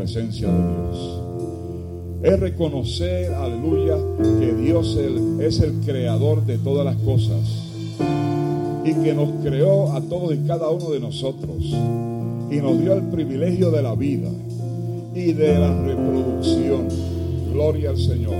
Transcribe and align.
presencia 0.00 0.48
de 0.48 0.54
Dios. 0.54 1.20
Es 2.22 2.40
reconocer, 2.40 3.34
aleluya, 3.34 3.98
que 4.40 4.54
Dios 4.54 4.98
es 5.40 5.60
el 5.60 5.72
creador 5.84 6.46
de 6.46 6.56
todas 6.56 6.86
las 6.86 6.96
cosas 7.02 7.40
y 8.82 8.94
que 8.94 9.12
nos 9.12 9.28
creó 9.42 9.92
a 9.92 10.00
todos 10.00 10.34
y 10.34 10.38
cada 10.46 10.70
uno 10.70 10.88
de 10.90 11.00
nosotros 11.00 11.58
y 12.50 12.56
nos 12.56 12.80
dio 12.80 12.94
el 12.94 13.02
privilegio 13.10 13.70
de 13.70 13.82
la 13.82 13.94
vida 13.94 14.30
y 15.14 15.34
de 15.34 15.58
la 15.58 15.82
reproducción. 15.82 16.88
Gloria 17.52 17.90
al 17.90 17.98
Señor. 17.98 18.36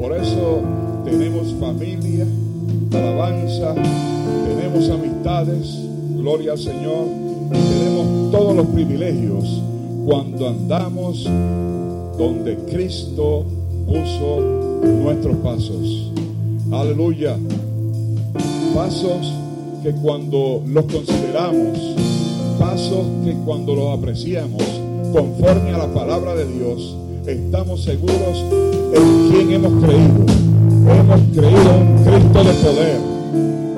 Por 0.00 0.16
eso 0.16 0.62
tenemos 1.04 1.54
familia, 1.60 2.24
alabanza, 2.90 3.74
tenemos 4.48 4.88
amistades, 4.88 5.78
gloria 6.16 6.52
al 6.52 6.58
Señor, 6.58 7.04
tenemos 7.50 8.32
todos 8.32 8.56
los 8.56 8.66
privilegios 8.68 9.62
cuando 10.06 10.48
andamos 10.48 11.24
donde 12.16 12.56
Cristo 12.70 13.44
puso 13.86 14.40
nuestros 15.02 15.36
pasos. 15.38 16.12
Aleluya. 16.70 17.36
Pasos 18.72 19.32
que 19.82 19.90
cuando 19.90 20.62
los 20.64 20.84
consideramos, 20.84 21.96
pasos 22.56 23.04
que 23.24 23.32
cuando 23.44 23.74
los 23.74 23.98
apreciamos, 23.98 24.62
conforme 25.12 25.70
a 25.70 25.78
la 25.78 25.92
palabra 25.92 26.36
de 26.36 26.46
Dios, 26.52 26.96
estamos 27.26 27.82
seguros 27.82 28.44
en 28.94 29.30
quién 29.30 29.52
hemos 29.54 29.84
creído. 29.84 30.24
Hemos 30.88 31.20
creído 31.34 31.74
en 31.74 31.82
un 31.82 32.04
Cristo 32.04 32.44
de 32.44 32.52
poder, 32.62 33.00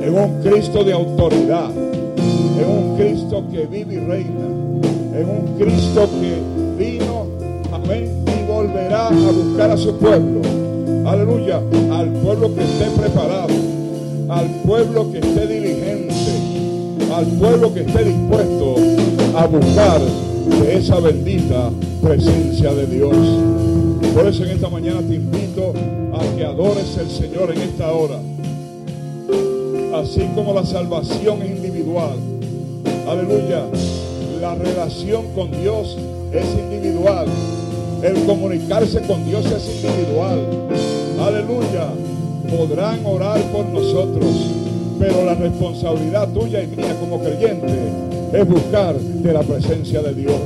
en 0.03 0.15
un 0.15 0.43
Cristo 0.43 0.85
de 0.85 0.93
autoridad, 0.93 1.71
en 1.71 2.69
un 2.69 2.97
Cristo 2.99 3.45
que 3.51 3.67
vive 3.67 3.95
y 3.95 3.99
reina, 3.99 4.58
en 5.19 5.29
un 5.29 5.59
Cristo 5.59 6.09
que 6.21 6.39
vino, 6.79 7.27
amén, 7.73 8.25
y 8.27 8.51
volverá 8.51 9.09
a 9.09 9.33
buscar 9.33 9.71
a 9.73 9.77
su 9.77 9.97
pueblo. 9.97 10.41
Aleluya, 11.05 11.61
al 11.91 12.13
pueblo 12.23 12.55
que 12.55 12.63
esté 12.63 12.85
preparado, 12.97 13.55
al 14.29 14.47
pueblo 14.65 15.11
que 15.11 15.19
esté 15.19 15.47
diligente, 15.47 16.15
al 17.13 17.27
pueblo 17.27 17.75
que 17.75 17.81
esté 17.81 18.05
dispuesto 18.05 18.77
a 19.37 19.47
buscar 19.47 20.01
de 20.01 20.77
esa 20.77 21.01
bendita 21.01 21.71
presencia 22.01 22.73
de 22.73 22.87
Dios. 22.87 23.17
Por 24.15 24.27
eso 24.27 24.45
en 24.45 24.51
esta 24.51 24.69
mañana 24.69 25.01
te 25.01 25.17
invito 25.17 25.73
a 26.15 26.37
que 26.37 26.45
adores 26.45 26.97
al 26.97 27.11
Señor 27.11 27.53
en 27.53 27.61
esta 27.63 27.91
hora. 27.93 28.21
Así 29.97 30.29
como 30.35 30.55
la 30.55 30.65
salvación 30.65 31.45
individual. 31.45 32.17
Aleluya. 33.09 33.65
La 34.41 34.55
relación 34.55 35.35
con 35.35 35.51
Dios 35.51 35.97
es 36.33 36.45
individual. 36.55 37.27
El 38.03 38.25
comunicarse 38.25 39.01
con 39.03 39.25
Dios 39.25 39.45
es 39.47 39.83
individual. 39.83 40.47
Aleluya. 41.21 41.89
Podrán 42.49 43.05
orar 43.05 43.41
por 43.51 43.67
nosotros, 43.67 44.29
pero 45.01 45.25
la 45.25 45.35
responsabilidad 45.35 46.29
tuya 46.33 46.63
y 46.63 46.69
mía 46.69 46.95
como 47.01 47.21
creyente 47.21 47.75
es 48.33 48.49
buscar 48.49 48.95
de 48.97 49.33
la 49.33 49.43
presencia 49.43 50.03
de 50.03 50.15
Dios. 50.15 50.41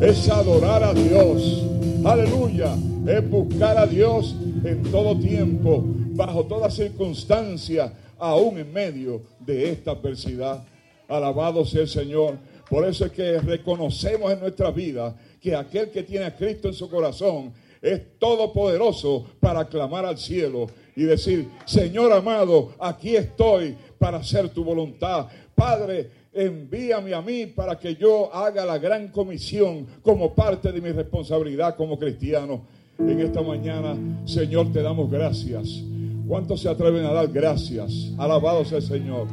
Es 0.00 0.26
adorar 0.30 0.82
a 0.82 0.94
Dios. 0.94 1.64
Aleluya. 2.02 2.74
Es 3.06 3.30
buscar 3.30 3.76
a 3.76 3.86
Dios 3.86 4.34
en 4.64 4.82
todo 4.90 5.18
tiempo, 5.18 5.84
bajo 6.14 6.44
toda 6.44 6.70
circunstancia, 6.70 7.92
aún 8.18 8.58
en 8.58 8.72
medio 8.72 9.20
de 9.44 9.70
esta 9.70 9.90
adversidad. 9.90 10.64
Alabado 11.08 11.66
sea 11.66 11.82
el 11.82 11.88
Señor. 11.88 12.38
Por 12.68 12.86
eso 12.86 13.06
es 13.06 13.12
que 13.12 13.38
reconocemos 13.40 14.32
en 14.32 14.40
nuestra 14.40 14.70
vida 14.70 15.14
que 15.40 15.54
aquel 15.54 15.90
que 15.90 16.02
tiene 16.02 16.24
a 16.24 16.34
Cristo 16.34 16.68
en 16.68 16.74
su 16.74 16.88
corazón 16.88 17.52
es 17.80 18.18
todopoderoso 18.18 19.26
para 19.40 19.66
clamar 19.66 20.06
al 20.06 20.16
cielo 20.16 20.66
y 20.96 21.02
decir, 21.02 21.48
Señor 21.66 22.12
amado, 22.12 22.72
aquí 22.78 23.14
estoy 23.14 23.76
para 23.98 24.18
hacer 24.18 24.48
tu 24.48 24.64
voluntad. 24.64 25.26
Padre, 25.54 26.10
envíame 26.32 27.14
a 27.14 27.20
mí 27.20 27.46
para 27.46 27.78
que 27.78 27.94
yo 27.94 28.34
haga 28.34 28.64
la 28.64 28.78
gran 28.78 29.08
comisión 29.08 29.86
como 30.02 30.34
parte 30.34 30.72
de 30.72 30.80
mi 30.80 30.92
responsabilidad 30.92 31.76
como 31.76 31.98
cristiano. 31.98 32.62
En 32.98 33.20
esta 33.20 33.42
mañana, 33.42 33.96
Señor, 34.24 34.72
te 34.72 34.80
damos 34.80 35.10
gracias. 35.10 35.82
¿Cuántos 36.26 36.62
se 36.62 36.68
atreven 36.68 37.04
a 37.04 37.12
dar 37.12 37.28
gracias? 37.28 38.12
Alabado 38.16 38.64
sea 38.64 38.78
el 38.78 38.84
Señor. 38.84 39.26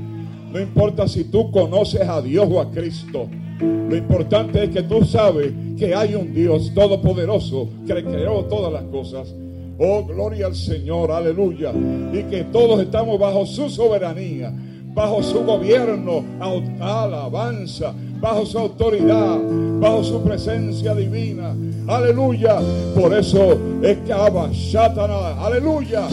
No 0.51 0.59
importa 0.59 1.07
si 1.07 1.25
tú 1.25 1.49
conoces 1.51 2.01
a 2.01 2.21
Dios 2.21 2.47
o 2.51 2.59
a 2.59 2.69
Cristo. 2.69 3.27
Lo 3.59 3.95
importante 3.95 4.63
es 4.63 4.69
que 4.71 4.83
tú 4.83 5.03
sabes 5.05 5.53
que 5.77 5.93
hay 5.93 6.15
un 6.15 6.33
Dios 6.33 6.73
todopoderoso 6.73 7.69
que 7.87 8.03
creó 8.03 8.45
todas 8.45 8.73
las 8.73 8.83
cosas. 8.83 9.33
Oh, 9.77 10.03
gloria 10.05 10.47
al 10.47 10.55
Señor, 10.55 11.11
aleluya. 11.11 11.71
Y 12.11 12.23
que 12.23 12.45
todos 12.51 12.81
estamos 12.81 13.17
bajo 13.19 13.45
su 13.45 13.69
soberanía, 13.69 14.53
bajo 14.93 15.23
su 15.23 15.43
gobierno, 15.43 16.23
alabanza, 16.79 17.93
bajo 18.19 18.45
su 18.45 18.59
autoridad, 18.59 19.39
bajo 19.79 20.03
su 20.03 20.21
presencia 20.21 20.93
divina. 20.93 21.55
Aleluya. 21.87 22.59
Por 22.95 23.13
eso 23.13 23.57
es 23.81 23.97
que 23.99 24.13
aleluya. 24.13 26.07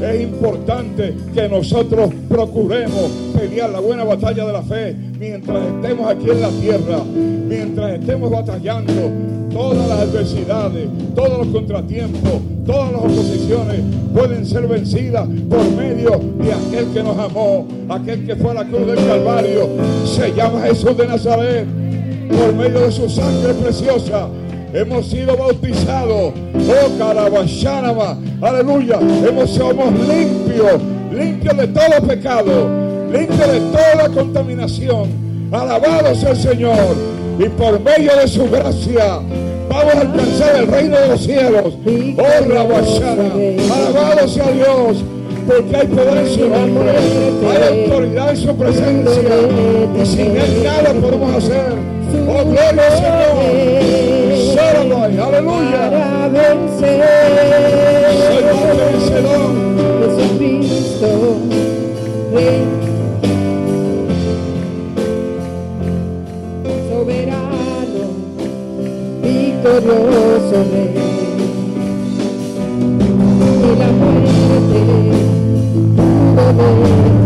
Es 0.00 0.20
importante 0.20 1.14
que 1.34 1.48
nosotros 1.48 2.10
procuremos 2.28 3.10
pelear 3.36 3.70
la 3.70 3.80
buena 3.80 4.04
batalla 4.04 4.46
de 4.46 4.52
la 4.52 4.62
fe 4.62 4.96
mientras 5.18 5.58
estemos 5.66 6.08
aquí 6.08 6.30
en 6.30 6.40
la 6.40 6.50
tierra, 6.50 7.02
mientras 7.48 7.98
estemos 7.98 8.30
batallando 8.30 8.92
todas 9.50 9.88
las 9.88 10.00
adversidades, 10.00 10.88
todos 11.14 11.38
los 11.38 11.46
contratiempos, 11.48 12.40
todas 12.64 12.92
las 12.92 13.00
oposiciones 13.00 13.80
pueden 14.14 14.46
ser 14.46 14.68
vencidas 14.68 15.26
por 15.48 15.68
medio 15.72 16.20
de 16.42 16.52
aquel 16.52 16.92
que 16.92 17.02
nos 17.02 17.18
amó, 17.18 17.66
aquel 17.88 18.24
que 18.24 18.36
fue 18.36 18.50
a 18.52 18.54
la 18.54 18.64
cruz 18.64 18.86
del 18.86 18.96
Calvario. 19.04 19.68
Se 20.04 20.32
llama 20.32 20.60
Jesús 20.62 20.96
de 20.96 21.06
Nazaret. 21.06 21.66
Por 22.28 22.54
medio 22.54 22.80
de 22.80 22.92
su 22.92 23.08
sangre 23.08 23.54
preciosa 23.54 24.28
hemos 24.72 25.06
sido 25.06 25.36
bautizados. 25.36 26.32
Oh, 26.54 26.98
Carabashanama, 26.98 28.18
aleluya. 28.40 28.98
Hemos 29.26 29.50
somos 29.50 29.92
limpios, 29.92 30.80
limpios 31.12 31.56
de 31.56 31.66
todo 31.68 32.06
pecado, 32.06 32.68
limpios 33.12 33.52
de 33.52 33.60
toda 33.60 34.08
contaminación. 34.08 35.08
Alabado 35.52 36.14
sea 36.14 36.30
el 36.30 36.36
Señor. 36.36 36.96
Y 37.38 37.48
por 37.50 37.80
medio 37.80 38.16
de 38.16 38.26
su 38.26 38.50
gracia 38.50 39.20
vamos 39.68 39.94
a 39.94 40.00
alcanzar 40.00 40.56
el 40.56 40.66
reino 40.66 40.98
de 40.98 41.08
los 41.08 41.22
cielos. 41.22 41.74
Oh, 42.18 42.48
Rabashana, 42.48 43.32
alabado 43.72 44.28
sea 44.28 44.50
Dios 44.50 45.04
porque 45.48 45.76
hay 45.76 45.86
poder 45.86 46.18
en 46.18 46.34
su 46.34 46.46
nombre, 46.46 46.90
hay 46.90 47.84
autoridad 47.84 48.30
en 48.30 48.36
su 48.36 48.54
presencia 48.54 49.22
y 49.98 50.06
sin 50.06 50.36
él 50.36 50.62
nada 50.62 50.92
podemos 50.92 51.36
hacer. 51.36 51.72
Oh, 52.28 52.44
gloria 52.44 52.90
Señor. 52.96 54.37
Aleluya. 54.92 55.90
Para 55.90 56.28
vencer. 56.28 57.04
Soy 58.18 58.42
vencedor. 58.78 59.68
Jesucristo, 60.00 61.10
soberano, 66.88 68.04
victorioso 69.22 70.58
Rey. 70.72 70.94
Y 73.64 73.76
la 73.78 73.88
muerte 73.88 74.80
pudo 76.36 77.17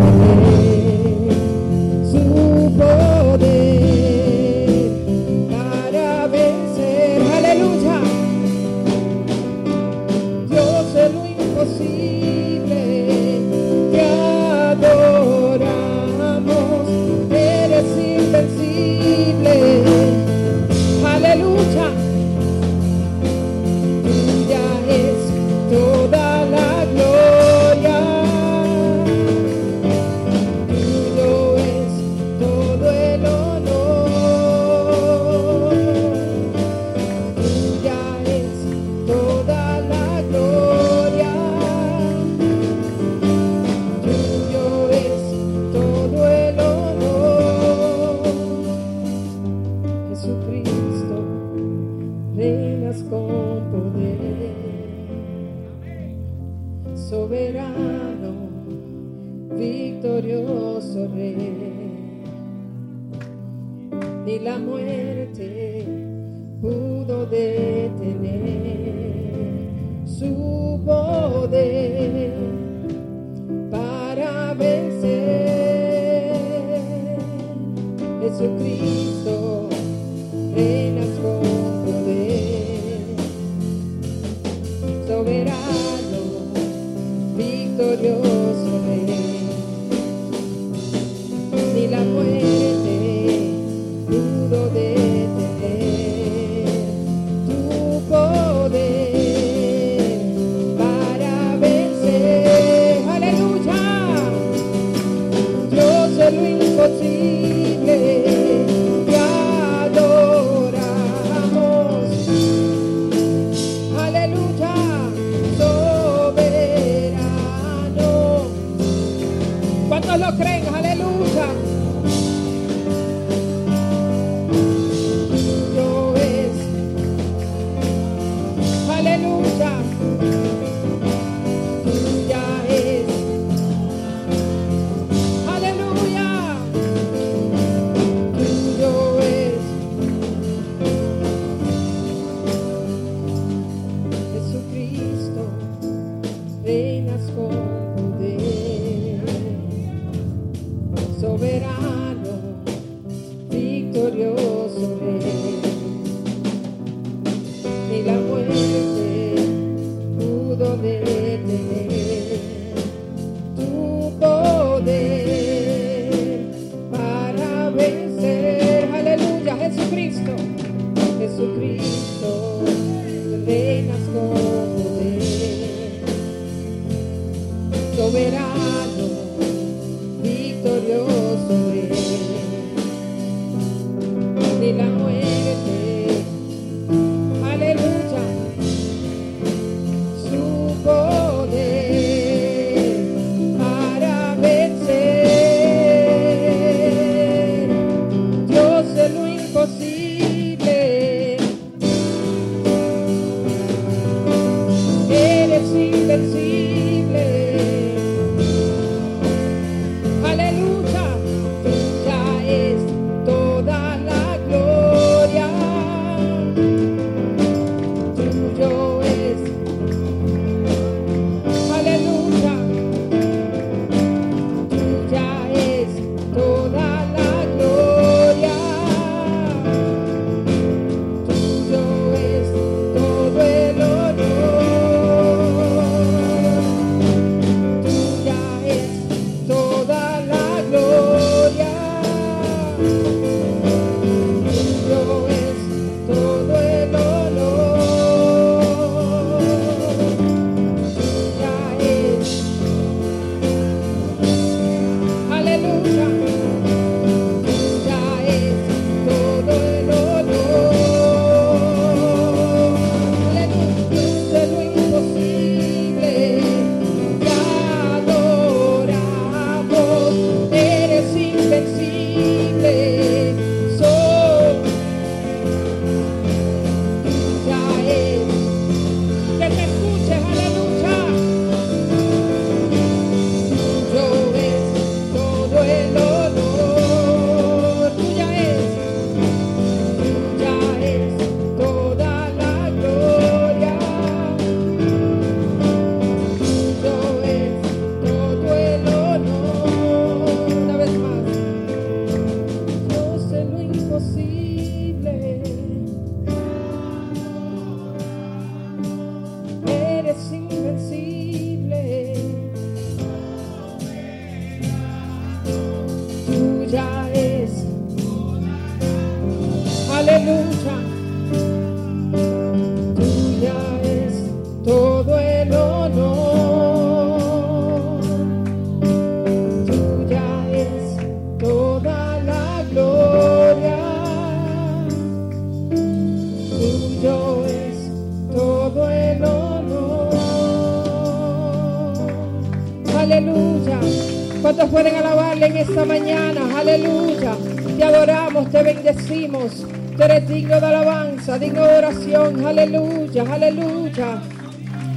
pueden 344.73 344.97
alabarle 344.97 345.47
en 345.47 345.57
esta 345.59 345.85
mañana. 345.85 346.41
Aleluya. 346.59 347.37
Te 347.77 347.85
adoramos, 347.85 348.51
te 348.51 348.63
bendecimos. 348.63 349.67
Tú 349.97 350.33
digno 350.33 350.59
de 350.61 350.67
alabanza, 350.67 351.39
digno 351.39 351.63
de 351.67 351.77
oración. 351.77 352.47
Aleluya, 352.47 353.23
aleluya. 353.31 354.23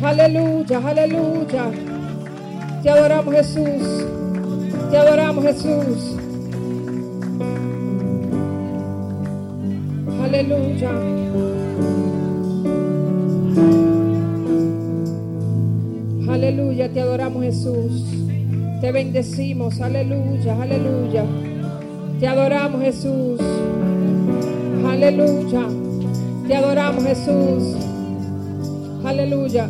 Aleluya, 0.02 0.78
aleluya. 0.78 1.66
Te 2.82 2.90
adoramos 2.90 3.36
Jesús. 3.36 4.06
Te 4.90 4.98
adoramos 4.98 5.44
Jesús. 5.44 6.05
bendecimos, 19.16 19.80
aleluya, 19.80 20.62
aleluya. 20.62 21.24
Te 22.20 22.28
adoramos 22.28 22.82
Jesús, 22.82 23.40
aleluya. 24.86 25.68
Te 26.46 26.56
adoramos 26.56 27.02
Jesús, 27.06 27.78
aleluya. 29.06 29.70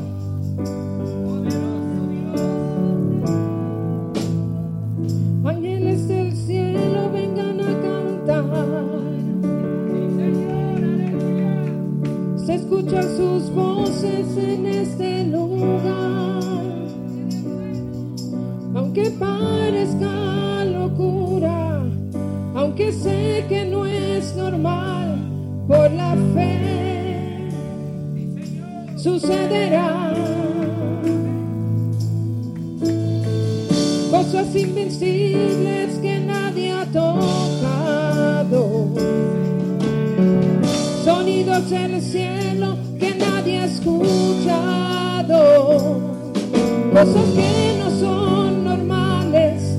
cosas 46.96 47.30
que 47.36 47.78
no 47.78 47.90
son 48.00 48.64
normales, 48.64 49.78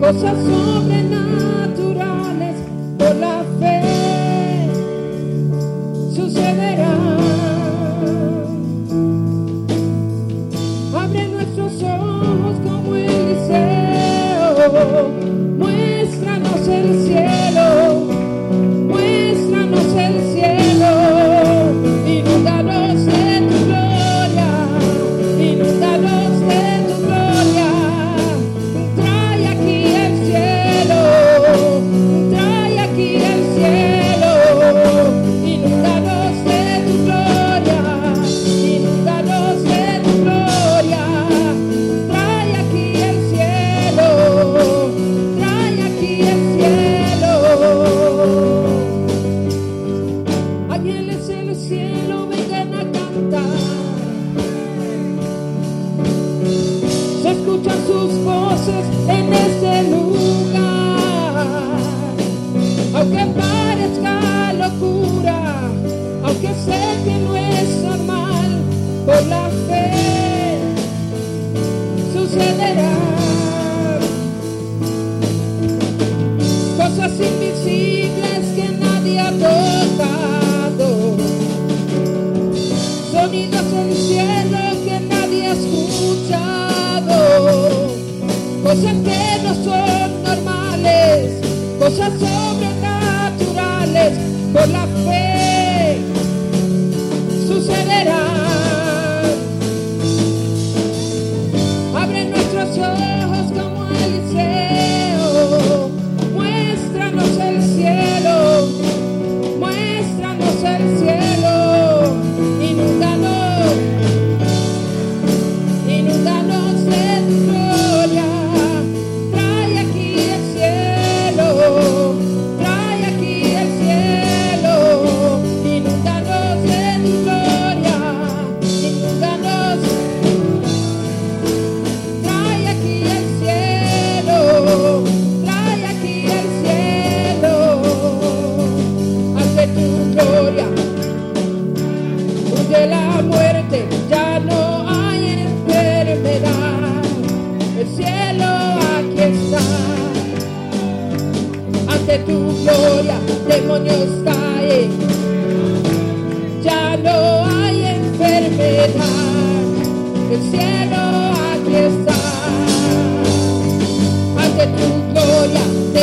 cosas 0.00 0.36
sobre 0.44 1.07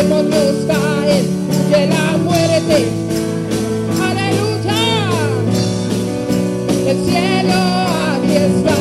reconozca 0.05 0.77
Él 1.07 1.25
que 1.69 1.88
la 1.88 2.17
muerte, 2.17 2.77
aleluya, 4.01 4.81
el 6.88 6.97
cielo 7.05 7.59
aquí 8.13 8.35
está, 8.35 8.77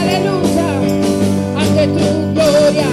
aleluya, 0.00 0.68
ante 1.60 1.84
tu 1.88 2.06
gloria, 2.32 2.90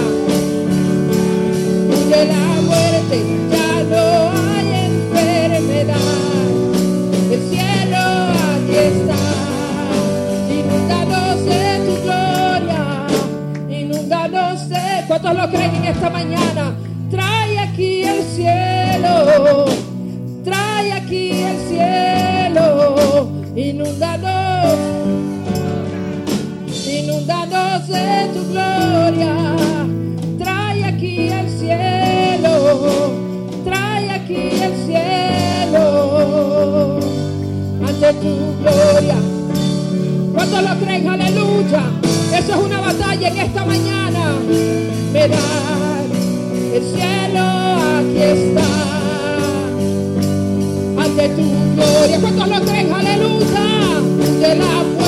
huye 1.88 2.20
la 2.26 2.46
muerte, 2.68 3.16
ya 3.50 3.70
no 3.90 4.04
hay 4.42 4.68
enfermedad, 4.90 6.12
el 7.30 7.40
cielo 7.48 8.02
aquí 8.52 8.76
está, 8.92 9.22
inundados 10.52 11.36
de 11.46 11.62
tu 11.86 11.94
gloria, 12.04 12.82
inundados 13.68 14.68
de, 14.68 15.04
¿cuántos 15.08 15.34
lo 15.34 15.48
creen 15.48 15.74
en 15.76 15.84
esta 15.86 16.10
mañana? 16.10 16.51
De 27.88 28.28
tu 28.32 28.42
gloria, 28.52 29.34
trae 30.38 30.84
aquí 30.84 31.28
el 31.28 31.48
cielo, 31.50 32.52
trae 33.64 34.10
aquí 34.10 34.50
el 34.62 34.74
cielo, 34.86 35.82
ante 37.86 38.12
tu 38.14 38.34
gloria. 38.60 39.16
Cuando 40.32 40.62
lo 40.62 40.78
creen, 40.78 41.08
aleluya. 41.08 41.82
Eso 42.38 42.52
es 42.52 42.58
una 42.64 42.80
batalla 42.80 43.28
en 43.28 43.36
esta 43.36 43.64
mañana. 43.64 44.38
Verás, 45.12 46.06
el 46.72 46.82
cielo 46.84 47.44
aquí 47.98 48.22
está. 48.22 48.68
Ante 51.02 51.28
tu 51.30 51.42
gloria. 51.74 52.20
Cuando 52.20 52.46
lo 52.46 52.60
creen, 52.64 52.92
aleluya. 52.92 53.66
De 54.40 54.54
la 54.54 55.01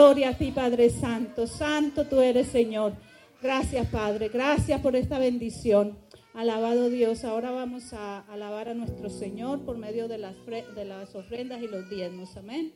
Gloria 0.00 0.30
a 0.30 0.32
ti, 0.32 0.50
Padre 0.50 0.88
Santo. 0.88 1.46
Santo 1.46 2.06
tú 2.06 2.22
eres, 2.22 2.46
Señor. 2.46 2.94
Gracias, 3.42 3.86
Padre. 3.88 4.30
Gracias 4.30 4.80
por 4.80 4.96
esta 4.96 5.18
bendición. 5.18 5.98
Alabado 6.32 6.88
Dios. 6.88 7.22
Ahora 7.22 7.50
vamos 7.50 7.92
a 7.92 8.20
alabar 8.20 8.70
a 8.70 8.74
nuestro 8.74 9.10
Señor 9.10 9.60
por 9.60 9.76
medio 9.76 10.08
de 10.08 10.16
las, 10.16 10.34
de 10.46 10.86
las 10.86 11.14
ofrendas 11.14 11.60
y 11.60 11.68
los 11.68 11.90
diezmos. 11.90 12.34
Amén. 12.38 12.72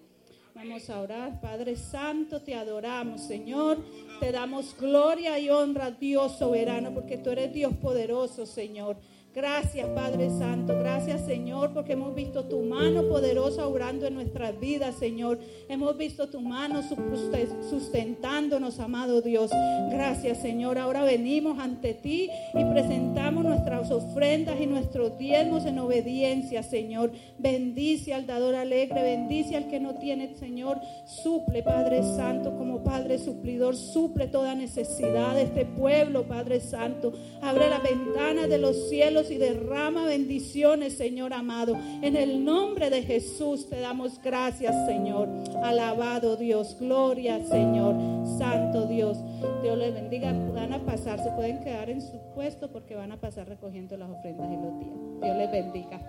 Vamos 0.55 0.91
a 0.91 1.01
orar, 1.01 1.41
Padre 1.41 1.77
Santo, 1.77 2.43
te 2.43 2.55
adoramos, 2.55 3.23
Señor. 3.23 3.79
Te 4.21 4.31
damos 4.31 4.77
gloria 4.79 5.39
y 5.39 5.49
honra, 5.49 5.93
Dios 5.93 6.37
soberano, 6.39 6.93
porque 6.93 7.17
tú 7.17 7.31
eres 7.31 7.55
Dios 7.55 7.73
poderoso, 7.79 8.45
Señor. 8.45 8.99
Gracias, 9.35 9.89
Padre 9.89 10.31
Santo. 10.31 10.79
Gracias, 10.79 11.23
Señor, 11.27 11.73
porque 11.75 11.95
hemos 11.95 12.15
visto 12.15 12.45
tu 12.45 12.61
mano 12.63 13.09
poderosa 13.09 13.67
obrando 13.67 14.07
en 14.07 14.15
nuestras 14.15 14.61
vidas, 14.61 14.95
Señor. 14.95 15.41
Hemos 15.69 15.97
visto 15.97 16.29
tu 16.29 16.41
mano 16.41 16.83
suste- 16.83 17.49
sustentándonos, 17.69 18.79
amado 18.79 19.23
Dios. 19.23 19.51
Gracias, 19.91 20.41
Señor. 20.41 20.79
Ahora 20.79 21.03
venimos 21.03 21.59
ante 21.59 21.95
ti 21.95 22.31
y 22.55 22.65
presentamos 22.67 23.45
nuestras 23.45 23.91
ofrendas 23.91 24.61
y 24.61 24.67
nuestros 24.67 25.19
diezmos 25.19 25.67
en 25.67 25.81
obediencia, 25.81 26.63
Señor. 26.63 27.11
Bendice 27.37 28.15
al 28.15 28.27
dador 28.29 28.55
alegre, 28.55 29.03
bendice 29.03 29.57
al 29.57 29.67
que 29.67 29.81
no 29.81 29.97
tiene, 29.97 30.37
Señor. 30.37 30.79
Suple, 31.07 31.65
Padre 31.65 32.05
Santo, 32.05 32.57
como 32.57 32.85
Padre 32.85 33.19
suplidor, 33.19 33.75
suple 33.75 34.29
toda 34.29 34.55
necesidad 34.55 35.35
de 35.35 35.43
este 35.43 35.65
pueblo, 35.67 36.23
Padre 36.29 36.61
Santo. 36.61 37.13
Abre 37.43 37.69
la 37.69 37.81
ventana 37.81 38.47
de 38.47 38.59
los 38.59 38.89
cielos 38.89 39.24
y 39.31 39.37
derrama 39.37 40.05
bendiciones, 40.05 40.97
Señor 40.97 41.33
amado. 41.33 41.77
En 42.03 42.17
el 42.17 42.45
nombre 42.45 42.91
de 42.91 43.03
Jesús 43.03 43.69
te 43.69 43.81
damos 43.81 44.21
gracias, 44.23 44.75
Señor. 44.87 45.29
Alabado 45.63 46.37
Dios, 46.37 46.77
gloria, 46.79 47.43
Señor. 47.45 47.95
Santo 48.39 48.87
Dios, 48.87 49.19
Dios 49.63 49.79
les 49.79 49.95
bendiga. 49.95 50.33
Van 50.33 50.73
a 50.73 50.85
pasar, 50.85 51.23
se 51.23 51.31
pueden 51.31 51.61
quedar 51.61 51.91
en 51.91 52.01
su 52.01 52.19
puesto 52.35 52.71
porque 52.71 52.95
van 52.95 53.13
a 53.13 53.21
pasar 53.21 53.49
recogiendo 53.49 53.97
las 53.97 54.11
ofrendas 54.11 54.49
y 54.51 54.57
los 54.57 54.79
días. 54.79 54.95
Dios 55.23 55.37
les 55.37 55.51
bendiga. 55.51 56.01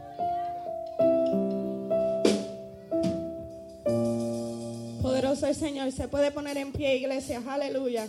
Poderoso 5.01 5.47
el 5.47 5.55
Señor. 5.55 5.91
Se 5.91 6.07
puede 6.07 6.31
poner 6.31 6.57
en 6.57 6.71
pie, 6.71 6.97
iglesia. 6.97 7.41
Aleluya. 7.47 8.07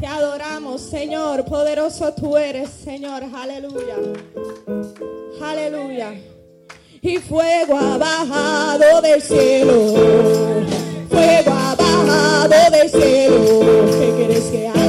Te 0.00 0.06
adoramos, 0.06 0.80
Señor. 0.80 1.44
Poderoso 1.44 2.14
tú 2.14 2.34
eres, 2.38 2.70
Señor. 2.70 3.22
Aleluya. 3.34 3.96
Aleluya. 5.42 6.14
Y 7.02 7.18
fuego 7.18 7.78
ha 7.78 7.98
bajado 7.98 9.02
del 9.02 9.20
cielo. 9.20 9.74
Fuego 11.10 11.52
ha 11.52 11.74
bajado 11.76 12.70
del 12.70 12.88
cielo. 12.88 13.60
¿Qué 13.98 14.14
quieres 14.16 14.44
que 14.44 14.68
haga? 14.68 14.79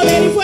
por 0.00 0.08
el 0.08 0.39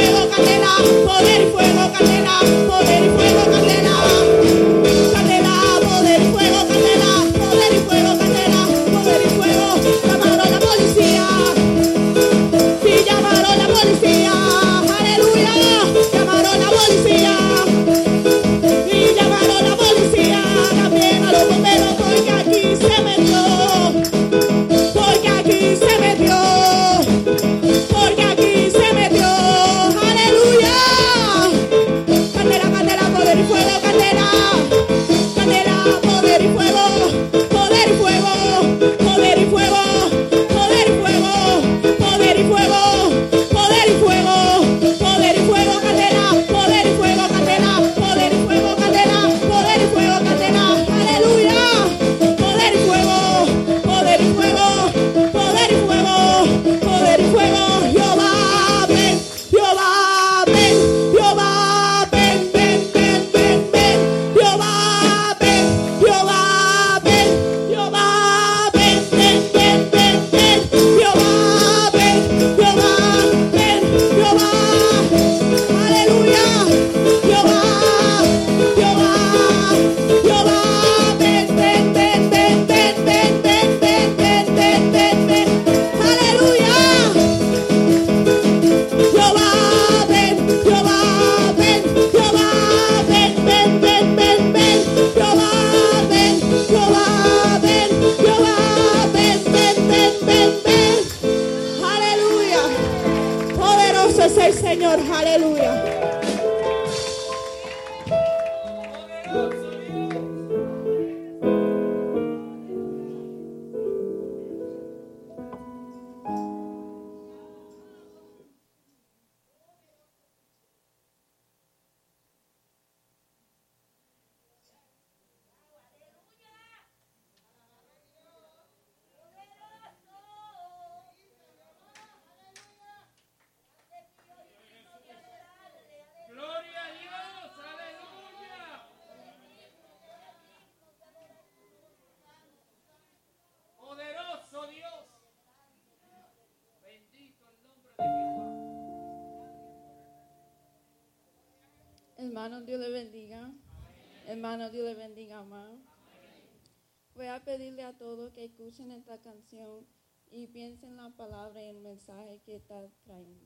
pensar 161.97 162.21
é 162.29 162.39
que 162.45 162.53
está 162.53 162.75
traindo. 163.05 163.46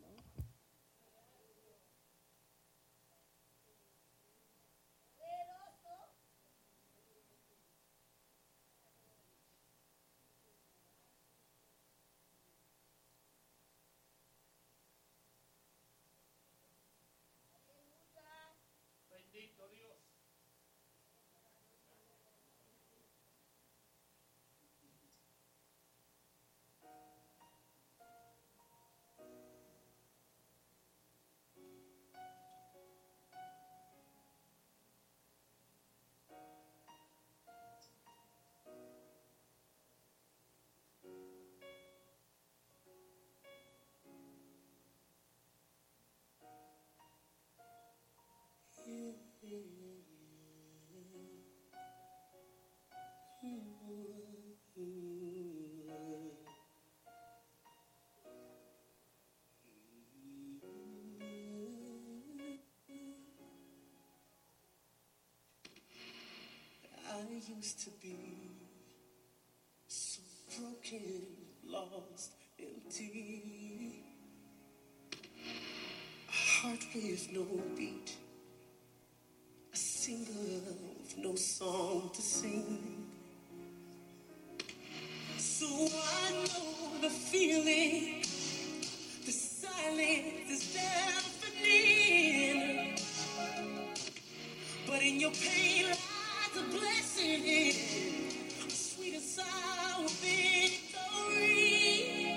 I 67.13 67.53
used 67.57 67.81
to 67.85 67.91
be 68.01 68.17
so 69.87 70.21
broken, 70.59 71.27
lost, 71.67 72.33
empty. 72.59 74.05
A 76.29 76.33
heart 76.33 76.87
with 76.95 77.33
no 77.33 77.47
beat 77.77 78.20
no 81.19 81.35
song 81.35 82.11
to 82.15 82.23
sing. 82.23 83.05
So 85.37 85.67
I 85.67 86.33
know 86.33 87.01
the 87.03 87.11
feeling, 87.11 88.25
the 89.27 89.31
silence 89.31 90.49
is 90.49 90.73
deafening. 90.73 92.17
But 94.87 95.03
in 95.03 95.21
your 95.21 95.33
pain 95.33 95.85
lies 95.91 96.57
a 96.57 96.63
blessing, 96.71 97.75
a 99.15 99.21
sour 99.21 100.09
victory. 100.23 101.61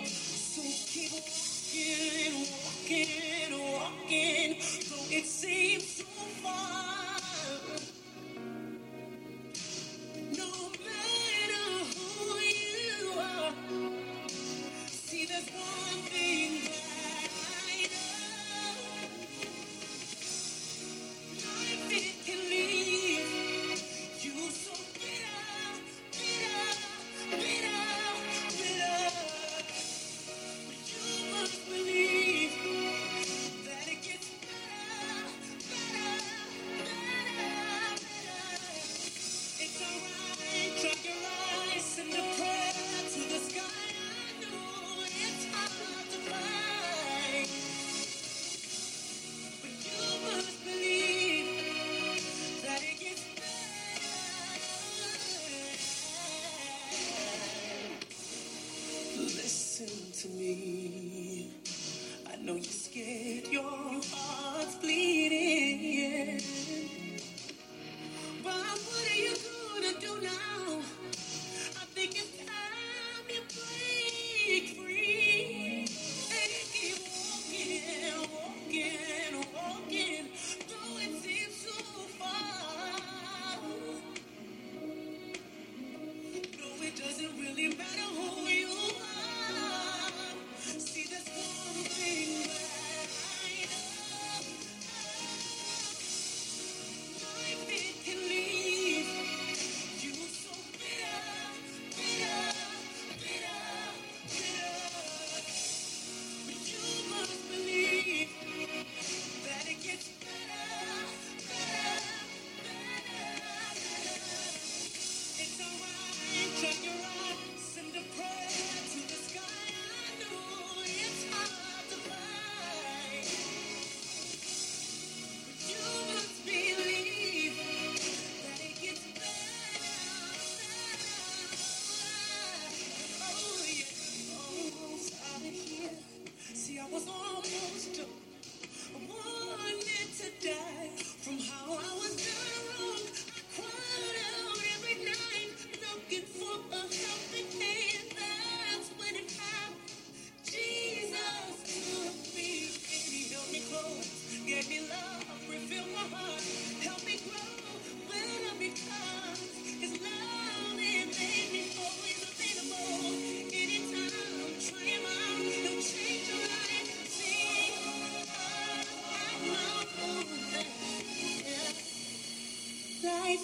So 0.06 0.62
keep 0.91 1.13
walking, 1.13 2.45
walking, 2.60 3.54
walking, 3.71 4.60
though 4.89 5.15
it 5.15 5.26
seems 5.26 5.88
so 5.88 6.04
far. 6.43 6.92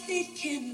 it 0.09 0.35
can 0.35 0.68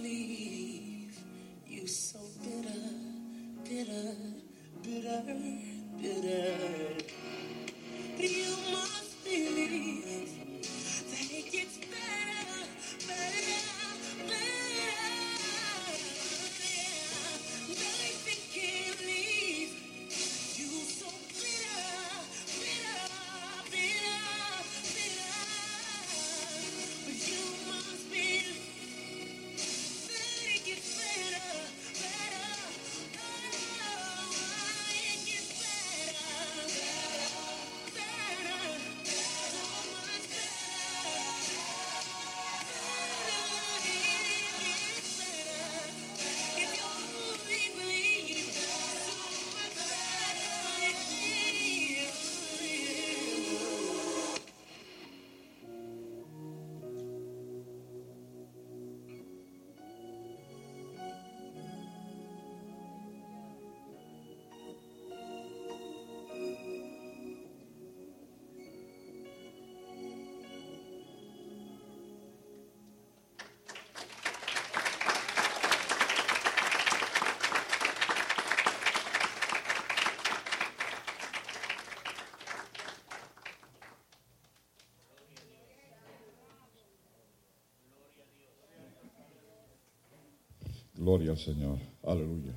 Gloria 91.06 91.34
al 91.34 91.38
Señor. 91.38 91.78
Aleluya. 92.02 92.52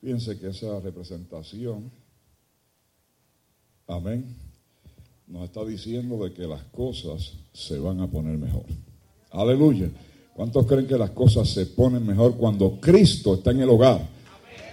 Fíjense 0.00 0.36
que 0.36 0.48
esa 0.48 0.80
representación, 0.80 1.92
amén, 3.86 4.34
nos 5.28 5.44
está 5.44 5.64
diciendo 5.64 6.24
de 6.24 6.32
que 6.32 6.42
las 6.42 6.64
cosas 6.64 7.34
se 7.52 7.78
van 7.78 8.00
a 8.00 8.10
poner 8.10 8.36
mejor. 8.36 8.64
Aleluya. 9.30 9.88
¿Cuántos 10.34 10.66
creen 10.66 10.88
que 10.88 10.98
las 10.98 11.10
cosas 11.10 11.48
se 11.50 11.66
ponen 11.66 12.04
mejor 12.04 12.36
cuando 12.36 12.80
Cristo 12.80 13.34
está 13.34 13.52
en 13.52 13.60
el 13.60 13.68
hogar? 13.68 14.04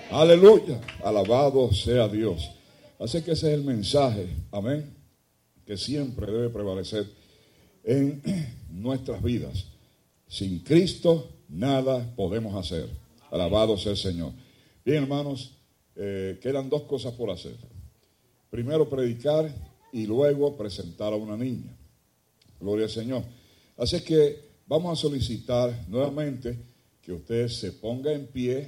Aleluya. 0.09 0.81
Alabado 1.03 1.71
sea 1.73 2.07
Dios. 2.07 2.49
Así 2.97 3.21
que 3.21 3.33
ese 3.33 3.53
es 3.53 3.59
el 3.59 3.63
mensaje, 3.63 4.27
amén, 4.51 4.83
que 5.63 5.77
siempre 5.77 6.31
debe 6.31 6.49
prevalecer 6.49 7.05
en 7.83 8.19
nuestras 8.71 9.21
vidas. 9.21 9.65
Sin 10.27 10.57
Cristo 10.61 11.34
nada 11.49 12.13
podemos 12.15 12.55
hacer. 12.55 12.89
Alabado 13.31 13.77
sea 13.77 13.91
el 13.91 13.97
Señor. 13.97 14.31
Bien, 14.83 15.03
hermanos, 15.03 15.53
eh, 15.95 16.39
quedan 16.41 16.69
dos 16.69 16.83
cosas 16.83 17.13
por 17.13 17.29
hacer. 17.29 17.55
Primero 18.49 18.89
predicar 18.89 19.53
y 19.91 20.05
luego 20.05 20.55
presentar 20.55 21.13
a 21.13 21.15
una 21.15 21.37
niña. 21.37 21.75
Gloria 22.59 22.85
al 22.85 22.91
Señor. 22.91 23.23
Así 23.77 23.97
es 23.97 24.03
que 24.03 24.39
vamos 24.67 24.97
a 24.97 25.01
solicitar 25.01 25.85
nuevamente 25.87 26.57
que 27.01 27.13
usted 27.13 27.47
se 27.47 27.71
ponga 27.71 28.11
en 28.11 28.27
pie 28.27 28.67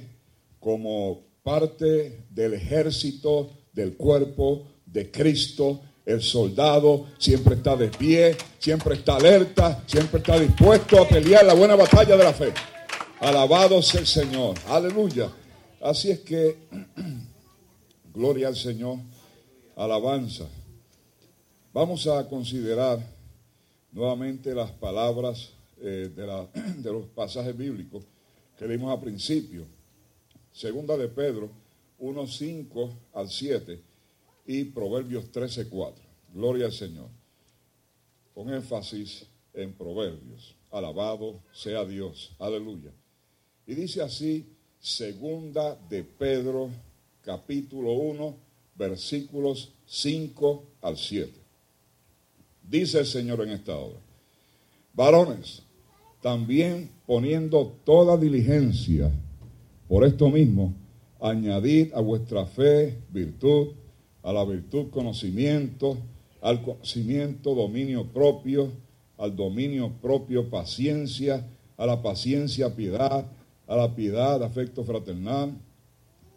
como 0.60 1.22
parte 1.42 2.26
del 2.30 2.54
ejército 2.54 3.50
del 3.72 3.96
cuerpo 3.96 4.66
de 4.86 5.10
Cristo. 5.10 5.80
El 6.08 6.22
soldado 6.22 7.08
siempre 7.18 7.56
está 7.56 7.76
de 7.76 7.88
pie, 7.88 8.34
siempre 8.58 8.94
está 8.94 9.16
alerta, 9.16 9.84
siempre 9.86 10.20
está 10.20 10.40
dispuesto 10.40 11.02
a 11.02 11.06
pelear 11.06 11.44
la 11.44 11.52
buena 11.52 11.76
batalla 11.76 12.16
de 12.16 12.24
la 12.24 12.32
fe. 12.32 12.50
Alabado 13.20 13.82
sea 13.82 14.00
el 14.00 14.06
Señor. 14.06 14.56
Aleluya. 14.68 15.30
Así 15.82 16.10
es 16.10 16.20
que, 16.20 16.56
gloria 18.14 18.48
al 18.48 18.56
Señor, 18.56 19.00
alabanza. 19.76 20.46
Vamos 21.74 22.06
a 22.06 22.26
considerar 22.26 23.00
nuevamente 23.92 24.54
las 24.54 24.70
palabras 24.70 25.50
eh, 25.78 26.10
de, 26.16 26.26
los 26.90 27.04
pasajes 27.14 27.54
bíblicos 27.54 28.02
que 28.58 28.66
leímos 28.66 28.94
al 28.94 29.00
principio. 29.02 29.66
Segunda 30.52 30.96
de 30.96 31.08
Pedro 31.08 31.50
1, 31.98 32.26
5 32.26 32.92
al 33.12 33.28
7 33.28 33.87
y 34.48 34.64
Proverbios 34.64 35.30
13, 35.30 35.68
4. 35.68 36.02
Gloria 36.32 36.66
al 36.66 36.72
Señor. 36.72 37.10
Con 38.34 38.48
énfasis 38.48 39.26
en 39.52 39.74
Proverbios. 39.74 40.56
Alabado 40.70 41.42
sea 41.52 41.84
Dios. 41.84 42.34
Aleluya. 42.38 42.90
Y 43.66 43.74
dice 43.74 44.00
así, 44.00 44.46
segunda 44.80 45.76
de 45.90 46.02
Pedro, 46.02 46.70
capítulo 47.22 47.92
1, 47.92 48.36
versículos 48.74 49.70
5 49.84 50.64
al 50.80 50.96
7. 50.96 51.30
Dice 52.62 53.00
el 53.00 53.06
Señor 53.06 53.42
en 53.42 53.50
esta 53.50 53.76
hora, 53.76 53.98
varones, 54.94 55.62
también 56.22 56.90
poniendo 57.06 57.76
toda 57.84 58.16
diligencia 58.16 59.12
por 59.88 60.04
esto 60.04 60.30
mismo, 60.30 60.72
añadid 61.20 61.92
a 61.92 62.00
vuestra 62.00 62.46
fe 62.46 62.96
virtud, 63.10 63.74
a 64.22 64.32
la 64.32 64.44
virtud 64.44 64.90
conocimiento, 64.90 65.96
al 66.40 66.62
conocimiento 66.62 67.54
dominio 67.54 68.06
propio, 68.06 68.70
al 69.16 69.34
dominio 69.34 69.92
propio 70.00 70.48
paciencia, 70.48 71.44
a 71.76 71.86
la 71.86 72.02
paciencia 72.02 72.74
piedad, 72.74 73.24
a 73.66 73.76
la 73.76 73.94
piedad 73.94 74.42
afecto 74.42 74.84
fraternal 74.84 75.52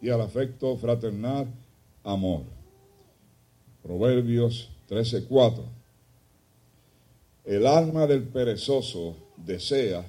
y 0.00 0.08
al 0.10 0.20
afecto 0.20 0.76
fraternal 0.76 1.46
amor. 2.04 2.42
Proverbios 3.82 4.70
13:4. 4.88 5.64
El 7.44 7.66
alma 7.66 8.06
del 8.06 8.22
perezoso 8.22 9.16
desea 9.36 10.04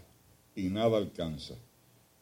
y 0.55 0.69
nada 0.69 0.97
alcanza, 0.97 1.55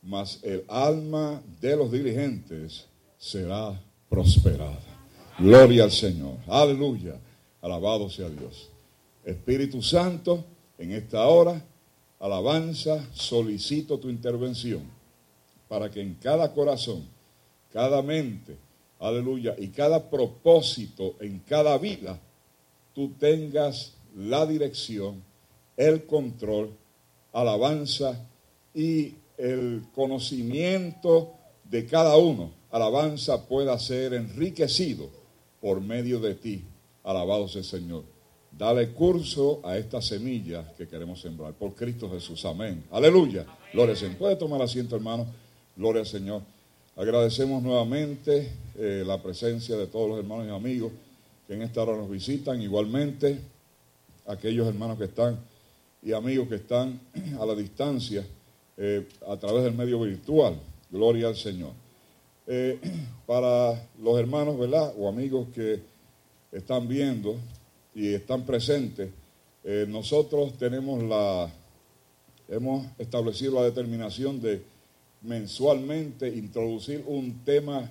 mas 0.02 0.40
el 0.44 0.64
alma 0.70 1.42
de 1.60 1.76
los 1.76 1.92
diligentes 1.92 2.88
será 3.18 3.82
prosperada. 4.10 4.91
Gloria 5.40 5.86
al 5.86 5.92
Señor. 5.92 6.38
Aleluya. 6.48 7.20
Alabado 7.62 8.10
sea 8.10 8.30
Dios. 8.30 8.70
Espíritu 9.24 9.82
Santo, 9.82 10.44
en 10.78 10.92
esta 10.92 11.28
hora, 11.28 11.64
alabanza, 12.20 13.08
solicito 13.14 14.00
tu 14.00 14.10
intervención 14.10 14.82
para 15.68 15.90
que 15.90 16.02
en 16.02 16.16
cada 16.16 16.52
corazón, 16.54 17.06
cada 17.72 18.02
mente, 18.02 18.58
aleluya, 19.00 19.56
y 19.58 19.68
cada 19.70 20.10
propósito 20.10 21.16
en 21.20 21.40
cada 21.40 21.78
vida, 21.78 22.20
tú 22.94 23.12
tengas 23.20 23.94
la 24.16 24.46
dirección, 24.46 25.24
el 25.78 26.06
control, 26.06 26.72
alabanza 27.32 28.28
y 28.74 29.16
el 29.38 29.84
conocimiento 29.96 31.34
de 31.64 31.86
cada 31.86 32.18
uno, 32.18 32.52
alabanza 32.72 33.48
pueda 33.48 33.80
ser 33.80 34.14
enriquecido 34.14 35.21
por 35.62 35.80
medio 35.80 36.20
de 36.20 36.36
ti. 36.36 36.66
Alabado 37.04 37.48
sea 37.48 37.60
el 37.60 37.66
Señor. 37.66 38.04
Dale 38.52 38.90
curso 38.90 39.62
a 39.64 39.78
esta 39.78 40.02
semilla 40.02 40.74
que 40.78 40.88
queremos 40.88 41.22
sembrar. 41.22 41.54
Por 41.54 41.74
Cristo 41.74 42.10
Jesús. 42.10 42.44
Amén. 42.46 42.84
Aleluya. 42.92 43.46
Gloria 43.72 43.94
al 43.94 43.98
Señor. 43.98 44.18
Puede 44.18 44.36
tomar 44.36 44.62
asiento, 44.62 44.96
hermano. 44.96 45.26
Gloria 45.76 46.02
al 46.02 46.08
Señor. 46.08 46.42
Agradecemos 46.96 47.64
nuevamente 47.64 48.52
eh, 48.76 49.04
la 49.06 49.22
presencia 49.24 49.78
de 49.78 49.88
todos 49.88 50.10
los 50.10 50.20
hermanos 50.20 50.48
y 50.48 50.50
amigos 50.50 50.92
que 51.48 51.54
en 51.54 51.62
esta 51.62 51.82
hora 51.84 51.96
nos 51.96 52.10
visitan. 52.10 52.62
Igualmente, 52.62 53.40
aquellos 54.28 54.68
hermanos 54.68 54.98
que 54.98 55.06
están 55.06 55.40
y 56.04 56.12
amigos 56.12 56.50
que 56.50 56.56
están 56.56 57.00
a 57.40 57.46
la 57.46 57.56
distancia 57.56 58.26
eh, 58.78 59.08
a 59.28 59.38
través 59.38 59.64
del 59.64 59.74
medio 59.74 60.02
virtual. 60.02 60.56
Gloria 60.90 61.28
al 61.28 61.36
Señor. 61.36 61.72
Eh, 62.54 62.78
para 63.26 63.82
los 63.98 64.20
hermanos, 64.20 64.60
¿verdad? 64.60 64.94
O 64.98 65.08
amigos 65.08 65.48
que 65.56 65.80
están 66.52 66.86
viendo 66.86 67.38
y 67.96 68.14
están 68.14 68.46
presentes, 68.46 69.10
eh, 69.64 69.86
nosotros 69.88 70.58
tenemos 70.58 71.02
la, 71.02 71.50
hemos 72.50 72.86
establecido 72.98 73.56
la 73.56 73.64
determinación 73.64 74.42
de 74.42 74.62
mensualmente 75.22 76.28
introducir 76.28 77.06
un 77.08 77.40
tema 77.46 77.90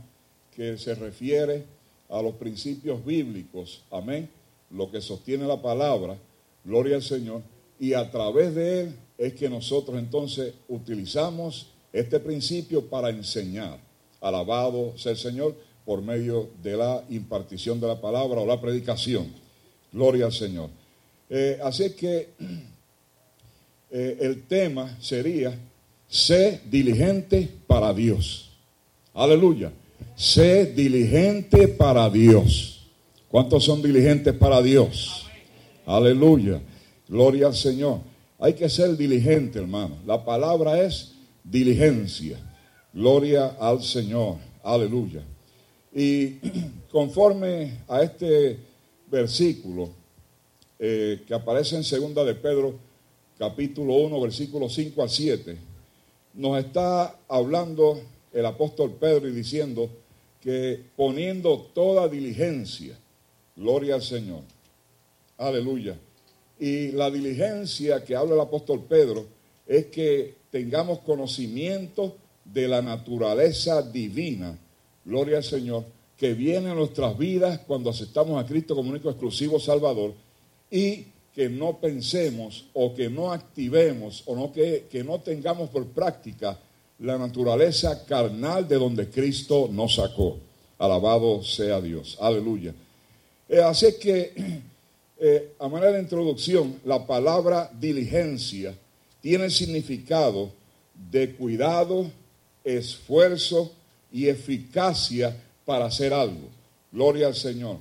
que 0.54 0.76
se 0.76 0.94
refiere 0.94 1.64
a 2.10 2.20
los 2.20 2.34
principios 2.34 3.02
bíblicos, 3.02 3.82
amén, 3.90 4.28
lo 4.68 4.90
que 4.90 5.00
sostiene 5.00 5.46
la 5.46 5.62
palabra, 5.62 6.18
gloria 6.66 6.96
al 6.96 7.02
Señor, 7.02 7.40
y 7.78 7.94
a 7.94 8.10
través 8.10 8.54
de 8.54 8.80
él 8.82 8.96
es 9.16 9.32
que 9.32 9.48
nosotros 9.48 9.98
entonces 9.98 10.52
utilizamos 10.68 11.70
este 11.94 12.20
principio 12.20 12.84
para 12.84 13.08
enseñar. 13.08 13.89
Alabado 14.20 14.96
sea 14.96 15.12
el 15.12 15.18
Señor 15.18 15.56
por 15.84 16.02
medio 16.02 16.50
de 16.62 16.76
la 16.76 17.04
impartición 17.08 17.80
de 17.80 17.88
la 17.88 18.00
palabra 18.00 18.40
o 18.40 18.46
la 18.46 18.60
predicación. 18.60 19.26
Gloria 19.92 20.26
al 20.26 20.32
Señor. 20.32 20.70
Eh, 21.28 21.58
así 21.62 21.90
que 21.90 22.30
eh, 23.90 24.18
el 24.20 24.42
tema 24.46 24.96
sería, 25.00 25.58
sé 26.08 26.60
diligente 26.70 27.48
para 27.66 27.92
Dios. 27.94 28.50
Aleluya. 29.14 29.72
Sé 30.16 30.66
diligente 30.66 31.68
para 31.68 32.08
Dios. 32.10 32.86
¿Cuántos 33.28 33.64
son 33.64 33.80
diligentes 33.80 34.34
para 34.34 34.60
Dios? 34.60 35.26
Aleluya. 35.86 36.60
Gloria 37.08 37.46
al 37.46 37.54
Señor. 37.54 38.00
Hay 38.38 38.54
que 38.54 38.68
ser 38.68 38.96
diligente, 38.96 39.58
hermano. 39.58 39.96
La 40.06 40.24
palabra 40.24 40.82
es 40.82 41.12
diligencia. 41.42 42.38
Gloria 42.92 43.56
al 43.60 43.82
Señor. 43.82 44.36
Aleluya. 44.64 45.22
Y 45.94 46.38
conforme 46.90 47.82
a 47.86 48.02
este 48.02 48.58
versículo 49.06 49.90
eh, 50.78 51.22
que 51.26 51.34
aparece 51.34 51.76
en 51.76 51.84
segunda 51.84 52.24
de 52.24 52.34
Pedro, 52.34 52.74
capítulo 53.38 53.94
1, 53.94 54.20
versículo 54.20 54.68
5 54.68 55.02
al 55.02 55.10
7, 55.10 55.56
nos 56.34 56.58
está 56.58 57.16
hablando 57.28 58.00
el 58.32 58.44
apóstol 58.44 58.96
Pedro 58.98 59.28
y 59.28 59.32
diciendo 59.32 59.88
que 60.40 60.82
poniendo 60.96 61.70
toda 61.72 62.08
diligencia, 62.08 62.98
gloria 63.54 63.94
al 63.94 64.02
Señor, 64.02 64.42
aleluya. 65.38 65.96
Y 66.58 66.92
la 66.92 67.10
diligencia 67.10 68.04
que 68.04 68.16
habla 68.16 68.34
el 68.34 68.40
apóstol 68.40 68.84
Pedro 68.88 69.26
es 69.66 69.86
que 69.86 70.34
tengamos 70.50 71.00
conocimiento 71.00 72.16
de 72.52 72.68
la 72.68 72.82
naturaleza 72.82 73.82
divina, 73.82 74.58
gloria 75.04 75.38
al 75.38 75.44
Señor, 75.44 75.84
que 76.16 76.34
viene 76.34 76.70
en 76.70 76.76
nuestras 76.76 77.16
vidas 77.16 77.60
cuando 77.66 77.90
aceptamos 77.90 78.42
a 78.42 78.46
Cristo 78.46 78.74
como 78.74 78.90
único 78.90 79.08
exclusivo 79.08 79.58
Salvador 79.58 80.14
y 80.70 81.06
que 81.34 81.48
no 81.48 81.78
pensemos 81.78 82.66
o 82.74 82.94
que 82.94 83.08
no 83.08 83.32
activemos 83.32 84.22
o 84.26 84.34
no 84.34 84.52
que, 84.52 84.86
que 84.90 85.02
no 85.02 85.20
tengamos 85.20 85.70
por 85.70 85.86
práctica 85.86 86.58
la 86.98 87.16
naturaleza 87.16 88.04
carnal 88.04 88.68
de 88.68 88.76
donde 88.76 89.08
Cristo 89.08 89.68
nos 89.72 89.94
sacó. 89.94 90.38
Alabado 90.78 91.42
sea 91.42 91.80
Dios. 91.80 92.18
Aleluya. 92.20 92.74
Eh, 93.48 93.60
así 93.60 93.94
que, 94.00 94.32
eh, 95.18 95.52
a 95.58 95.68
manera 95.68 95.92
de 95.92 96.02
introducción, 96.02 96.80
la 96.84 97.06
palabra 97.06 97.70
diligencia 97.78 98.74
tiene 99.20 99.50
significado 99.50 100.52
de 101.10 101.34
cuidado, 101.34 102.10
esfuerzo 102.64 103.72
y 104.12 104.28
eficacia 104.28 105.36
para 105.64 105.86
hacer 105.86 106.12
algo. 106.12 106.48
Gloria 106.92 107.28
al 107.28 107.34
Señor. 107.34 107.78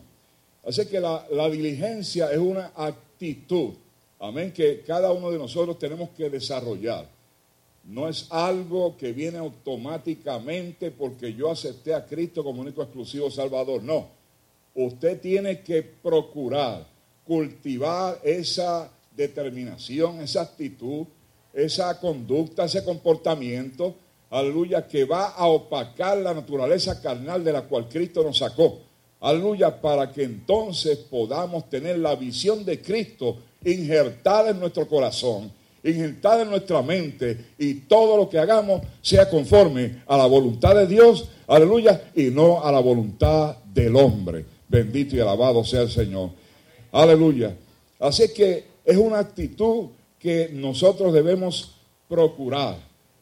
Así 0.66 0.86
que 0.86 1.00
la, 1.00 1.26
la 1.32 1.50
diligencia 1.50 2.32
es 2.32 2.38
una 2.38 2.72
actitud, 2.76 3.74
amén, 4.20 4.52
que 4.52 4.82
cada 4.82 5.12
uno 5.12 5.32
de 5.32 5.38
nosotros 5.38 5.80
tenemos 5.80 6.10
que 6.12 6.30
desarrollar. 6.30 7.08
No 7.86 8.08
es 8.08 8.28
algo 8.30 8.96
que 8.98 9.14
viene 9.14 9.40
automáticamente 9.40 10.92
porque 10.92 11.34
yo 11.34 11.50
acepté 11.50 11.94
a 11.94 12.06
Cristo 12.06 12.44
como 12.44 12.62
único 12.62 12.84
exclusivo 12.84 13.32
Salvador. 13.32 13.82
No. 13.82 14.08
Usted 14.76 15.20
tiene 15.20 15.62
que 15.62 15.82
procurar 15.82 16.86
cultivar 17.26 18.20
esa 18.24 18.92
determinación, 19.16 20.20
esa 20.22 20.42
actitud, 20.42 21.06
esa 21.54 22.00
conducta, 22.00 22.66
ese 22.66 22.84
comportamiento, 22.84 23.96
aleluya, 24.30 24.88
que 24.88 25.06
va 25.06 25.30
a 25.30 25.48
opacar 25.48 26.18
la 26.18 26.34
naturaleza 26.34 27.02
carnal 27.02 27.44
de 27.44 27.54
la 27.54 27.64
cual 27.64 27.88
Cristo 27.88 28.24
nos 28.24 28.38
sacó. 28.38 28.80
Aleluya, 29.22 29.82
para 29.82 30.12
que 30.12 30.24
entonces 30.24 30.98
podamos 30.98 31.70
tener 31.70 32.00
la 32.00 32.16
visión 32.16 32.64
de 32.64 32.82
Cristo 32.82 33.38
injertada 33.66 34.52
en 34.52 34.60
nuestro 34.60 34.88
corazón, 34.88 35.52
injertada 35.84 36.44
en 36.44 36.50
nuestra 36.50 36.82
mente 36.82 37.48
y 37.58 37.74
todo 37.82 38.16
lo 38.16 38.30
que 38.30 38.40
hagamos 38.40 38.82
sea 39.02 39.30
conforme 39.30 40.04
a 40.08 40.18
la 40.18 40.26
voluntad 40.26 40.76
de 40.76 40.88
Dios, 40.88 41.30
aleluya, 41.48 42.12
y 42.16 42.30
no 42.30 42.64
a 42.64 42.72
la 42.72 42.80
voluntad 42.80 43.58
del 43.66 43.96
hombre. 43.96 44.46
Bendito 44.68 45.16
y 45.16 45.20
alabado 45.20 45.64
sea 45.66 45.82
el 45.82 45.90
Señor. 45.90 46.30
Aleluya. 46.92 47.56
Así 48.00 48.34
que 48.34 48.66
es 48.86 48.98
una 48.98 49.20
actitud 49.20 49.88
que 50.18 50.50
nosotros 50.54 51.14
debemos 51.14 51.76
procurar 52.08 52.78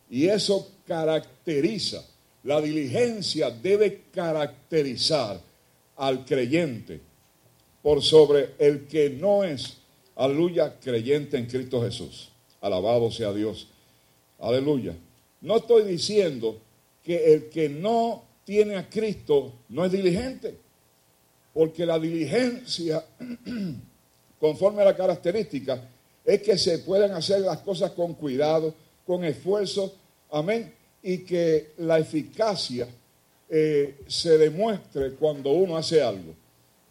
y 0.10 0.28
eso 0.28 0.68
caracteriza, 0.88 2.04
la 2.44 2.62
diligencia 2.62 3.52
debe 3.52 4.04
caracterizar 4.12 5.40
al 5.98 6.26
creyente 6.26 7.02
por 7.82 8.02
sobre 8.02 8.52
el 8.58 8.88
que 8.88 9.10
no 9.10 9.44
es, 9.44 9.78
aleluya, 10.16 10.80
creyente 10.80 11.38
en 11.38 11.46
Cristo 11.46 11.82
Jesús. 11.82 12.30
Alabado 12.62 13.12
sea 13.12 13.34
Dios. 13.34 13.68
Aleluya. 14.40 14.96
No 15.42 15.58
estoy 15.58 15.84
diciendo 15.84 16.58
que 17.04 17.34
el 17.34 17.50
que 17.50 17.70
no 17.70 18.24
tiene 18.44 18.76
a 18.76 18.90
Cristo 18.90 19.54
no 19.70 19.86
es 19.86 19.92
diligente, 19.92 20.58
porque 21.54 21.86
la 21.86 22.00
diligencia, 22.00 23.06
conforme 24.40 24.82
a 24.82 24.86
la 24.86 24.96
característica, 24.96 25.82
es 26.24 26.42
que 26.42 26.58
se 26.58 26.80
puedan 26.80 27.12
hacer 27.12 27.42
las 27.42 27.60
cosas 27.60 27.92
con 27.92 28.14
cuidado, 28.14 28.74
con 29.06 29.24
esfuerzo, 29.24 29.94
amén, 30.30 30.74
y 31.08 31.20
que 31.20 31.72
la 31.78 32.00
eficacia 32.00 32.86
eh, 33.50 33.96
se 34.08 34.38
demuestre 34.38 35.14
cuando 35.14 35.52
uno 35.52 35.78
hace 35.78 36.04
algo. 36.04 36.36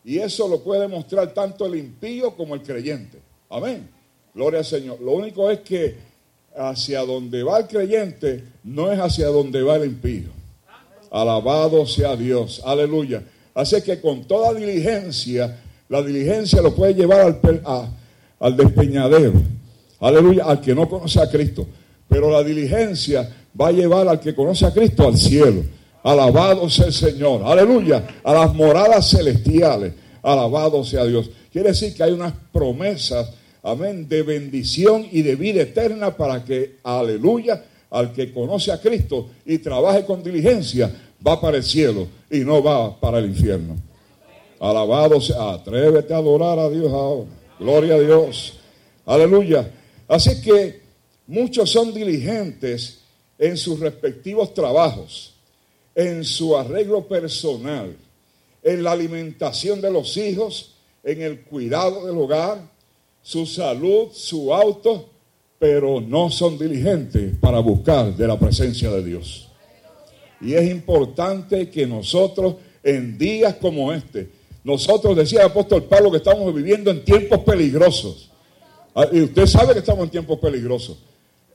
Y 0.02 0.16
eso 0.16 0.48
lo 0.48 0.62
puede 0.62 0.80
demostrar 0.80 1.34
tanto 1.34 1.66
el 1.66 1.76
impío 1.76 2.34
como 2.34 2.54
el 2.54 2.62
creyente. 2.62 3.18
Amén. 3.50 3.86
Gloria 4.34 4.60
al 4.60 4.64
Señor. 4.64 5.02
Lo 5.02 5.12
único 5.12 5.50
es 5.50 5.60
que 5.60 5.96
hacia 6.56 7.00
donde 7.00 7.42
va 7.42 7.58
el 7.58 7.66
creyente 7.66 8.42
no 8.64 8.90
es 8.90 8.98
hacia 8.98 9.26
donde 9.26 9.62
va 9.62 9.76
el 9.76 9.84
impío. 9.84 10.30
Alabado 11.10 11.84
sea 11.84 12.16
Dios. 12.16 12.62
Aleluya. 12.64 13.22
Así 13.52 13.82
que 13.82 14.00
con 14.00 14.24
toda 14.24 14.54
diligencia, 14.54 15.60
la 15.90 16.00
diligencia 16.00 16.62
lo 16.62 16.74
puede 16.74 16.94
llevar 16.94 17.20
al, 17.20 17.92
al 18.40 18.56
despeñadero. 18.56 19.34
Aleluya. 20.00 20.44
Al 20.46 20.62
que 20.62 20.74
no 20.74 20.88
conoce 20.88 21.20
a 21.20 21.28
Cristo. 21.28 21.66
Pero 22.08 22.30
la 22.30 22.42
diligencia 22.42 23.28
va 23.58 23.68
a 23.68 23.72
llevar 23.72 24.08
al 24.08 24.20
que 24.20 24.34
conoce 24.34 24.66
a 24.66 24.72
Cristo 24.72 25.06
al 25.06 25.16
cielo. 25.16 25.64
Alabado 26.02 26.68
sea 26.68 26.86
el 26.86 26.92
Señor. 26.92 27.42
Aleluya. 27.44 28.06
A 28.22 28.32
las 28.32 28.54
moradas 28.54 29.10
celestiales. 29.10 29.92
Alabado 30.22 30.84
sea 30.84 31.04
Dios. 31.04 31.30
Quiere 31.52 31.70
decir 31.70 31.94
que 31.94 32.02
hay 32.02 32.12
unas 32.12 32.34
promesas, 32.52 33.32
amén, 33.62 34.08
de 34.08 34.22
bendición 34.22 35.06
y 35.10 35.22
de 35.22 35.36
vida 35.36 35.62
eterna 35.62 36.16
para 36.16 36.44
que, 36.44 36.78
aleluya, 36.84 37.64
al 37.90 38.12
que 38.12 38.32
conoce 38.32 38.72
a 38.72 38.80
Cristo 38.80 39.30
y 39.44 39.58
trabaje 39.58 40.04
con 40.04 40.22
diligencia, 40.22 40.94
va 41.26 41.40
para 41.40 41.56
el 41.56 41.62
cielo 41.64 42.08
y 42.30 42.40
no 42.40 42.62
va 42.62 42.98
para 43.00 43.18
el 43.18 43.26
infierno. 43.26 43.76
Alabado 44.60 45.20
sea. 45.20 45.52
Atrévete 45.52 46.14
a 46.14 46.18
adorar 46.18 46.58
a 46.58 46.68
Dios 46.68 46.92
ahora. 46.92 47.30
Gloria 47.58 47.94
a 47.94 48.00
Dios. 48.00 48.54
Aleluya. 49.06 49.70
Así 50.08 50.40
que 50.40 50.82
muchos 51.26 51.70
son 51.70 51.92
diligentes 51.92 53.05
en 53.38 53.56
sus 53.56 53.80
respectivos 53.80 54.54
trabajos, 54.54 55.34
en 55.94 56.24
su 56.24 56.56
arreglo 56.56 57.06
personal, 57.06 57.96
en 58.62 58.82
la 58.82 58.92
alimentación 58.92 59.80
de 59.80 59.90
los 59.90 60.16
hijos, 60.16 60.72
en 61.04 61.22
el 61.22 61.42
cuidado 61.42 62.06
del 62.06 62.16
hogar, 62.18 62.60
su 63.22 63.46
salud, 63.46 64.08
su 64.12 64.52
auto, 64.52 65.08
pero 65.58 66.00
no 66.00 66.30
son 66.30 66.58
diligentes 66.58 67.34
para 67.40 67.60
buscar 67.60 68.14
de 68.14 68.26
la 68.26 68.38
presencia 68.38 68.90
de 68.90 69.04
Dios. 69.04 69.48
Y 70.40 70.54
es 70.54 70.70
importante 70.70 71.70
que 71.70 71.86
nosotros, 71.86 72.56
en 72.82 73.16
días 73.16 73.54
como 73.54 73.92
este, 73.92 74.28
nosotros, 74.64 75.16
decía 75.16 75.40
el 75.40 75.46
apóstol 75.46 75.84
Pablo, 75.84 76.10
que 76.10 76.18
estamos 76.18 76.52
viviendo 76.54 76.90
en 76.90 77.04
tiempos 77.04 77.40
peligrosos. 77.40 78.30
Ah, 78.94 79.06
Y 79.12 79.22
usted 79.22 79.46
sabe 79.46 79.72
que 79.72 79.78
estamos 79.78 80.04
en 80.04 80.10
tiempos 80.10 80.38
peligrosos. 80.38 80.98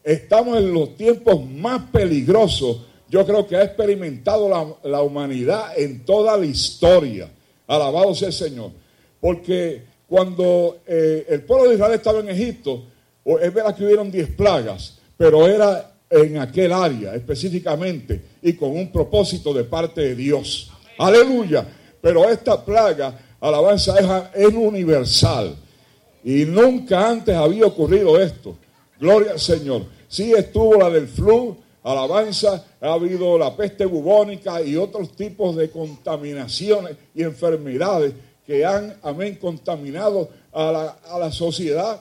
Estamos 0.04 0.58
en 0.58 0.74
los 0.74 0.96
tiempos 0.96 1.48
más 1.48 1.84
peligrosos, 1.92 2.86
yo 3.10 3.26
creo 3.26 3.46
que 3.46 3.56
ha 3.56 3.64
experimentado 3.64 4.78
la, 4.84 5.02
humanidad 5.02 5.78
en 5.78 6.06
toda 6.06 6.38
la 6.38 6.46
historia. 6.46 7.30
Alabado 7.68 8.16
sea 8.16 8.30
el 8.30 8.34
Señor. 8.34 8.72
Porque 9.20 9.84
cuando 10.08 10.80
eh, 10.88 11.26
el 11.30 11.42
pueblo 11.44 11.70
de 11.70 11.76
Israel 11.76 11.94
estaba 11.94 12.20
en 12.20 12.30
Egipto, 12.30 12.84
es 13.26 13.54
verdad 13.54 13.76
que 13.76 13.86
hubieron 13.86 14.10
10 14.10 14.30
plagas, 14.30 14.98
pero 15.18 15.48
era 15.48 15.94
en 16.10 16.38
aquel 16.38 16.74
área 16.74 17.16
específicamente 17.16 18.22
y 18.42 18.54
con 18.54 18.72
un 18.72 18.92
propósito 18.92 19.54
de 19.54 19.64
parte 19.64 20.02
de 20.02 20.16
Dios. 20.16 20.72
Aleluya. 20.98 21.66
Pero 22.02 22.28
esta 22.30 22.64
plaga, 22.64 23.18
alabanza, 23.40 24.32
es 24.34 24.54
universal. 24.54 25.56
Y 26.24 26.46
nunca 26.46 27.10
antes 27.10 27.36
había 27.36 27.66
ocurrido 27.66 28.20
esto. 28.20 28.56
Gloria 29.02 29.32
al 29.32 29.40
Señor. 29.40 29.88
Sí 30.08 30.32
estuvo 30.32 30.76
la 30.76 30.92
del 30.92 31.08
flu, 31.08 31.58
alabanza, 31.82 32.64
ha 32.80 32.94
habido 32.94 33.36
la 33.36 33.58
peste 33.58 33.84
bubónica 33.86 34.62
y 34.62 34.76
otros 34.76 35.16
tipos 35.16 35.56
de 35.56 35.72
contaminaciones 35.72 36.96
y 37.16 37.24
enfermedades 37.24 38.14
que 38.46 38.64
han, 38.64 38.96
amén, 39.02 39.40
contaminado 39.42 40.30
a 40.54 40.72
la, 40.72 40.88
a 41.04 41.18
la 41.18 41.32
sociedad. 41.32 42.00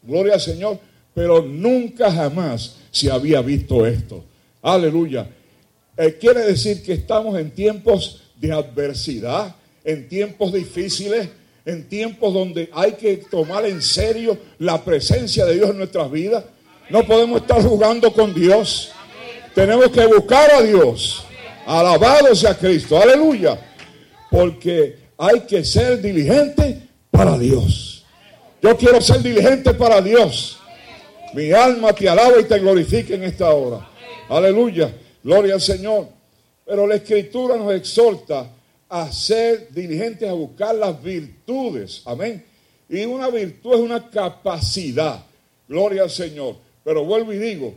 Gloria 0.00 0.34
al 0.34 0.40
Señor. 0.40 0.78
Pero 1.12 1.42
nunca 1.42 2.12
jamás 2.12 2.76
se 2.92 3.10
había 3.10 3.42
visto 3.42 3.84
esto. 3.84 4.22
Aleluya. 4.62 5.28
Eh, 5.96 6.16
quiere 6.20 6.42
decir 6.42 6.84
que 6.84 6.92
estamos 6.92 7.36
en 7.36 7.50
tiempos 7.50 8.22
de 8.36 8.52
adversidad, 8.52 9.56
en 9.82 10.08
tiempos 10.08 10.52
difíciles, 10.52 11.28
en 11.68 11.86
tiempos 11.86 12.32
donde 12.32 12.70
hay 12.72 12.92
que 12.92 13.18
tomar 13.30 13.66
en 13.66 13.82
serio 13.82 14.38
la 14.58 14.82
presencia 14.82 15.44
de 15.44 15.56
Dios 15.56 15.68
en 15.68 15.76
nuestras 15.76 16.10
vidas. 16.10 16.42
No 16.88 17.04
podemos 17.04 17.42
estar 17.42 17.62
jugando 17.62 18.10
con 18.10 18.32
Dios. 18.32 18.90
Tenemos 19.54 19.88
que 19.90 20.06
buscar 20.06 20.50
a 20.50 20.62
Dios. 20.62 21.24
Alabado 21.66 22.34
sea 22.34 22.56
Cristo. 22.56 22.96
Aleluya. 22.96 23.60
Porque 24.30 24.96
hay 25.18 25.40
que 25.40 25.62
ser 25.62 26.00
diligente 26.00 26.88
para 27.10 27.36
Dios. 27.36 28.02
Yo 28.62 28.74
quiero 28.78 28.98
ser 29.02 29.22
diligente 29.22 29.74
para 29.74 30.00
Dios. 30.00 30.58
Mi 31.34 31.52
alma 31.52 31.92
te 31.92 32.08
alaba 32.08 32.40
y 32.40 32.44
te 32.44 32.58
glorifica 32.60 33.14
en 33.14 33.24
esta 33.24 33.50
hora. 33.50 33.86
Aleluya. 34.30 34.90
Gloria 35.22 35.52
al 35.52 35.60
Señor. 35.60 36.08
Pero 36.64 36.86
la 36.86 36.94
Escritura 36.94 37.58
nos 37.58 37.74
exhorta 37.74 38.46
a 38.88 39.10
ser 39.12 39.68
diligentes 39.70 40.28
a 40.28 40.32
buscar 40.32 40.74
las 40.74 41.02
virtudes. 41.02 42.02
Amén. 42.04 42.44
Y 42.88 43.04
una 43.04 43.28
virtud 43.28 43.74
es 43.74 43.80
una 43.80 44.08
capacidad. 44.10 45.24
Gloria 45.68 46.02
al 46.04 46.10
Señor. 46.10 46.56
Pero 46.84 47.04
vuelvo 47.04 47.32
y 47.32 47.38
digo, 47.38 47.74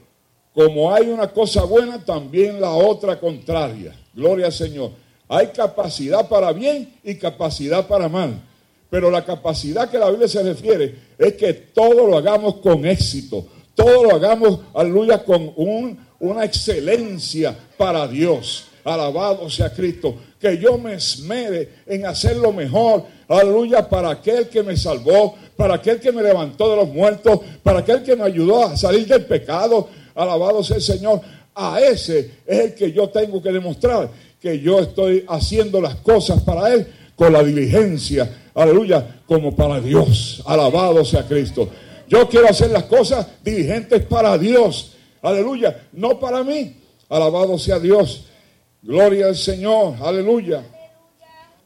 como 0.54 0.94
hay 0.94 1.08
una 1.08 1.28
cosa 1.28 1.64
buena, 1.64 2.04
también 2.04 2.62
la 2.62 2.72
otra 2.72 3.20
contraria. 3.20 3.94
Gloria 4.14 4.46
al 4.48 4.54
Señor. 4.54 4.92
Hay 5.28 5.48
capacidad 5.48 6.28
para 6.28 6.52
bien 6.54 6.94
y 7.04 7.16
capacidad 7.16 7.88
para 7.88 8.08
mal. 8.10 8.42
Pero 8.90 9.10
la 9.10 9.24
capacidad 9.24 9.90
que 9.90 9.98
la 9.98 10.10
Biblia 10.10 10.28
se 10.28 10.44
refiere 10.44 10.96
es 11.18 11.34
que 11.34 11.54
todo 11.54 12.08
lo 12.08 12.18
hagamos 12.18 12.58
con 12.58 12.86
éxito, 12.86 13.46
todo 13.74 14.04
lo 14.04 14.16
hagamos, 14.16 14.60
aleluya, 14.74 15.24
con 15.24 15.54
un- 15.56 15.98
una 16.20 16.44
excelencia 16.44 17.58
para 17.78 18.06
Dios. 18.08 18.66
Alabado 18.84 19.50
sea 19.50 19.72
Cristo. 19.72 20.16
Que 20.40 20.58
yo 20.58 20.78
me 20.78 20.96
esmere 20.96 21.70
en 21.86 22.06
hacer 22.06 22.38
lo 22.38 22.52
mejor. 22.52 23.04
Aleluya, 23.28 23.88
para 23.88 24.10
aquel 24.10 24.50
que 24.50 24.64
me 24.64 24.76
salvó, 24.76 25.36
para 25.56 25.76
aquel 25.76 26.00
que 26.00 26.12
me 26.12 26.24
levantó 26.24 26.70
de 26.72 26.78
los 26.78 26.90
muertos, 26.90 27.40
para 27.62 27.80
aquel 27.80 28.04
que 28.04 28.16
me 28.16 28.24
ayudó 28.24 28.66
a 28.66 28.78
salir 28.78 29.08
del 29.08 29.26
pecado. 29.26 29.90
Alabado 30.16 30.64
sea 30.64 30.78
el 30.78 30.82
Señor. 30.82 31.22
A 31.54 31.80
ese 31.82 32.32
es 32.46 32.60
el 32.60 32.76
que 32.76 32.92
yo 32.92 33.10
tengo 33.10 33.42
que 33.42 33.52
demostrar 33.52 34.10
que 34.42 34.60
yo 34.60 34.80
estoy 34.80 35.24
haciendo 35.28 35.80
las 35.80 35.96
cosas 35.96 36.42
para 36.42 36.74
Él 36.74 36.88
con 37.16 37.32
la 37.32 37.44
diligencia. 37.44 38.30
Aleluya, 38.56 39.22
como 39.28 39.56
para 39.56 39.80
Dios. 39.80 40.42
Alabado 40.46 41.06
sea 41.06 41.28
Cristo. 41.28 41.70
Yo 42.10 42.28
quiero 42.28 42.50
hacer 42.50 42.72
las 42.72 42.84
cosas 42.84 43.28
diligentes 43.44 44.04
para 44.04 44.38
Dios. 44.38 44.94
Aleluya, 45.22 45.88
no 45.94 46.20
para 46.20 46.44
mí. 46.44 46.76
Alabado 47.08 47.60
sea 47.60 47.80
Dios. 47.80 48.26
Gloria 48.82 49.28
al 49.28 49.36
Señor. 49.36 49.96
Aleluya. 50.02 50.64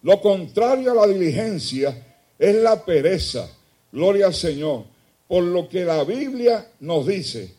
Lo 0.02 0.22
contrario 0.22 0.92
a 0.92 1.08
la 1.08 1.14
diligencia 1.14 1.96
es 2.38 2.56
la 2.56 2.84
pereza. 2.84 3.50
Gloria 3.92 4.28
al 4.28 4.34
Señor. 4.34 4.84
Por 5.28 5.44
lo 5.44 5.68
que 5.68 5.86
la 5.86 6.04
Biblia 6.04 6.68
nos 6.82 7.08
dice, 7.08 7.52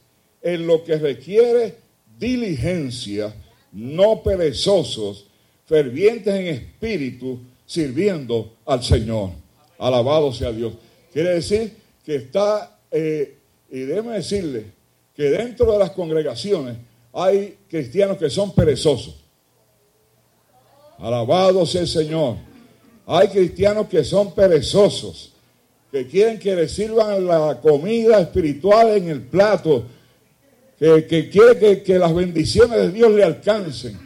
en 0.43 0.67
lo 0.67 0.85
que 0.85 0.97
requiere 0.97 1.75
diligencia, 2.19 3.35
no 3.73 4.23
perezosos, 4.23 5.27
fervientes 5.65 6.33
en 6.35 6.47
espíritu, 6.47 7.41
sirviendo 7.67 8.55
al 8.65 8.85
Señor. 8.85 9.31
Alabado 9.79 10.33
sea 10.33 10.53
Dios. 10.53 10.75
Quiere 11.13 11.31
decir 11.31 11.73
que 12.05 12.17
está, 12.17 12.79
eh, 12.91 13.37
y 13.71 13.81
déjeme 13.81 14.13
decirle, 14.13 14.67
que 15.15 15.31
dentro 15.31 15.73
de 15.73 15.79
las 15.79 15.91
congregaciones 15.91 16.77
hay 17.13 17.57
cristianos 17.69 18.19
que 18.19 18.31
son 18.31 18.55
perezosos. 18.55 19.26
Alabado 20.99 21.66
sea 21.66 21.82
el 21.82 21.88
Señor. 21.88 22.36
Hay 23.07 23.28
cristianos 23.28 23.86
que 23.86 24.03
son 24.03 24.32
perezosos, 24.34 25.32
que 25.92 26.07
quieren 26.07 26.38
que 26.38 26.57
les 26.57 26.72
sirvan 26.72 27.26
la 27.26 27.61
comida 27.61 28.20
espiritual 28.20 28.97
en 28.97 29.09
el 29.09 29.22
plato, 29.22 29.84
que, 30.78 31.07
que 31.07 31.30
quieren 31.30 31.59
que, 31.59 31.82
que 31.82 31.99
las 31.99 32.14
bendiciones 32.14 32.78
de 32.78 32.90
Dios 32.90 33.12
le 33.12 33.22
alcancen, 33.22 33.99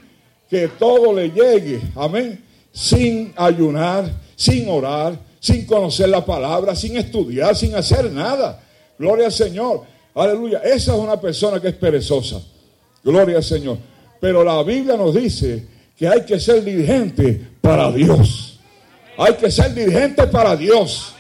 que 0.49 0.69
todo 0.69 1.15
le 1.15 1.31
llegue, 1.31 1.81
amén, 1.95 2.45
sin 2.73 3.33
ayunar, 3.37 4.11
sin 4.37 4.69
orar, 4.69 5.19
sin 5.41 5.65
conocer 5.65 6.09
la 6.09 6.25
palabra, 6.25 6.77
sin 6.77 6.97
estudiar, 6.97 7.57
sin 7.57 7.75
hacer 7.75 8.11
nada. 8.13 8.63
Gloria 8.99 9.27
al 9.27 9.33
Señor. 9.33 9.85
Aleluya. 10.15 10.59
Esa 10.59 10.93
es 10.93 10.99
una 10.99 11.19
persona 11.19 11.61
que 11.61 11.69
es 11.69 11.75
perezosa. 11.75 12.43
Gloria 13.03 13.39
al 13.39 13.45
Señor. 13.45 13.79
Pero 14.21 14.45
la 14.45 14.63
Biblia 14.63 14.97
nos 14.97 15.15
dice 15.15 15.67
que 16.01 16.09
hay 16.09 16.23
que 16.23 16.41
ser 16.41 16.65
diligente 16.65 17.47
para 17.61 17.93
Dios. 17.93 18.59
Hay 19.19 19.35
que 19.35 19.51
ser 19.51 19.75
diligente 19.75 20.27
para 20.29 20.57
Dios. 20.57 21.13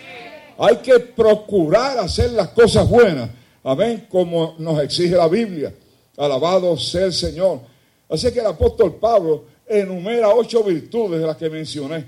Hay 0.57 0.76
que 0.76 0.99
procurar 0.99 1.99
hacer 1.99 2.31
las 2.31 2.49
cosas 2.49 2.89
buenas. 2.89 3.28
Amén. 3.62 4.07
Como 4.09 4.55
nos 4.59 4.83
exige 4.83 5.16
la 5.16 5.28
Biblia. 5.28 5.74
Alabado 6.16 6.78
sea 6.78 7.05
el 7.05 7.12
Señor. 7.12 7.61
Así 8.09 8.33
que 8.33 8.41
el 8.41 8.47
apóstol 8.47 8.95
Pablo 8.95 9.45
enumera 9.66 10.31
ocho 10.31 10.64
virtudes 10.64 11.20
de 11.20 11.26
las 11.26 11.37
que 11.37 11.51
mencioné. 11.51 12.07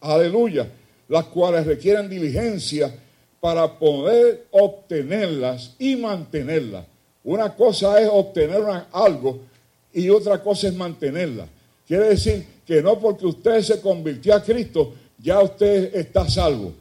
Aleluya. 0.00 0.66
Las 1.06 1.26
cuales 1.26 1.66
requieren 1.66 2.08
diligencia 2.08 2.92
para 3.38 3.78
poder 3.78 4.48
obtenerlas 4.50 5.76
y 5.78 5.94
mantenerlas. 5.94 6.84
Una 7.22 7.54
cosa 7.54 8.00
es 8.00 8.08
obtener 8.10 8.64
algo 8.90 9.38
y 9.92 10.10
otra 10.10 10.42
cosa 10.42 10.66
es 10.66 10.74
mantenerla. 10.74 11.46
Quiere 11.86 12.08
decir 12.08 12.46
que 12.66 12.82
no 12.82 12.98
porque 12.98 13.26
usted 13.26 13.62
se 13.62 13.80
convirtió 13.80 14.34
a 14.34 14.42
Cristo, 14.42 14.94
ya 15.18 15.40
usted 15.40 15.94
está 15.94 16.28
salvo. 16.28 16.72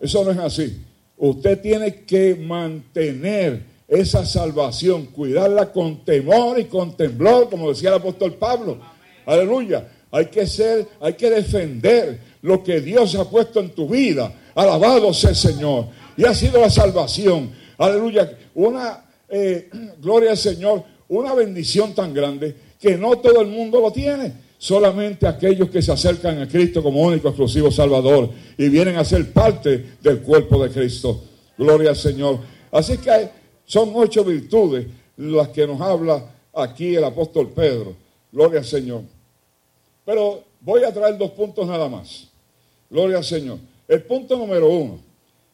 Eso 0.00 0.24
no 0.24 0.30
es 0.30 0.38
así. 0.38 0.82
Usted 1.16 1.60
tiene 1.60 2.04
que 2.04 2.34
mantener 2.34 3.62
esa 3.86 4.24
salvación, 4.24 5.06
cuidarla 5.06 5.70
con 5.70 6.04
temor 6.04 6.58
y 6.58 6.64
con 6.64 6.96
temblor, 6.96 7.50
como 7.50 7.68
decía 7.68 7.90
el 7.90 7.96
apóstol 7.96 8.34
Pablo. 8.34 8.78
Aleluya. 9.26 9.88
Hay 10.10 10.26
que 10.26 10.46
ser, 10.46 10.86
hay 11.00 11.14
que 11.14 11.28
defender 11.28 12.18
lo 12.42 12.62
que 12.62 12.80
Dios 12.80 13.14
ha 13.16 13.28
puesto 13.28 13.60
en 13.60 13.70
tu 13.70 13.88
vida. 13.88 14.32
Alabado 14.54 15.12
sea 15.12 15.30
el 15.30 15.36
Señor. 15.36 15.86
Y 16.16 16.24
ha 16.24 16.34
sido 16.34 16.60
la 16.60 16.70
salvación. 16.70 17.50
Aleluya. 17.76 18.38
Una 18.54 19.04
eh, 19.28 19.68
gloria 20.00 20.30
al 20.30 20.36
Señor, 20.36 20.84
una 21.08 21.34
bendición 21.34 21.94
tan 21.94 22.14
grande 22.14 22.54
que 22.84 22.98
no 22.98 23.16
todo 23.16 23.40
el 23.40 23.48
mundo 23.48 23.80
lo 23.80 23.90
tiene. 23.90 24.44
Solamente 24.58 25.26
aquellos 25.26 25.70
que 25.70 25.80
se 25.80 25.90
acercan 25.90 26.42
a 26.42 26.46
Cristo 26.46 26.82
como 26.82 27.00
único 27.00 27.28
exclusivo 27.28 27.70
Salvador 27.70 28.28
y 28.58 28.68
vienen 28.68 28.96
a 28.96 29.04
ser 29.06 29.32
parte 29.32 29.96
del 30.02 30.20
cuerpo 30.20 30.62
de 30.62 30.70
Cristo. 30.70 31.22
Gloria 31.56 31.90
al 31.90 31.96
Señor. 31.96 32.40
Así 32.70 32.98
que 32.98 33.30
son 33.64 33.90
ocho 33.94 34.22
virtudes 34.22 34.86
las 35.16 35.48
que 35.48 35.66
nos 35.66 35.80
habla 35.80 36.30
aquí 36.52 36.94
el 36.94 37.04
apóstol 37.04 37.48
Pedro. 37.54 37.96
Gloria 38.30 38.58
al 38.58 38.66
Señor. 38.66 39.00
Pero 40.04 40.44
voy 40.60 40.84
a 40.84 40.92
traer 40.92 41.16
dos 41.16 41.30
puntos 41.30 41.66
nada 41.66 41.88
más. 41.88 42.28
Gloria 42.90 43.16
al 43.16 43.24
Señor. 43.24 43.58
El 43.88 44.02
punto 44.02 44.36
número 44.36 44.68
uno. 44.68 44.98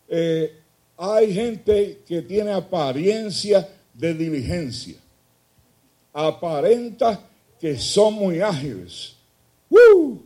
eh, 0.09 0.57
hay 0.97 1.33
gente 1.33 2.01
que 2.07 2.23
tiene 2.23 2.51
apariencia 2.51 3.67
de 3.95 4.15
diligencia. 4.15 4.97
Aparenta 6.13 7.21
que 7.59 7.79
son 7.79 8.15
muy 8.15 8.41
ágiles. 8.41 9.15
¡Uh! 9.69 10.19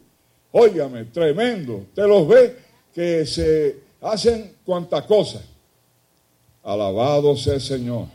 Óigame, 0.52 1.04
tremendo. 1.06 1.86
Te 1.94 2.06
los 2.06 2.26
ve 2.28 2.56
que 2.94 3.26
se 3.26 3.76
hacen 4.00 4.54
cuanta 4.64 5.04
cosa. 5.04 5.42
Alabado 6.62 7.36
sea 7.36 7.54
el 7.54 7.60
Señor. 7.60 8.06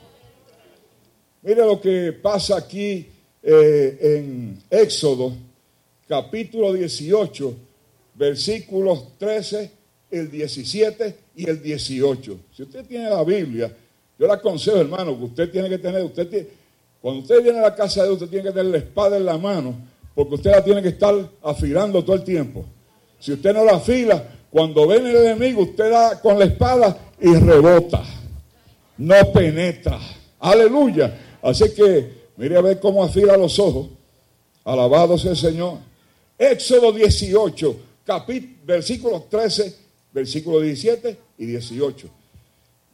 Mire 1.42 1.66
lo 1.66 1.80
que 1.80 2.14
pasa 2.14 2.58
aquí 2.58 3.08
eh, 3.42 3.98
en 4.02 4.62
Éxodo, 4.70 5.34
capítulo 6.08 6.74
18, 6.74 7.54
versículos 8.16 9.18
13, 9.18 9.72
el 10.12 10.32
17 10.32 11.16
y 11.36 11.50
el 11.50 11.62
18. 11.62 12.40
Si 12.56 12.64
usted 12.64 12.86
tiene 12.86 13.10
la 13.10 13.24
Biblia, 13.24 13.74
yo 14.18 14.28
le 14.28 14.34
aconsejo, 14.34 14.78
hermano, 14.78 15.18
que 15.18 15.24
usted 15.26 15.52
tiene 15.52 15.70
que 15.70 15.78
tener, 15.78 16.04
usted 16.04 16.28
tiene, 16.28 16.48
cuando 17.02 17.22
usted 17.22 17.44
viene 17.44 17.60
a 17.60 17.64
la 17.64 17.76
casa 17.76 18.02
de 18.02 18.10
Dios, 18.10 18.22
usted 18.22 18.30
tiene 18.30 18.50
que 18.50 18.56
tener 18.56 18.72
la 18.72 18.78
espada 18.78 19.18
en 19.18 19.26
la 19.26 19.38
mano, 19.38 19.76
porque 20.16 20.36
usted 20.36 20.52
la 20.52 20.64
tiene 20.64 20.82
que 20.82 20.90
estar 20.90 21.16
afilando 21.44 22.04
todo 22.04 22.16
el 22.16 22.24
tiempo. 22.24 22.66
Si 23.20 23.34
usted 23.34 23.54
no 23.54 23.64
la 23.64 23.78
afila, 23.78 24.24
cuando 24.50 24.88
viene 24.88 25.12
el 25.12 25.18
enemigo, 25.18 25.62
usted 25.62 25.92
da 25.92 26.20
con 26.20 26.38
la 26.38 26.46
espada 26.46 26.98
y 27.20 27.34
rebota 27.36 28.04
no 29.00 29.32
penetra. 29.32 30.00
Aleluya. 30.40 31.18
Así 31.42 31.74
que 31.74 32.30
mire 32.38 32.58
a 32.58 32.62
ver 32.62 32.80
cómo 32.80 33.04
afila 33.04 33.36
los 33.38 33.58
ojos. 33.58 33.90
Alabado 34.64 35.18
sea 35.18 35.32
el 35.32 35.38
Señor. 35.38 35.80
Éxodo 36.38 36.92
18, 36.92 37.80
capítulo, 38.06 38.54
versículos 38.66 39.30
13, 39.30 39.76
versículos 40.12 40.64
17 40.64 41.18
y 41.38 41.46
18. 41.46 42.10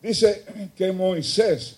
Dice 0.02 0.46
que 0.76 0.92
Moisés, 0.92 1.78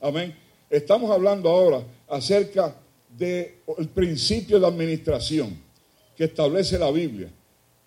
amén, 0.00 0.34
estamos 0.76 1.10
hablando 1.10 1.48
ahora 1.48 1.84
acerca 2.08 2.74
del 3.16 3.88
principio 3.94 4.58
de 4.58 4.66
administración 4.66 5.56
que 6.16 6.24
establece 6.24 6.78
la 6.78 6.90
Biblia. 6.90 7.28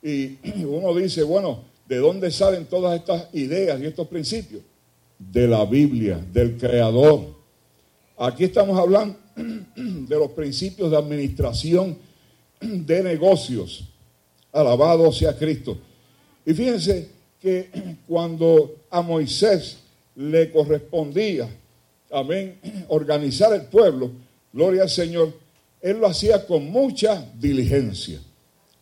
Y 0.01 0.37
uno 0.65 0.93
dice, 0.95 1.23
bueno, 1.23 1.63
¿de 1.87 1.97
dónde 1.97 2.31
salen 2.31 2.65
todas 2.65 2.97
estas 2.97 3.27
ideas 3.33 3.81
y 3.81 3.85
estos 3.85 4.07
principios? 4.07 4.61
de 5.17 5.47
la 5.47 5.65
Biblia, 5.65 6.23
del 6.31 6.57
Creador. 6.57 7.35
Aquí 8.17 8.45
estamos 8.45 8.77
hablando 8.77 9.17
de 9.35 10.15
los 10.15 10.31
principios 10.31 10.91
de 10.91 10.97
administración 10.97 11.97
de 12.61 13.03
negocios. 13.03 13.85
Alabado 14.51 15.11
sea 15.11 15.35
Cristo. 15.37 15.77
Y 16.45 16.53
fíjense 16.53 17.09
que 17.41 17.69
cuando 18.07 18.75
a 18.89 19.01
Moisés 19.01 19.79
le 20.15 20.51
correspondía, 20.51 21.49
amén, 22.15 22.59
organizar 22.87 23.53
el 23.53 23.63
pueblo, 23.63 24.11
gloria 24.53 24.83
al 24.83 24.89
Señor, 24.89 25.33
él 25.81 25.99
lo 25.99 26.07
hacía 26.07 26.45
con 26.47 26.65
mucha 26.71 27.29
diligencia. 27.37 28.19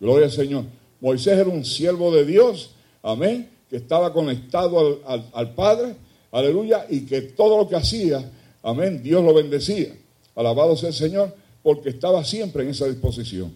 Gloria 0.00 0.26
al 0.26 0.32
Señor. 0.32 0.64
Moisés 1.00 1.38
era 1.38 1.48
un 1.50 1.64
siervo 1.64 2.14
de 2.14 2.24
Dios, 2.24 2.70
amén, 3.02 3.50
que 3.68 3.76
estaba 3.76 4.12
conectado 4.12 5.02
al, 5.06 5.24
al- 5.32 5.54
Padre, 5.54 5.96
aleluya, 6.30 6.86
y 6.88 7.00
que 7.00 7.20
todo 7.22 7.58
lo 7.58 7.68
que 7.68 7.76
hacía, 7.76 8.30
amén, 8.62 9.02
Dios 9.02 9.22
lo 9.22 9.34
bendecía. 9.34 9.94
Alabado 10.34 10.76
sea 10.76 10.88
el 10.90 10.94
Señor, 10.94 11.34
porque 11.62 11.90
estaba 11.90 12.24
siempre 12.24 12.62
en 12.62 12.70
esa 12.70 12.86
disposición. 12.86 13.52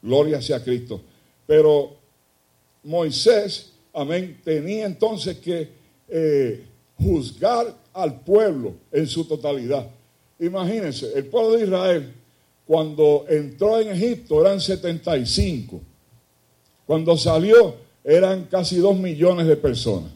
Gloria 0.00 0.40
sea 0.42 0.62
Cristo. 0.62 1.00
Pero 1.46 1.96
Moisés, 2.84 3.72
amén, 3.92 4.40
tenía 4.44 4.86
entonces 4.86 5.38
que 5.38 5.70
eh, 6.08 6.64
juzgar 6.96 7.74
al 7.92 8.20
pueblo 8.20 8.74
en 8.90 9.06
su 9.06 9.24
totalidad. 9.24 9.88
Imagínense, 10.38 11.12
el 11.14 11.26
pueblo 11.26 11.56
de 11.56 11.64
Israel, 11.64 12.14
cuando 12.66 13.24
entró 13.28 13.80
en 13.80 13.88
Egipto 13.88 14.40
eran 14.40 14.60
75. 14.60 15.80
Cuando 16.86 17.16
salió 17.16 17.76
eran 18.04 18.44
casi 18.44 18.78
2 18.78 18.96
millones 18.98 19.46
de 19.46 19.56
personas. 19.56 20.10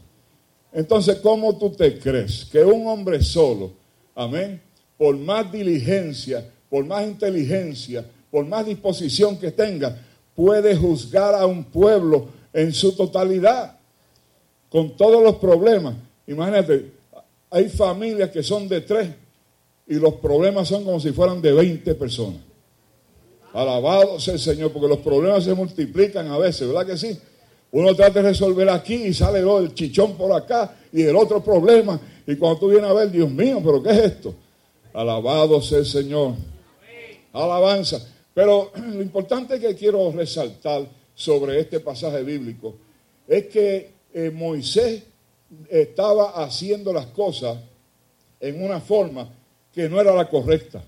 Entonces, 0.73 1.17
¿cómo 1.17 1.57
tú 1.57 1.71
te 1.71 1.99
crees 1.99 2.45
que 2.45 2.65
un 2.65 2.87
hombre 2.87 3.23
solo, 3.23 3.73
amén, 4.15 4.61
por 4.99 5.17
más 5.17 5.51
diligencia, 5.51 6.49
por 6.69 6.85
más 6.85 7.07
inteligencia, 7.07 8.05
por 8.31 8.45
más 8.45 8.67
disposición 8.67 9.39
que 9.39 9.51
tenga, 9.51 9.99
puede 10.35 10.77
juzgar 10.77 11.35
a 11.35 11.47
un 11.47 11.65
pueblo 11.65 12.29
en 12.53 12.73
su 12.73 12.95
totalidad, 12.95 13.79
con 14.69 14.97
todos 14.97 15.23
los 15.23 15.37
problemas? 15.37 15.95
Imagínate, 16.27 16.96
hay 17.57 17.71
familias 17.71 18.29
que 18.31 18.43
son 18.43 18.69
de 18.69 18.83
tres 18.83 19.09
y 19.87 19.95
los 19.95 20.15
problemas 20.17 20.69
son 20.69 20.85
como 20.85 21.01
si 21.01 21.13
fueran 21.13 21.41
de 21.41 21.53
20 21.53 21.95
personas. 21.95 22.43
Alabado 23.55 24.21
sea 24.21 24.35
el 24.35 24.41
Señor, 24.41 24.73
porque 24.73 24.89
los 24.89 24.99
problemas 24.99 25.45
se 25.45 25.55
multiplican 25.55 26.27
a 26.27 26.37
veces, 26.37 26.69
¿verdad 26.69 26.85
que 26.85 26.99
sí? 26.99 27.19
Uno 27.73 27.95
trata 27.95 28.21
de 28.21 28.29
resolver 28.29 28.69
aquí 28.69 28.95
y 28.95 29.15
sale 29.15 29.39
el 29.41 29.73
chichón 29.73 30.19
por 30.19 30.33
acá 30.33 30.77
y 30.93 31.03
el 31.03 31.17
otro 31.17 31.43
problema. 31.43 31.99
Y 32.27 32.37
cuando 32.37 32.59
tú 32.61 32.69
vienes 32.69 32.91
a 32.91 32.93
ver, 32.93 33.11
Dios 33.11 33.31
mío, 33.31 33.63
¿pero 33.65 33.83
qué 33.83 33.91
es 33.91 33.99
esto? 34.01 34.35
Alabado 34.93 35.63
sea 35.63 35.79
el 35.79 35.87
Señor. 35.87 36.35
Alabanza. 37.33 38.07
Pero 38.35 38.71
lo 38.93 39.01
importante 39.01 39.59
que 39.59 39.75
quiero 39.75 40.13
resaltar 40.13 40.87
sobre 41.15 41.59
este 41.59 41.81
pasaje 41.81 42.23
bíblico 42.23 42.75
es 43.27 43.47
que 43.47 43.93
eh, 44.13 44.31
Moisés 44.31 45.05
estaba 45.69 46.43
haciendo 46.45 46.93
las 46.93 47.07
cosas 47.07 47.59
en 48.41 48.63
una 48.63 48.81
forma 48.81 49.29
que 49.73 49.89
no 49.89 50.01
era 50.01 50.15
la 50.15 50.29
correcta. 50.29 50.83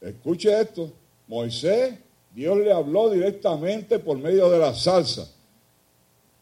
Escuche 0.00 0.60
esto. 0.60 0.92
Moisés, 1.26 1.94
Dios 2.34 2.58
le 2.58 2.72
habló 2.72 3.10
directamente 3.10 3.98
por 3.98 4.18
medio 4.18 4.50
de 4.50 4.58
la 4.58 4.74
salsa. 4.74 5.30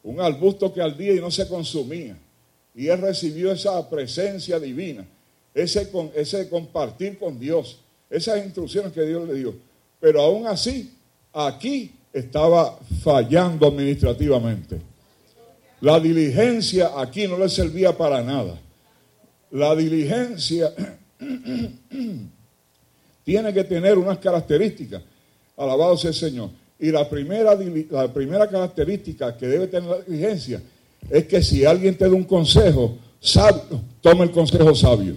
Un 0.02 0.20
arbusto 0.20 0.72
que 0.72 0.80
ardía 0.80 1.14
y 1.14 1.20
no 1.20 1.30
se 1.30 1.46
consumía. 1.46 2.16
Y 2.74 2.86
él 2.88 3.00
recibió 3.00 3.52
esa 3.52 3.88
presencia 3.90 4.58
divina, 4.60 5.06
ese, 5.52 5.90
ese 6.14 6.48
compartir 6.48 7.18
con 7.18 7.38
Dios, 7.38 7.80
esas 8.08 8.44
instrucciones 8.44 8.92
que 8.92 9.02
Dios 9.02 9.26
le 9.26 9.34
dio. 9.34 9.54
Pero 10.00 10.22
aún 10.22 10.46
así, 10.46 10.94
aquí 11.32 11.92
estaba 12.12 12.78
fallando 13.02 13.66
administrativamente. 13.66 14.80
La 15.80 16.00
diligencia 16.00 16.90
aquí 16.96 17.26
no 17.26 17.38
le 17.38 17.48
servía 17.48 17.96
para 17.96 18.22
nada. 18.22 18.58
La 19.50 19.74
diligencia 19.76 20.72
tiene 23.24 23.54
que 23.54 23.64
tener 23.64 23.96
unas 23.96 24.18
características. 24.18 25.02
Alabado 25.56 25.96
sea 25.96 26.10
el 26.10 26.16
Señor. 26.16 26.50
Y 26.80 26.90
la 26.90 27.08
primera, 27.08 27.56
la 27.90 28.12
primera 28.12 28.48
característica 28.48 29.36
que 29.36 29.46
debe 29.46 29.66
tener 29.66 29.88
la 29.88 30.00
diligencia 30.00 30.62
es 31.08 31.26
que 31.26 31.42
si 31.42 31.64
alguien 31.64 31.96
te 31.96 32.08
da 32.08 32.14
un 32.14 32.24
consejo 32.24 32.98
sabio, 33.20 33.80
tome 34.00 34.24
el 34.24 34.30
consejo 34.30 34.74
sabio. 34.74 35.16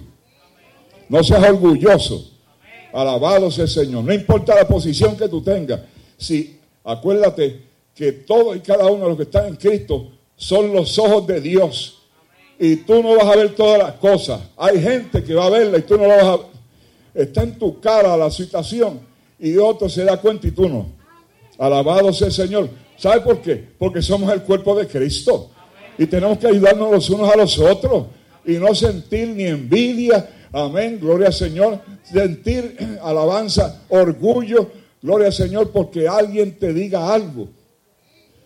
No 1.08 1.22
seas 1.22 1.48
orgulloso. 1.48 2.30
Alabado 2.92 3.50
sea 3.50 3.64
el 3.64 3.70
Señor. 3.70 4.04
No 4.04 4.12
importa 4.12 4.54
la 4.54 4.66
posición 4.66 5.16
que 5.16 5.28
tú 5.28 5.42
tengas. 5.42 5.80
Si, 6.16 6.58
acuérdate 6.84 7.60
que 7.94 8.12
todos 8.12 8.56
y 8.56 8.60
cada 8.60 8.86
uno 8.86 9.04
de 9.04 9.08
los 9.08 9.16
que 9.16 9.24
están 9.24 9.46
en 9.46 9.56
Cristo 9.56 10.10
son 10.42 10.72
los 10.72 10.98
ojos 10.98 11.24
de 11.28 11.40
Dios. 11.40 12.02
Y 12.58 12.76
tú 12.76 13.00
no 13.00 13.14
vas 13.14 13.26
a 13.26 13.36
ver 13.36 13.54
todas 13.54 13.78
las 13.78 13.92
cosas. 13.92 14.40
Hay 14.56 14.82
gente 14.82 15.22
que 15.22 15.34
va 15.34 15.46
a 15.46 15.50
verla 15.50 15.78
y 15.78 15.82
tú 15.82 15.96
no 15.96 16.06
la 16.06 16.16
vas 16.16 16.24
a 16.24 16.36
ver. 16.36 16.46
Está 17.14 17.42
en 17.44 17.58
tu 17.58 17.80
cara 17.80 18.16
la 18.16 18.28
situación 18.28 19.00
y 19.38 19.56
otro 19.56 19.88
se 19.88 20.04
da 20.04 20.16
cuenta 20.16 20.48
y 20.48 20.50
tú 20.50 20.68
no. 20.68 20.86
Alabado 21.58 22.12
sea 22.12 22.26
el 22.26 22.32
Señor. 22.32 22.68
¿Sabe 22.96 23.20
por 23.20 23.40
qué? 23.40 23.68
Porque 23.78 24.02
somos 24.02 24.32
el 24.32 24.42
cuerpo 24.42 24.74
de 24.74 24.88
Cristo. 24.88 25.50
Y 25.96 26.06
tenemos 26.06 26.38
que 26.38 26.48
ayudarnos 26.48 26.90
los 26.90 27.10
unos 27.10 27.32
a 27.32 27.36
los 27.36 27.58
otros. 27.60 28.06
Y 28.44 28.54
no 28.54 28.74
sentir 28.74 29.28
ni 29.28 29.44
envidia. 29.44 30.28
Amén. 30.52 30.98
Gloria 31.00 31.28
al 31.28 31.34
Señor. 31.34 31.80
Sentir 32.02 32.98
alabanza, 33.02 33.82
orgullo. 33.90 34.70
Gloria 35.00 35.28
al 35.28 35.32
Señor 35.32 35.70
porque 35.70 36.08
alguien 36.08 36.58
te 36.58 36.72
diga 36.72 37.12
algo. 37.12 37.48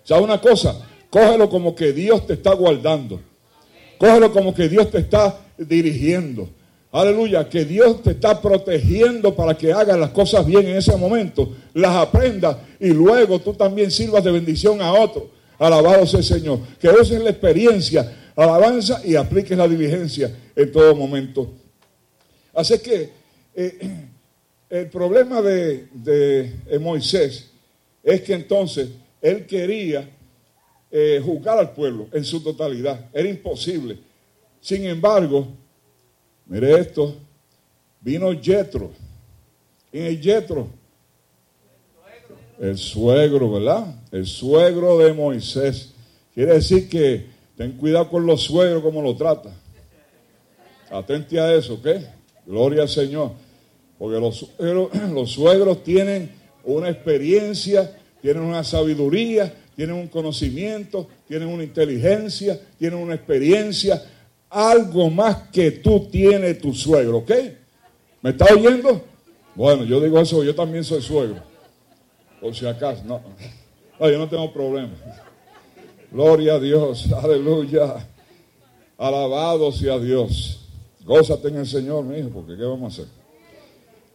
¿Sabe 0.05 0.23
una 0.23 0.41
cosa? 0.41 0.87
Cógelo 1.17 1.49
como 1.49 1.75
que 1.75 1.95
Dios 1.95 2.27
te 2.27 2.35
está 2.35 2.53
guardando. 2.53 3.19
Cógelo 3.97 4.31
como 4.35 4.55
que 4.55 4.69
Dios 4.69 4.91
te 4.91 4.99
está 4.99 5.41
dirigiendo. 5.57 6.47
Aleluya, 6.93 7.49
que 7.49 7.65
Dios 7.65 8.03
te 8.03 8.11
está 8.11 8.43
protegiendo 8.43 9.35
para 9.35 9.57
que 9.57 9.73
hagas 9.73 9.99
las 9.99 10.11
cosas 10.11 10.45
bien 10.45 10.67
en 10.67 10.77
ese 10.77 10.95
momento, 10.95 11.57
las 11.73 11.97
aprendas 11.97 12.59
y 12.79 12.91
luego 12.91 13.39
tú 13.39 13.55
también 13.55 13.91
sirvas 13.91 14.25
de 14.25 14.31
bendición 14.31 14.83
a 14.83 14.93
otro. 14.93 15.31
Alabado 15.59 16.07
sea 16.07 16.19
el 16.19 16.27
Señor. 16.27 16.59
Que 16.79 16.91
uses 16.91 17.19
la 17.23 17.31
experiencia, 17.31 18.15
alabanza 18.37 19.01
y 19.03 19.17
apliques 19.17 19.57
la 19.57 19.67
diligencia 19.67 20.31
en 20.55 20.71
todo 20.71 20.95
momento. 20.95 21.51
Así 22.53 22.79
que 22.81 23.09
eh, 23.55 23.91
el 24.69 24.91
problema 24.91 25.41
de, 25.41 25.87
de, 25.95 26.79
Moisés 26.79 27.53
es 28.03 28.21
que 28.21 28.35
entonces 28.35 28.91
él 29.23 29.47
quería 29.47 30.11
eh, 30.91 31.21
juzgar 31.25 31.59
al 31.59 31.73
pueblo 31.73 32.09
en 32.13 32.25
su 32.25 32.43
totalidad. 32.43 33.11
Era 33.13 33.29
imposible. 33.29 33.99
Sin 34.61 34.85
embargo, 34.85 35.49
mire 36.47 36.79
esto, 36.79 37.15
vino 38.01 38.33
Jetro. 38.41 38.91
¿Quién 39.91 40.07
es 40.07 40.21
Jetro? 40.21 40.69
El 42.59 42.79
suegro, 42.79 43.53
¿verdad? 43.53 43.95
El 44.11 44.27
suegro 44.27 44.99
de 44.99 45.13
Moisés. 45.13 45.93
Quiere 46.35 46.55
decir 46.55 46.89
que 46.89 47.27
ten 47.57 47.73
cuidado 47.73 48.09
con 48.09 48.25
los 48.25 48.43
suegros 48.43 48.83
como 48.83 49.03
lo 49.03 49.15
trata. 49.17 49.51
Atente 50.91 51.39
a 51.39 51.55
eso, 51.55 51.75
¿ok? 51.75 51.87
Gloria 52.47 52.83
al 52.83 52.89
Señor. 52.89 53.33
Porque 53.99 54.19
los 54.19 55.31
suegros 55.31 55.83
tienen 55.85 56.31
una 56.65 56.91
experiencia, 56.91 57.99
tienen 58.21 58.43
una 58.43 58.65
sabiduría, 58.65 59.53
tienen 59.77 59.95
un 59.95 60.09
conocimiento, 60.09 61.07
tienen 61.29 61.49
una 61.49 61.63
inteligencia, 61.63 62.59
tienen 62.79 62.99
una 62.99 63.15
experiencia, 63.15 64.03
algo 64.49 65.11
más 65.11 65.49
que 65.53 65.71
tú 65.71 66.09
tienes 66.11 66.59
tu 66.59 66.73
suegro, 66.73 67.19
¿ok? 67.19 67.31
¿Me 68.23 68.31
está 68.31 68.47
oyendo? 68.47 69.05
Bueno, 69.55 69.85
yo 69.85 70.01
digo 70.01 70.19
eso, 70.19 70.43
yo 70.43 70.55
también 70.55 70.83
soy 70.83 71.03
suegro. 71.03 71.43
Por 72.41 72.55
si 72.55 72.67
acaso, 72.67 73.03
no. 73.05 73.21
No, 74.01 74.11
yo 74.11 74.19
no 74.19 74.29
tengo 74.29 74.53
problema. 74.53 74.93
Gloria 76.11 76.55
a 76.55 76.59
Dios, 76.59 77.13
aleluya. 77.13 78.09
Alabado 78.97 79.71
sea 79.73 79.99
Dios. 79.99 80.67
Gózate 81.05 81.49
en 81.49 81.59
el 81.59 81.67
Señor, 81.67 82.05
mi 82.05 82.19
hijo, 82.19 82.31
porque 82.31 82.57
¿qué 82.57 82.65
vamos 82.65 82.99
a 82.99 83.03
hacer? 83.03 83.13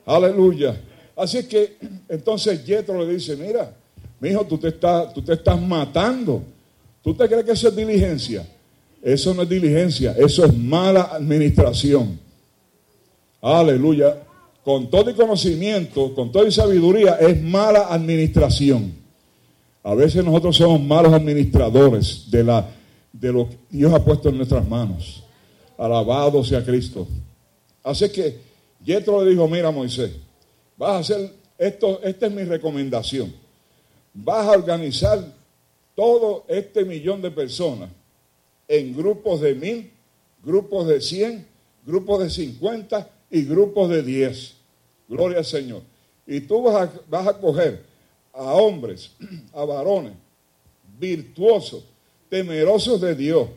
Aleluya. 0.06 0.76
Así 1.16 1.48
que 1.48 1.78
entonces 2.10 2.66
Yetro 2.66 3.00
le 3.04 3.14
dice, 3.14 3.36
mira, 3.36 3.76
mi 4.22 4.30
hijo, 4.30 4.46
tú 4.46 4.60
te, 4.60 4.68
estás, 4.68 5.14
tú 5.14 5.22
te 5.24 5.34
estás 5.34 5.60
matando. 5.60 6.44
¿Tú 7.04 7.16
te 7.16 7.28
crees 7.28 7.44
que 7.44 7.52
eso 7.54 7.70
es 7.70 7.76
diligencia? 7.76 8.48
Eso 9.02 9.34
no 9.34 9.42
es 9.42 9.50
diligencia, 9.50 10.14
eso 10.16 10.46
es 10.46 10.56
mala 10.56 11.02
administración. 11.12 12.20
Aleluya. 13.42 14.22
Con 14.64 14.92
todo 14.92 15.10
y 15.10 15.16
conocimiento, 15.16 16.14
con 16.14 16.32
toda 16.32 16.48
y 16.48 16.52
sabiduría, 16.52 17.16
es 17.16 17.42
mala 17.42 17.88
administración. 17.88 18.94
A 19.82 19.96
veces 19.96 20.24
nosotros 20.24 20.56
somos 20.56 20.80
malos 20.80 21.12
administradores 21.14 22.30
de, 22.30 22.44
la, 22.44 22.70
de 23.12 23.34
lo 23.34 23.50
que 23.50 23.58
Dios 23.72 23.92
ha 23.92 24.06
puesto 24.06 24.30
en 24.30 24.38
nuestras 24.38 24.68
manos. 24.70 25.24
Alabado 25.80 26.44
sea 26.44 26.64
Cristo. 26.64 27.08
Así 27.84 28.08
que 28.10 28.38
Yetro 28.86 29.24
le 29.24 29.32
dijo, 29.32 29.48
mira 29.48 29.72
Moisés, 29.72 30.12
vas 30.78 30.92
a 30.92 30.98
hacer 31.00 31.34
esto, 31.58 32.00
esta 32.04 32.28
es 32.28 32.32
mi 32.32 32.44
recomendación. 32.44 33.41
Vas 34.14 34.48
a 34.48 34.52
organizar 34.52 35.24
todo 35.96 36.46
este 36.48 36.84
millón 36.84 37.22
de 37.22 37.32
personas 37.32 37.90
en 38.68 38.96
grupos 38.96 39.42
de 39.42 39.56
mil, 39.56 39.92
grupos 40.44 40.88
de 40.88 41.02
cien, 41.02 41.46
grupos 41.86 42.24
de 42.24 42.30
cincuenta 42.30 43.10
y 43.30 43.44
grupos 43.44 43.90
de 43.90 44.02
diez. 44.02 44.56
Gloria 45.08 45.40
al 45.40 45.46
Señor. 45.46 45.82
Y 46.26 46.42
tú 46.42 46.64
vas 46.64 46.90
a, 46.90 46.92
vas 47.10 47.28
a 47.28 47.38
coger 47.38 47.84
a 48.34 48.54
hombres, 48.54 49.12
a 49.54 49.66
varones, 49.66 50.14
virtuosos, 51.00 51.84
temerosos 52.30 53.02
de 53.02 53.16
Dios, 53.16 53.50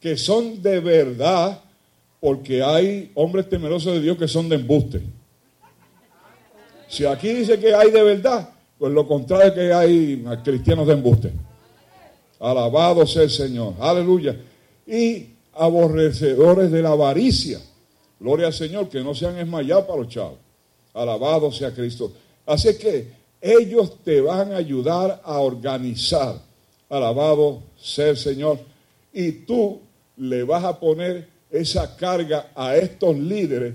que 0.00 0.16
son 0.16 0.62
de 0.62 0.80
verdad, 0.80 1.62
porque 2.20 2.62
hay 2.62 3.10
hombres 3.14 3.48
temerosos 3.48 3.94
de 3.94 4.02
Dios 4.02 4.18
que 4.18 4.28
son 4.28 4.48
de 4.48 4.56
embuste. 4.56 5.00
Si 6.88 7.04
aquí 7.04 7.28
dice 7.28 7.58
que 7.58 7.74
hay 7.74 7.90
de 7.90 8.02
verdad, 8.02 8.50
pues 8.78 8.92
lo 8.92 9.06
contrario 9.06 9.54
que 9.54 9.72
hay 9.72 10.24
cristianos 10.44 10.86
de 10.86 10.92
embuste. 10.92 11.32
Alabado 12.40 13.06
sea 13.06 13.22
el 13.22 13.30
Señor. 13.30 13.74
Aleluya. 13.80 14.36
Y 14.86 15.26
aborrecedores 15.54 16.70
de 16.70 16.82
la 16.82 16.90
avaricia. 16.90 17.60
Gloria 18.20 18.46
al 18.46 18.52
Señor, 18.52 18.88
que 18.88 19.02
no 19.02 19.14
sean 19.14 19.36
esmayados 19.38 19.84
para 19.84 20.00
los 20.00 20.08
chavos. 20.08 20.38
Alabado 20.94 21.50
sea 21.50 21.74
Cristo. 21.74 22.12
Así 22.46 22.76
que 22.78 23.10
ellos 23.40 24.02
te 24.04 24.20
van 24.20 24.52
a 24.52 24.56
ayudar 24.56 25.20
a 25.24 25.38
organizar. 25.38 26.40
Alabado 26.88 27.62
sea 27.76 28.10
el 28.10 28.16
Señor. 28.16 28.58
Y 29.12 29.32
tú 29.32 29.80
le 30.16 30.44
vas 30.44 30.64
a 30.64 30.78
poner 30.78 31.28
esa 31.50 31.96
carga 31.96 32.50
a 32.54 32.76
estos 32.76 33.16
líderes 33.16 33.74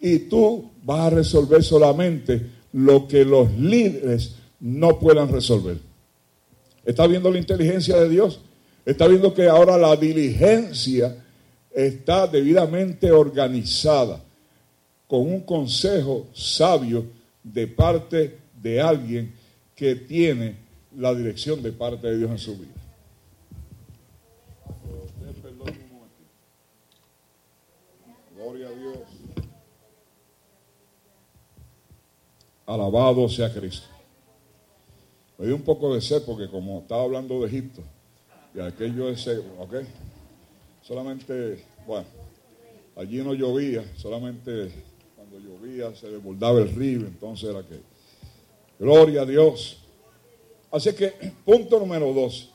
y 0.00 0.20
tú 0.20 0.70
vas 0.84 1.00
a 1.00 1.10
resolver 1.10 1.62
solamente 1.62 2.57
lo 2.72 3.08
que 3.08 3.24
los 3.24 3.52
líderes 3.58 4.36
no 4.60 4.98
puedan 4.98 5.30
resolver. 5.30 5.78
¿Está 6.84 7.06
viendo 7.06 7.30
la 7.30 7.38
inteligencia 7.38 7.96
de 7.96 8.08
Dios? 8.08 8.40
Está 8.84 9.06
viendo 9.06 9.34
que 9.34 9.46
ahora 9.46 9.76
la 9.76 9.94
diligencia 9.96 11.16
está 11.70 12.26
debidamente 12.26 13.12
organizada 13.12 14.22
con 15.06 15.20
un 15.20 15.40
consejo 15.42 16.26
sabio 16.32 17.04
de 17.42 17.66
parte 17.66 18.38
de 18.60 18.80
alguien 18.80 19.34
que 19.74 19.94
tiene 19.94 20.56
la 20.96 21.14
dirección 21.14 21.62
de 21.62 21.72
parte 21.72 22.06
de 22.08 22.18
Dios 22.18 22.30
en 22.30 22.38
su 22.38 22.56
vida. 22.56 22.72
Gloria 28.34 28.68
a 28.68 28.70
Dios. 28.70 28.98
Alabado 32.68 33.26
sea 33.30 33.50
Cristo. 33.50 33.86
Me 35.38 35.46
dio 35.46 35.56
un 35.56 35.62
poco 35.62 35.94
de 35.94 36.02
sed 36.02 36.22
porque 36.26 36.50
como 36.50 36.80
estaba 36.80 37.02
hablando 37.02 37.40
de 37.40 37.46
Egipto 37.46 37.80
y 38.54 38.60
aquello 38.60 39.08
es 39.08 39.26
¿ok? 39.58 39.76
Solamente, 40.82 41.64
bueno, 41.86 42.06
allí 42.94 43.22
no 43.22 43.32
llovía, 43.32 43.82
solamente 43.96 44.70
cuando 45.16 45.38
llovía 45.38 45.94
se 45.96 46.10
desbordaba 46.10 46.60
el 46.60 46.74
río, 46.74 47.06
entonces 47.06 47.48
era 47.48 47.62
que, 47.62 47.80
gloria 48.78 49.22
a 49.22 49.26
Dios. 49.26 49.78
Así 50.70 50.92
que, 50.92 51.14
punto 51.46 51.80
número 51.80 52.12
dos, 52.12 52.50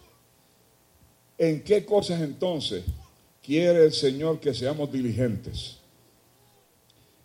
¿en 1.39 1.63
qué 1.63 1.83
cosas 1.83 2.21
entonces 2.21 2.83
quiere 3.41 3.85
el 3.85 3.93
Señor 3.93 4.39
que 4.39 4.53
seamos 4.53 4.91
diligentes? 4.91 5.79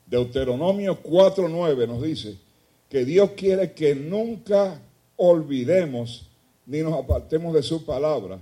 Deuteronomio 0.07 1.03
4.9 1.03 1.87
nos 1.87 2.03
dice 2.03 2.48
que 2.89 3.05
Dios 3.05 3.31
quiere 3.33 3.73
que 3.73 3.95
nunca 3.95 4.81
olvidemos 5.17 6.29
ni 6.67 6.81
nos 6.81 6.95
apartemos 6.95 7.55
de 7.55 7.63
su 7.63 7.85
palabra 7.85 8.41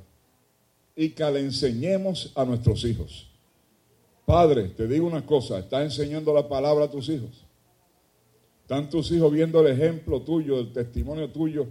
y 0.94 1.10
que 1.10 1.30
le 1.30 1.40
enseñemos 1.40 2.32
a 2.34 2.44
nuestros 2.44 2.84
hijos. 2.84 3.28
Padre, 4.24 4.68
te 4.68 4.88
digo 4.88 5.06
una 5.06 5.24
cosa, 5.24 5.58
¿estás 5.58 5.84
enseñando 5.84 6.34
la 6.34 6.48
palabra 6.48 6.86
a 6.86 6.90
tus 6.90 7.08
hijos? 7.08 7.44
¿Están 8.62 8.90
tus 8.90 9.12
hijos 9.12 9.32
viendo 9.32 9.60
el 9.60 9.72
ejemplo 9.72 10.22
tuyo, 10.22 10.58
el 10.58 10.72
testimonio 10.72 11.30
tuyo 11.30 11.68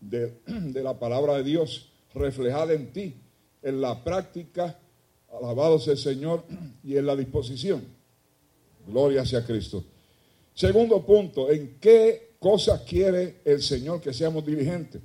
de, 0.00 0.32
de 0.46 0.82
la 0.82 0.98
palabra 0.98 1.34
de 1.34 1.44
Dios 1.44 1.90
reflejada 2.14 2.72
en 2.72 2.92
ti, 2.92 3.14
en 3.62 3.80
la 3.80 4.02
práctica, 4.02 4.78
alabado 5.30 5.78
sea 5.78 5.92
el 5.92 5.98
Señor, 5.98 6.44
y 6.82 6.96
en 6.96 7.04
la 7.04 7.16
disposición? 7.16 7.84
Gloria 8.86 9.26
sea 9.26 9.44
Cristo. 9.44 9.84
Segundo 10.58 11.06
punto, 11.06 11.52
¿en 11.52 11.78
qué 11.78 12.34
cosas 12.40 12.80
quiere 12.80 13.42
el 13.44 13.62
Señor 13.62 14.00
que 14.00 14.12
seamos 14.12 14.44
diligentes? 14.44 15.00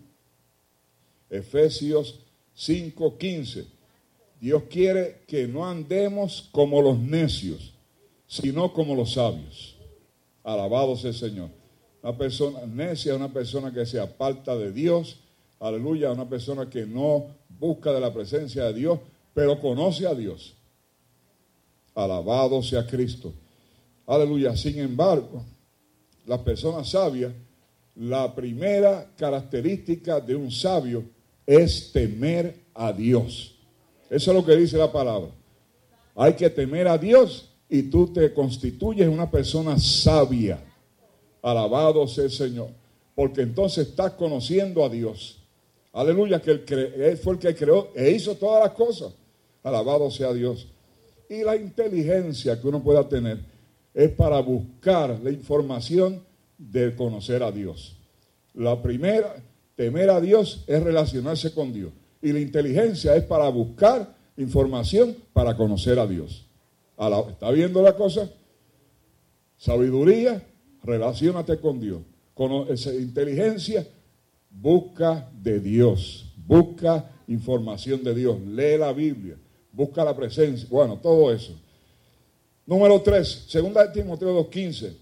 Efesios 1.29 2.21
5:15. 2.55 3.67
Dios 4.41 4.63
quiere 4.67 5.21
que 5.27 5.47
no 5.47 5.63
andemos 5.63 6.49
como 6.51 6.81
los 6.81 6.97
necios, 6.97 7.75
sino 8.25 8.73
como 8.73 8.95
los 8.95 9.13
sabios. 9.13 9.77
Alabado 10.43 10.95
sea 10.95 11.11
el 11.11 11.17
Señor. 11.17 11.51
Una 12.01 12.17
persona 12.17 12.65
necia 12.65 13.11
es 13.11 13.15
una 13.15 13.31
persona 13.31 13.71
que 13.71 13.85
se 13.85 13.99
aparta 13.99 14.57
de 14.57 14.71
Dios. 14.71 15.19
Aleluya, 15.59 16.13
una 16.13 16.27
persona 16.27 16.67
que 16.67 16.87
no 16.87 17.27
busca 17.59 17.93
de 17.93 17.99
la 17.99 18.11
presencia 18.11 18.63
de 18.63 18.73
Dios, 18.73 18.99
pero 19.35 19.61
conoce 19.61 20.07
a 20.07 20.15
Dios. 20.15 20.55
Alabado 21.93 22.63
sea 22.63 22.87
Cristo. 22.87 23.35
Aleluya. 24.05 24.55
Sin 24.55 24.79
embargo, 24.79 25.43
las 26.25 26.39
personas 26.39 26.89
sabias, 26.89 27.31
la 27.95 28.33
primera 28.33 29.09
característica 29.17 30.19
de 30.19 30.35
un 30.35 30.51
sabio 30.51 31.03
es 31.45 31.91
temer 31.91 32.55
a 32.73 32.91
Dios. 32.91 33.55
Eso 34.09 34.31
es 34.31 34.37
lo 34.37 34.45
que 34.45 34.55
dice 34.55 34.77
la 34.77 34.91
palabra. 34.91 35.29
Hay 36.15 36.33
que 36.33 36.49
temer 36.49 36.87
a 36.87 36.97
Dios 36.97 37.49
y 37.69 37.83
tú 37.83 38.11
te 38.11 38.33
constituyes 38.33 39.07
una 39.07 39.29
persona 39.29 39.77
sabia. 39.79 40.63
Alabado 41.41 42.07
sea 42.07 42.25
el 42.25 42.31
Señor. 42.31 42.69
Porque 43.15 43.41
entonces 43.41 43.89
estás 43.89 44.13
conociendo 44.13 44.83
a 44.83 44.89
Dios. 44.89 45.39
Aleluya, 45.91 46.41
que 46.41 46.51
él, 46.51 47.19
fue 47.21 47.33
el 47.33 47.39
que 47.39 47.55
creó 47.55 47.89
e 47.95 48.11
hizo 48.11 48.35
todas 48.35 48.63
las 48.63 48.73
cosas. 48.73 49.13
Alabado 49.61 50.09
sea 50.09 50.33
Dios. 50.33 50.67
Y 51.29 51.43
la 51.43 51.55
inteligencia 51.55 52.59
que 52.59 52.67
uno 52.67 52.81
pueda 52.81 53.07
tener 53.07 53.52
es 53.93 54.09
para 54.11 54.39
buscar 54.39 55.19
la 55.23 55.29
información 55.29 56.23
de 56.57 56.95
conocer 56.95 57.43
a 57.43 57.51
Dios. 57.51 57.97
La 58.53 58.81
primera, 58.81 59.35
temer 59.75 60.09
a 60.09 60.21
Dios 60.21 60.63
es 60.67 60.81
relacionarse 60.81 61.53
con 61.53 61.73
Dios. 61.73 61.91
Y 62.21 62.31
la 62.31 62.39
inteligencia 62.39 63.15
es 63.15 63.23
para 63.23 63.49
buscar 63.49 64.15
información 64.37 65.15
para 65.33 65.55
conocer 65.55 65.99
a 65.99 66.07
Dios. 66.07 66.45
¿Está 67.29 67.51
viendo 67.51 67.81
la 67.81 67.95
cosa? 67.95 68.29
Sabiduría, 69.57 70.41
relacionate 70.83 71.59
con 71.59 71.79
Dios. 71.79 72.01
Con 72.33 72.67
esa 72.69 72.93
inteligencia, 72.93 73.85
busca 74.49 75.29
de 75.41 75.59
Dios. 75.59 76.33
Busca 76.45 77.11
información 77.27 78.03
de 78.03 78.13
Dios. 78.15 78.39
Lee 78.41 78.77
la 78.77 78.93
Biblia. 78.93 79.37
Busca 79.71 80.03
la 80.03 80.15
presencia. 80.15 80.67
Bueno, 80.69 80.97
todo 80.97 81.31
eso. 81.31 81.53
Número 82.65 83.01
3, 83.01 83.45
segunda 83.47 83.85
de 83.85 84.01
Timoteo 84.01 84.49
2.15. 84.49 84.95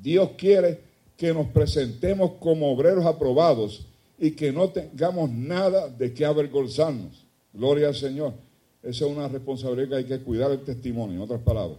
Dios 0.00 0.30
quiere 0.38 0.80
que 1.16 1.34
nos 1.34 1.48
presentemos 1.48 2.32
como 2.40 2.72
obreros 2.72 3.04
aprobados 3.04 3.86
y 4.18 4.30
que 4.30 4.52
no 4.52 4.70
tengamos 4.70 5.30
nada 5.30 5.88
de 5.88 6.14
qué 6.14 6.24
avergonzarnos. 6.24 7.26
Gloria 7.52 7.88
al 7.88 7.94
Señor. 7.94 8.32
Esa 8.82 9.04
es 9.04 9.10
una 9.10 9.28
responsabilidad 9.28 9.88
que 9.88 9.96
hay 9.96 10.04
que 10.04 10.24
cuidar 10.24 10.50
el 10.50 10.64
testimonio, 10.64 11.16
en 11.16 11.22
otras 11.22 11.42
palabras. 11.42 11.78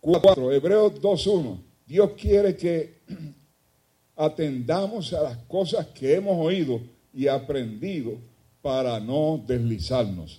4, 0.00 0.52
Hebreos 0.52 1.00
2.1. 1.00 1.58
Dios 1.86 2.10
quiere 2.16 2.56
que 2.56 3.00
atendamos 4.16 5.12
a 5.14 5.22
las 5.22 5.36
cosas 5.48 5.86
que 5.88 6.14
hemos 6.14 6.36
oído 6.36 6.80
y 7.12 7.26
aprendido 7.26 8.18
para 8.60 9.00
no 9.00 9.42
deslizarnos. 9.44 10.38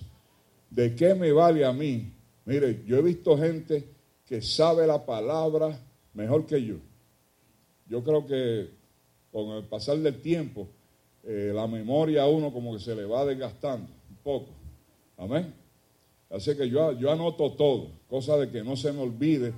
¿De 0.70 0.94
qué 0.94 1.14
me 1.14 1.32
vale 1.32 1.64
a 1.64 1.72
mí? 1.72 2.13
Mire, 2.44 2.82
yo 2.86 2.98
he 2.98 3.02
visto 3.02 3.36
gente 3.38 3.88
que 4.26 4.42
sabe 4.42 4.86
la 4.86 5.04
palabra 5.04 5.78
mejor 6.12 6.46
que 6.46 6.62
yo. 6.62 6.76
Yo 7.88 8.02
creo 8.02 8.26
que 8.26 8.70
con 9.32 9.56
el 9.56 9.64
pasar 9.64 9.98
del 9.98 10.20
tiempo, 10.20 10.68
eh, 11.24 11.52
la 11.54 11.66
memoria 11.66 12.22
a 12.22 12.28
uno 12.28 12.52
como 12.52 12.72
que 12.74 12.80
se 12.80 12.94
le 12.94 13.04
va 13.04 13.24
desgastando 13.24 13.88
un 14.10 14.16
poco. 14.22 14.50
Amén. 15.16 15.52
Así 16.30 16.54
que 16.56 16.68
yo, 16.68 16.92
yo 16.92 17.10
anoto 17.10 17.52
todo, 17.52 17.90
cosa 18.08 18.36
de 18.36 18.50
que 18.50 18.62
no 18.62 18.76
se 18.76 18.92
me 18.92 19.00
olvide 19.00 19.52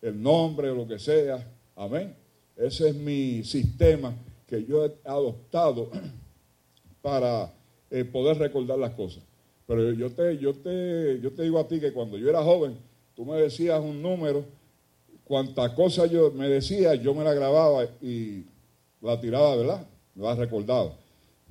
el 0.00 0.20
nombre 0.20 0.70
o 0.70 0.74
lo 0.74 0.86
que 0.86 0.98
sea. 0.98 1.46
Amén. 1.76 2.14
Ese 2.56 2.90
es 2.90 2.94
mi 2.94 3.44
sistema 3.44 4.14
que 4.46 4.64
yo 4.64 4.84
he 4.84 4.92
adoptado 5.04 5.90
para 7.02 7.52
eh, 7.90 8.04
poder 8.04 8.38
recordar 8.38 8.78
las 8.78 8.92
cosas. 8.94 9.22
Pero 9.72 9.90
yo 9.92 10.10
te, 10.10 10.36
yo, 10.36 10.52
te, 10.52 11.18
yo 11.22 11.32
te 11.32 11.44
digo 11.44 11.58
a 11.58 11.66
ti 11.66 11.80
que 11.80 11.94
cuando 11.94 12.18
yo 12.18 12.28
era 12.28 12.42
joven, 12.42 12.76
tú 13.16 13.24
me 13.24 13.40
decías 13.40 13.80
un 13.80 14.02
número, 14.02 14.44
cuanta 15.24 15.74
cosa 15.74 16.04
yo 16.04 16.30
me 16.30 16.46
decía, 16.46 16.94
yo 16.94 17.14
me 17.14 17.24
la 17.24 17.32
grababa 17.32 17.84
y 18.02 18.44
la 19.00 19.18
tiraba, 19.18 19.56
¿verdad? 19.56 19.86
La 20.14 20.34
recordaba. 20.34 20.92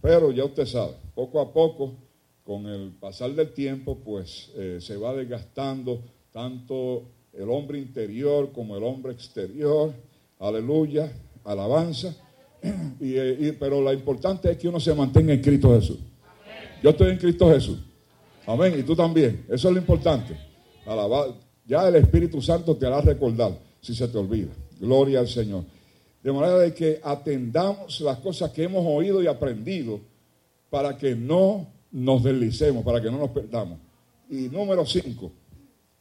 Pero 0.03 0.32
ya 0.32 0.45
usted 0.45 0.67
sabe, 0.67 0.93
poco 1.15 1.41
a 1.41 1.51
poco, 1.51 1.95
con 2.43 2.67
el 2.67 2.91
pasar 2.91 3.34
del 3.34 3.53
tiempo, 3.53 3.97
pues 4.05 4.51
eh, 4.55 4.78
se 4.80 4.97
va 4.97 5.15
desgastando 5.15 5.99
tanto 6.32 7.01
el 7.34 7.49
hombre 7.49 7.80
interior 7.80 8.51
como 8.51 8.78
el 8.78 8.84
hombre 8.84 9.13
exterior. 9.13 9.93
Aleluya, 10.38 11.11
alabanza. 11.43 12.15
Eh, 13.03 13.38
y- 13.39 13.51
pero 13.53 13.82
lo 13.82 13.91
importante 13.91 14.51
es 14.51 14.57
que 14.59 14.67
uno 14.67 14.80
se 14.80 14.93
mantenga 14.93 15.34
en 15.34 15.41
Cristo 15.41 15.74
Jesús. 15.74 15.97
Yo 16.84 16.91
estoy 16.91 17.09
en 17.13 17.17
Cristo 17.17 17.49
Jesús. 17.51 17.80
Amén. 18.45 18.75
Y 18.77 18.83
tú 18.83 18.95
también. 18.95 19.45
Eso 19.49 19.67
es 19.69 19.73
lo 19.73 19.79
importante. 19.79 20.35
Alaba- 20.85 21.35
Ya 21.65 21.87
el 21.87 21.95
Espíritu 21.95 22.41
Santo 22.41 22.75
te 22.75 22.85
hará 22.85 23.01
recordar 23.01 23.57
si 23.81 23.93
se 23.95 24.07
te 24.07 24.17
olvida. 24.17 24.51
Gloria 24.79 25.19
al 25.19 25.27
Señor. 25.27 25.63
De 26.23 26.31
manera 26.31 26.57
de 26.59 26.73
que 26.73 26.99
atendamos 27.03 28.01
las 28.01 28.17
cosas 28.17 28.51
que 28.51 28.63
hemos 28.63 28.83
oído 28.85 29.21
y 29.23 29.27
aprendido 29.27 29.99
para 30.69 30.97
que 30.97 31.15
no 31.15 31.67
nos 31.91 32.23
deslicemos, 32.23 32.83
para 32.83 33.01
que 33.01 33.09
no 33.11 33.17
nos 33.17 33.29
perdamos. 33.31 33.79
Y 34.29 34.47
número 34.49 34.85
cinco, 34.85 35.31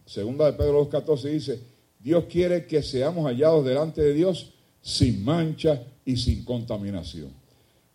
Segunda 0.07 0.47
de 0.47 0.53
Pedro 0.55 0.89
2.14 0.91 1.31
dice, 1.31 1.61
Dios 2.01 2.25
quiere 2.25 2.67
que 2.67 2.83
seamos 2.83 3.25
hallados 3.27 3.65
delante 3.65 4.01
de 4.03 4.13
Dios 4.15 4.53
sin 4.81 5.25
mancha 5.25 5.83
y 6.05 6.17
sin 6.17 6.45
contaminación. 6.45 7.29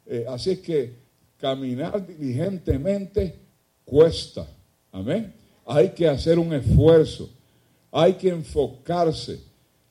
Eh, 0.05 0.25
así 0.29 0.51
es 0.51 0.59
que 0.59 0.93
caminar 1.37 2.05
diligentemente 2.07 3.35
cuesta. 3.86 4.47
Amén. 4.91 5.33
Hay 5.65 5.89
que 5.89 6.07
hacer 6.07 6.38
un 6.39 6.53
esfuerzo. 6.53 7.29
Hay 7.91 8.13
que 8.13 8.29
enfocarse. 8.29 9.39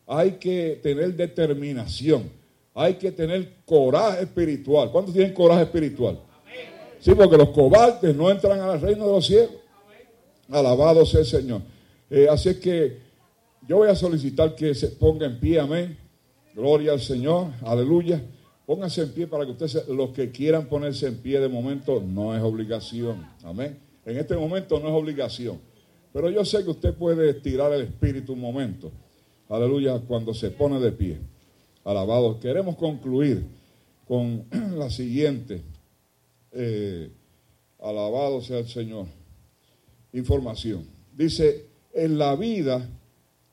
Hay 0.06 0.32
que 0.32 0.78
tener 0.82 1.14
determinación. 1.14 2.30
Hay 2.74 2.94
que 2.94 3.12
tener 3.12 3.54
coraje 3.64 4.24
espiritual. 4.24 4.90
¿Cuántos 4.90 5.14
tienen 5.14 5.32
coraje 5.32 5.62
espiritual? 5.62 6.18
Sí, 7.00 7.14
porque 7.14 7.36
los 7.36 7.50
cobardes 7.50 8.14
no 8.16 8.30
entran 8.30 8.60
al 8.60 8.80
reino 8.80 9.06
de 9.06 9.12
los 9.12 9.26
cielos. 9.26 9.50
Alabado 10.50 11.06
sea 11.06 11.20
el 11.20 11.26
Señor. 11.26 11.62
Eh, 12.10 12.26
así 12.30 12.50
es 12.50 12.56
que 12.58 12.98
yo 13.66 13.78
voy 13.78 13.88
a 13.88 13.94
solicitar 13.94 14.54
que 14.54 14.74
se 14.74 14.88
ponga 14.88 15.26
en 15.26 15.38
pie, 15.38 15.60
amén. 15.60 15.96
Gloria 16.54 16.92
al 16.92 17.00
Señor, 17.00 17.48
aleluya. 17.62 18.22
Pónganse 18.66 19.02
en 19.02 19.12
pie 19.12 19.26
para 19.26 19.44
que 19.44 19.52
ustedes, 19.52 19.86
los 19.88 20.10
que 20.10 20.30
quieran 20.30 20.66
ponerse 20.66 21.06
en 21.06 21.18
pie 21.18 21.38
de 21.38 21.48
momento, 21.48 22.00
no 22.00 22.34
es 22.34 22.42
obligación, 22.42 23.26
amén. 23.42 23.78
En 24.06 24.16
este 24.16 24.36
momento 24.36 24.80
no 24.80 24.88
es 24.88 24.94
obligación. 24.94 25.60
Pero 26.12 26.30
yo 26.30 26.44
sé 26.44 26.64
que 26.64 26.70
usted 26.70 26.94
puede 26.94 27.30
estirar 27.30 27.72
el 27.72 27.82
espíritu 27.82 28.32
un 28.32 28.40
momento, 28.40 28.90
aleluya, 29.48 29.98
cuando 30.00 30.32
se 30.32 30.50
pone 30.50 30.80
de 30.80 30.92
pie. 30.92 31.18
Alabado. 31.84 32.40
Queremos 32.40 32.76
concluir 32.76 33.44
con 34.06 34.44
la 34.78 34.88
siguiente. 34.88 35.62
eh, 36.52 37.10
alabado 37.80 38.40
sea 38.40 38.60
el 38.60 38.68
Señor. 38.68 39.06
Información. 40.12 40.86
Dice, 41.12 41.66
en 41.92 42.16
la 42.16 42.34
vida 42.34 42.88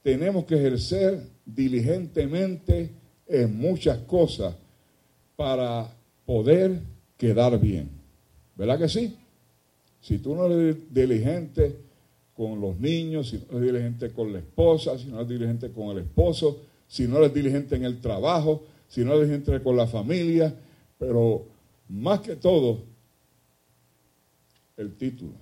tenemos 0.04 0.46
que 0.46 0.56
ejercer 0.56 1.28
diligentemente 1.46 2.92
en 3.28 3.58
muchas 3.58 3.98
cosas 4.00 4.56
para 5.42 5.92
poder 6.24 6.80
quedar 7.18 7.60
bien. 7.60 7.90
¿Verdad 8.56 8.78
que 8.78 8.88
sí? 8.88 9.18
Si 10.00 10.20
tú 10.20 10.36
no 10.36 10.46
eres 10.46 10.78
diligente 10.94 11.78
con 12.38 12.62
los 12.62 12.80
niños, 12.80 13.30
si 13.30 13.38
no 13.50 13.58
eres 13.58 13.74
diligente 13.74 14.12
con 14.12 14.32
la 14.32 14.38
esposa, 14.38 15.00
si 15.00 15.08
no 15.08 15.16
eres 15.16 15.30
diligente 15.30 15.72
con 15.72 15.98
el 15.98 16.04
esposo, 16.04 16.60
si 16.88 17.08
no 17.08 17.18
eres 17.18 17.34
diligente 17.34 17.76
en 17.76 17.86
el 17.86 18.00
trabajo, 18.00 18.62
si 18.88 19.04
no 19.04 19.14
eres 19.14 19.30
diligente 19.30 19.64
con 19.64 19.76
la 19.76 19.88
familia, 19.88 20.54
pero 21.00 21.44
más 21.90 22.20
que 22.20 22.36
todo, 22.36 22.84
el 24.78 24.94
título, 24.94 25.34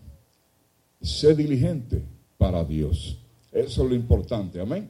sé 1.02 1.36
diligente 1.36 2.02
para 2.38 2.64
Dios. 2.64 3.18
Eso 3.52 3.84
es 3.84 3.90
lo 3.90 3.96
importante, 3.96 4.62
amén. 4.62 4.90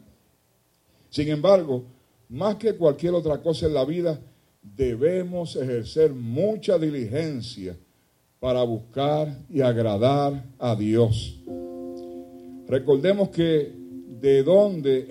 Sin 1.09 1.29
embargo, 1.29 1.83
más 2.29 2.57
que 2.57 2.75
cualquier 2.75 3.15
otra 3.15 3.41
cosa 3.41 3.65
en 3.65 3.73
la 3.73 3.85
vida, 3.85 4.19
debemos 4.61 5.55
ejercer 5.55 6.13
mucha 6.13 6.77
diligencia 6.77 7.77
para 8.39 8.63
buscar 8.63 9.37
y 9.49 9.61
agradar 9.61 10.45
a 10.57 10.75
Dios. 10.75 11.41
Recordemos 12.67 13.29
que 13.29 13.73
de 14.21 14.43
dónde 14.43 15.07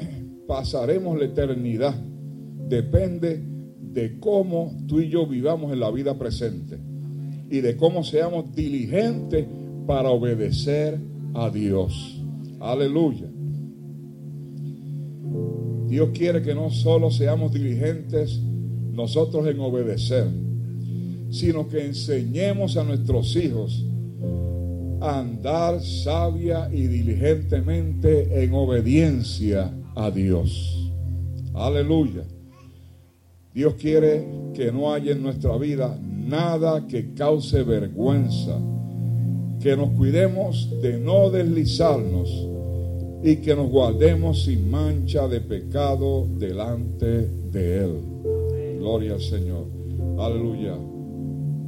pasaremos 0.47 1.19
la 1.19 1.27
eternidad 1.27 1.95
depende 2.69 3.43
de 3.81 4.19
cómo 4.21 4.73
tú 4.87 5.01
y 5.01 5.09
yo 5.09 5.27
vivamos 5.27 5.73
en 5.73 5.81
la 5.81 5.91
vida 5.91 6.19
presente 6.19 6.79
y 7.51 7.61
de 7.61 7.77
cómo 7.77 8.05
seamos 8.05 8.55
diligentes 8.55 9.47
para 9.87 10.11
obedecer 10.11 10.99
a 11.35 11.51
Dios. 11.51 12.23
Aleluya. 12.61 13.27
Dios 15.87 16.11
quiere 16.13 16.43
que 16.43 16.55
no 16.55 16.71
solo 16.71 17.11
seamos 17.11 17.53
diligentes 17.53 18.41
nosotros 18.99 19.47
en 19.47 19.61
obedecer, 19.61 20.27
sino 21.31 21.69
que 21.69 21.87
enseñemos 21.87 22.77
a 22.77 22.85
nuestros 22.85 23.37
hijos 23.37 23.85
a 25.01 25.21
andar 25.21 25.81
sabia 25.81 26.69
y 26.73 26.89
diligentemente 26.89 28.43
en 28.43 28.53
obediencia 28.53 29.73
a 29.95 30.11
Dios. 30.11 30.91
Aleluya. 31.55 32.25
Dios 33.55 33.75
quiere 33.75 34.27
que 34.53 34.73
no 34.73 34.93
haya 34.93 35.13
en 35.13 35.23
nuestra 35.23 35.57
vida 35.57 35.97
nada 36.03 36.87
que 36.87 37.15
cause 37.15 37.63
vergüenza, 37.63 38.59
que 39.61 39.77
nos 39.77 39.91
cuidemos 39.91 40.69
de 40.83 40.99
no 40.99 41.31
deslizarnos 41.31 42.29
y 43.23 43.37
que 43.37 43.55
nos 43.55 43.69
guardemos 43.69 44.45
sin 44.45 44.71
mancha 44.71 45.29
de 45.29 45.41
pecado 45.41 46.27
delante 46.39 47.29
de 47.53 47.85
Él. 47.85 48.38
Gloria 48.89 49.13
al 49.13 49.21
Señor. 49.21 49.67
Aleluya. 50.19 50.79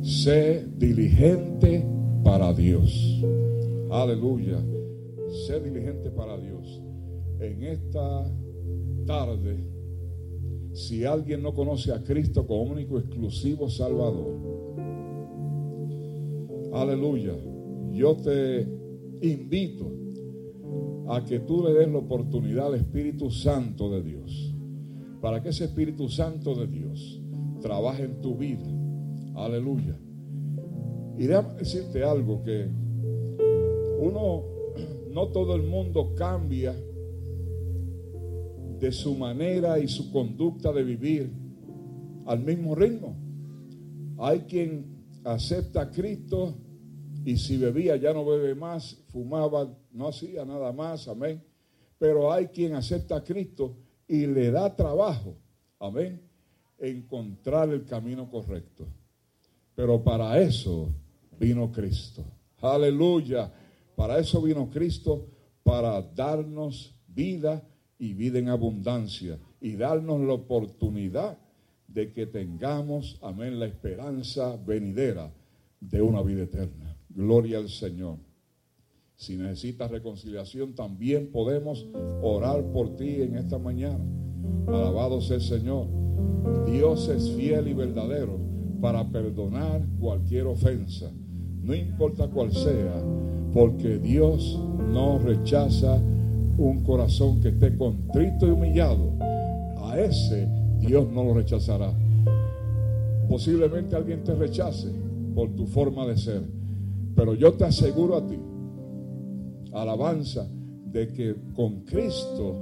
Sé 0.00 0.66
diligente 0.78 1.86
para 2.24 2.50
Dios. 2.54 3.22
Aleluya. 3.90 4.58
Sé 5.46 5.60
diligente 5.60 6.10
para 6.12 6.38
Dios. 6.38 6.82
En 7.38 7.62
esta 7.62 8.24
tarde, 9.04 9.62
si 10.72 11.04
alguien 11.04 11.42
no 11.42 11.52
conoce 11.52 11.92
a 11.92 12.02
Cristo 12.02 12.46
como 12.46 12.62
único 12.62 12.98
exclusivo 12.98 13.68
Salvador, 13.68 14.38
aleluya, 16.72 17.34
yo 17.92 18.16
te 18.16 18.66
invito 19.20 19.92
a 21.06 21.22
que 21.22 21.40
tú 21.40 21.64
le 21.64 21.74
des 21.74 21.88
la 21.92 21.98
oportunidad 21.98 22.68
al 22.68 22.76
Espíritu 22.76 23.30
Santo 23.30 23.90
de 23.90 24.02
Dios, 24.04 24.49
para 25.20 25.42
que 25.42 25.50
ese 25.50 25.64
Espíritu 25.64 26.08
Santo 26.08 26.54
de 26.54 26.66
Dios 26.66 27.20
trabaje 27.60 28.04
en 28.04 28.20
tu 28.20 28.36
vida. 28.36 28.66
Aleluya. 29.34 29.98
Y 31.18 31.26
déjame 31.26 31.54
decirte 31.54 32.02
algo 32.02 32.42
que 32.42 32.68
uno, 34.00 34.44
no 35.10 35.28
todo 35.28 35.54
el 35.54 35.62
mundo 35.62 36.14
cambia 36.14 36.74
de 38.78 38.92
su 38.92 39.14
manera 39.14 39.78
y 39.78 39.88
su 39.88 40.10
conducta 40.10 40.72
de 40.72 40.82
vivir 40.82 41.30
al 42.24 42.40
mismo 42.40 42.74
ritmo. 42.74 43.14
Hay 44.18 44.40
quien 44.40 44.86
acepta 45.24 45.82
a 45.82 45.90
Cristo 45.90 46.54
y 47.24 47.36
si 47.36 47.58
bebía 47.58 47.96
ya 47.96 48.14
no 48.14 48.24
bebe 48.24 48.54
más, 48.54 48.96
fumaba, 49.08 49.70
no 49.92 50.08
hacía 50.08 50.46
nada 50.46 50.72
más, 50.72 51.06
amén. 51.08 51.42
Pero 51.98 52.32
hay 52.32 52.46
quien 52.46 52.74
acepta 52.74 53.16
a 53.16 53.24
Cristo 53.24 53.76
y 54.10 54.26
le 54.26 54.50
da 54.50 54.74
trabajo, 54.74 55.36
amén, 55.78 56.20
encontrar 56.80 57.68
el 57.68 57.84
camino 57.84 58.28
correcto. 58.28 58.88
Pero 59.76 60.02
para 60.02 60.40
eso 60.40 60.88
vino 61.38 61.70
Cristo. 61.70 62.24
Aleluya. 62.60 63.52
Para 63.94 64.18
eso 64.18 64.42
vino 64.42 64.68
Cristo, 64.68 65.28
para 65.62 66.02
darnos 66.02 66.92
vida 67.06 67.62
y 68.00 68.14
vida 68.14 68.40
en 68.40 68.48
abundancia 68.48 69.38
y 69.60 69.76
darnos 69.76 70.20
la 70.22 70.32
oportunidad 70.32 71.38
de 71.86 72.12
que 72.12 72.26
tengamos, 72.26 73.16
amén, 73.22 73.60
la 73.60 73.66
esperanza 73.66 74.56
venidera 74.56 75.32
de 75.78 76.02
una 76.02 76.20
vida 76.22 76.42
eterna. 76.42 76.96
Gloria 77.10 77.58
al 77.58 77.68
Señor. 77.68 78.29
Si 79.20 79.36
necesitas 79.36 79.90
reconciliación, 79.90 80.74
también 80.74 81.30
podemos 81.30 81.86
orar 82.22 82.64
por 82.72 82.96
ti 82.96 83.20
en 83.20 83.36
esta 83.36 83.58
mañana. 83.58 84.02
Alabado 84.66 85.20
sea 85.20 85.36
el 85.36 85.42
Señor. 85.42 85.88
Dios 86.66 87.06
es 87.10 87.30
fiel 87.32 87.68
y 87.68 87.74
verdadero 87.74 88.38
para 88.80 89.06
perdonar 89.06 89.82
cualquier 90.00 90.46
ofensa, 90.46 91.12
no 91.62 91.74
importa 91.74 92.28
cuál 92.28 92.50
sea, 92.50 92.94
porque 93.52 93.98
Dios 93.98 94.58
no 94.90 95.18
rechaza 95.18 96.00
un 96.56 96.82
corazón 96.82 97.42
que 97.42 97.48
esté 97.48 97.76
contrito 97.76 98.46
y 98.46 98.50
humillado. 98.52 99.12
A 99.82 100.00
ese 100.00 100.48
Dios 100.78 101.06
no 101.12 101.24
lo 101.24 101.34
rechazará. 101.34 101.92
Posiblemente 103.28 103.94
alguien 103.94 104.24
te 104.24 104.34
rechace 104.34 104.88
por 105.34 105.50
tu 105.50 105.66
forma 105.66 106.06
de 106.06 106.16
ser, 106.16 106.40
pero 107.14 107.34
yo 107.34 107.52
te 107.52 107.66
aseguro 107.66 108.16
a 108.16 108.26
ti, 108.26 108.38
alabanza, 109.72 110.48
de 110.92 111.12
que 111.12 111.36
con 111.54 111.84
Cristo 111.84 112.56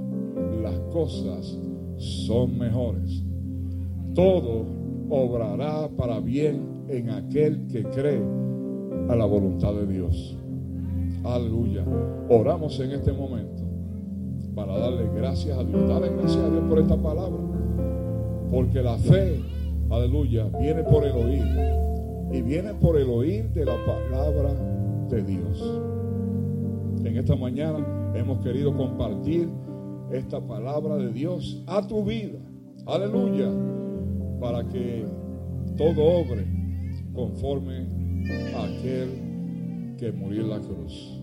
las 0.61 0.77
cosas 0.91 1.57
son 1.97 2.57
mejores. 2.57 3.23
Todo 4.13 4.65
obrará 5.09 5.89
para 5.89 6.19
bien 6.19 6.85
en 6.87 7.09
aquel 7.09 7.67
que 7.67 7.83
cree 7.83 8.21
a 9.09 9.15
la 9.15 9.25
voluntad 9.25 9.73
de 9.73 9.87
Dios. 9.87 10.37
Aleluya. 11.23 11.83
Oramos 12.29 12.79
en 12.79 12.91
este 12.91 13.11
momento 13.11 13.63
para 14.55 14.77
darle 14.77 15.09
gracias 15.15 15.57
a 15.57 15.63
Dios. 15.63 15.87
Dale 15.87 16.09
gracias 16.09 16.43
a 16.43 16.49
Dios 16.49 16.63
por 16.69 16.79
esta 16.79 16.97
palabra. 16.97 17.39
Porque 18.51 18.81
la 18.81 18.97
fe, 18.97 19.39
aleluya, 19.89 20.47
viene 20.59 20.83
por 20.83 21.05
el 21.05 21.11
oír. 21.11 21.45
Y 22.31 22.41
viene 22.41 22.73
por 22.75 22.97
el 22.97 23.09
oír 23.09 23.49
de 23.51 23.65
la 23.65 23.75
palabra 23.85 24.53
de 25.09 25.23
Dios. 25.23 25.98
En 27.03 27.17
esta 27.17 27.35
mañana 27.35 27.79
hemos 28.13 28.43
querido 28.43 28.75
compartir 28.75 29.47
esta 30.11 30.39
palabra 30.41 30.97
de 30.97 31.11
Dios 31.11 31.63
a 31.67 31.85
tu 31.85 32.03
vida. 32.03 32.39
Aleluya. 32.85 33.49
Para 34.39 34.67
que 34.67 35.05
todo 35.77 36.03
obre 36.03 36.45
conforme 37.13 37.87
a 38.55 38.63
aquel 38.65 39.95
que 39.97 40.11
murió 40.11 40.41
en 40.41 40.49
la 40.49 40.59
cruz. 40.59 41.21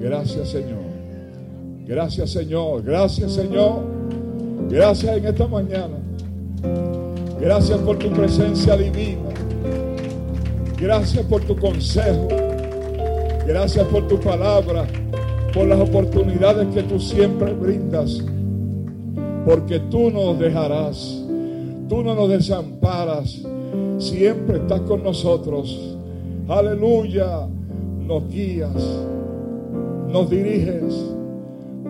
Gracias 0.00 0.50
Señor. 0.50 0.84
Gracias 1.86 2.30
Señor. 2.30 2.82
Gracias 2.82 3.32
Señor. 3.32 3.84
Gracias 4.68 5.16
en 5.16 5.26
esta 5.26 5.46
mañana. 5.46 5.96
Gracias 7.40 7.78
por 7.80 7.98
tu 7.98 8.10
presencia 8.10 8.76
divina. 8.76 9.30
Gracias 10.76 11.24
por 11.26 11.42
tu 11.42 11.56
consejo. 11.56 12.41
Gracias 13.46 13.86
por 13.88 14.06
tu 14.06 14.18
palabra. 14.20 14.86
Por 15.52 15.66
las 15.66 15.80
oportunidades 15.80 16.68
que 16.74 16.82
tú 16.82 16.98
siempre 16.98 17.52
brindas. 17.52 18.18
Porque 19.44 19.80
tú 19.90 20.10
no 20.10 20.26
nos 20.26 20.38
dejarás. 20.38 21.24
Tú 21.88 22.02
no 22.02 22.14
nos 22.14 22.28
desamparas. 22.28 23.42
Siempre 23.98 24.58
estás 24.58 24.80
con 24.82 25.02
nosotros. 25.02 25.96
Aleluya. 26.48 27.46
Nos 28.06 28.28
guías. 28.28 29.00
Nos 30.08 30.30
diriges. 30.30 30.94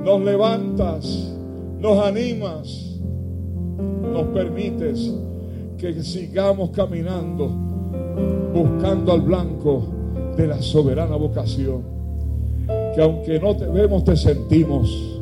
Nos 0.04 0.22
levantas. 0.22 1.34
Nos 1.78 2.04
animas. 2.04 2.98
Nos 4.12 4.24
permites 4.28 5.12
que 5.78 6.02
sigamos 6.02 6.70
caminando 6.70 7.50
buscando 8.52 9.12
al 9.12 9.22
blanco 9.22 10.01
de 10.36 10.46
la 10.46 10.60
soberana 10.60 11.16
vocación. 11.16 11.82
Que 12.94 13.02
aunque 13.02 13.38
no 13.40 13.56
te 13.56 13.66
vemos, 13.66 14.04
te 14.04 14.16
sentimos 14.16 15.12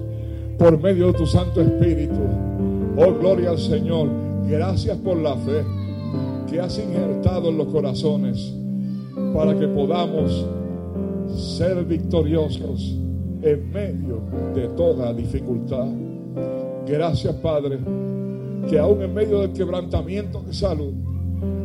por 0.58 0.80
medio 0.80 1.08
de 1.08 1.14
tu 1.14 1.26
Santo 1.26 1.60
Espíritu. 1.60 2.20
Oh, 2.96 3.12
gloria 3.18 3.50
al 3.50 3.58
Señor. 3.58 4.08
Gracias 4.48 4.96
por 4.98 5.16
la 5.16 5.36
fe 5.36 5.64
que 6.50 6.60
has 6.60 6.78
injertado 6.78 7.48
en 7.48 7.58
los 7.58 7.68
corazones 7.68 8.52
para 9.34 9.56
que 9.58 9.68
podamos 9.68 10.46
ser 11.36 11.84
victoriosos 11.84 12.96
en 13.42 13.72
medio 13.72 14.20
de 14.54 14.68
toda 14.76 15.12
dificultad. 15.14 15.86
Gracias, 16.86 17.34
Padre, 17.36 17.78
que 18.68 18.78
aún 18.78 19.02
en 19.02 19.14
medio 19.14 19.40
del 19.40 19.52
quebrantamiento 19.52 20.42
de 20.42 20.52
salud, 20.52 20.92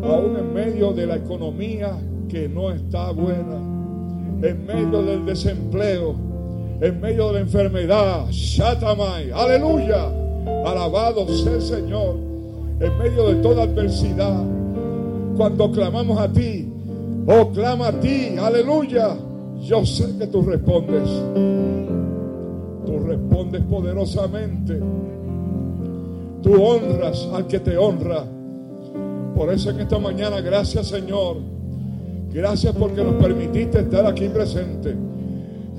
aún 0.04 0.38
en 0.38 0.54
medio 0.54 0.94
de 0.94 1.08
la 1.08 1.16
economía 1.16 1.98
que 2.28 2.50
no 2.50 2.72
está 2.72 3.12
buena, 3.12 3.58
en 4.42 4.66
medio 4.66 5.02
del 5.04 5.26
desempleo, 5.26 6.16
en 6.82 7.00
medio 7.00 7.28
de 7.28 7.34
la 7.34 7.40
enfermedad, 7.40 8.26
Shatamai, 8.30 9.32
aleluya, 9.32 10.08
alabado 10.66 11.28
sea 11.28 11.54
el 11.54 11.62
Señor, 11.62 12.16
en 12.80 12.98
medio 12.98 13.28
de 13.28 13.36
toda 13.42 13.64
adversidad, 13.64 14.44
cuando 15.38 15.72
clamamos 15.72 16.20
a 16.20 16.32
ti, 16.32 16.70
oh 17.28 17.50
clama 17.52 17.88
a 17.88 18.00
ti, 18.00 18.36
aleluya, 18.38 19.16
yo 19.62 19.86
sé 19.86 20.18
que 20.18 20.28
tú 20.28 20.42
respondes, 20.42 21.10
tú 22.86 23.00
respondes 23.00 23.62
poderosamente, 23.64 24.80
tú 26.44 26.64
honras 26.64 27.28
al 27.34 27.48
que 27.48 27.60
te 27.60 27.78
honra. 27.78 28.26
Por 29.36 29.52
eso 29.52 29.72
en 29.72 29.82
esta 29.82 30.00
mañana, 30.00 30.40
gracias 30.40 30.88
Señor. 30.88 31.55
Gracias 32.36 32.76
porque 32.78 33.02
nos 33.02 33.14
permitiste 33.14 33.80
estar 33.80 34.06
aquí 34.06 34.28
presente. 34.28 34.94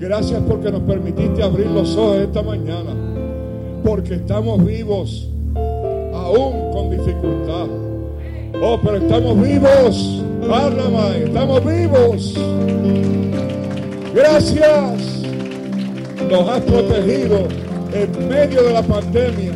Gracias 0.01 0.41
porque 0.49 0.73
nos 0.73 0.81
permitiste 0.85 1.43
abrir 1.43 1.67
los 1.67 1.95
ojos 1.99 2.17
esta 2.17 2.41
mañana. 2.41 2.95
Porque 3.85 4.15
estamos 4.15 4.65
vivos, 4.65 5.29
aún 6.15 6.73
con 6.73 6.91
dificultad. 6.91 7.67
Oh, 8.63 8.81
pero 8.83 8.97
estamos 8.97 9.39
vivos. 9.39 10.25
Arrama, 10.51 11.15
estamos 11.19 11.63
vivos. 11.63 12.35
Gracias. 14.15 15.25
Nos 16.31 16.49
has 16.49 16.63
protegido 16.63 17.41
en 17.93 18.29
medio 18.31 18.63
de 18.63 18.73
la 18.73 18.83
pandemia. 18.83 19.53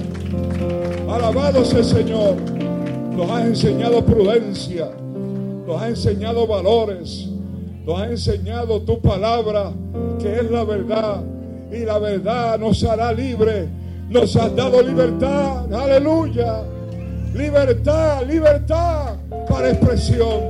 Alabado 1.08 1.64
sea 1.64 1.78
el 1.78 1.84
Señor. 1.86 2.34
Nos 3.16 3.30
has 3.30 3.46
enseñado 3.46 4.04
prudencia. 4.04 4.99
Nos 5.70 5.80
has 5.82 5.90
enseñado 5.90 6.48
valores. 6.48 7.28
Nos 7.86 8.00
has 8.00 8.10
enseñado 8.10 8.82
tu 8.82 9.00
palabra, 9.00 9.70
que 10.20 10.34
es 10.34 10.50
la 10.50 10.64
verdad. 10.64 11.22
Y 11.70 11.84
la 11.84 11.96
verdad 12.00 12.58
nos 12.58 12.82
hará 12.82 13.12
libre. 13.12 13.68
Nos 14.08 14.34
has 14.34 14.54
dado 14.56 14.82
libertad. 14.82 15.72
Aleluya. 15.72 16.64
Libertad, 17.34 18.26
libertad 18.26 19.14
para 19.48 19.70
expresión. 19.70 20.40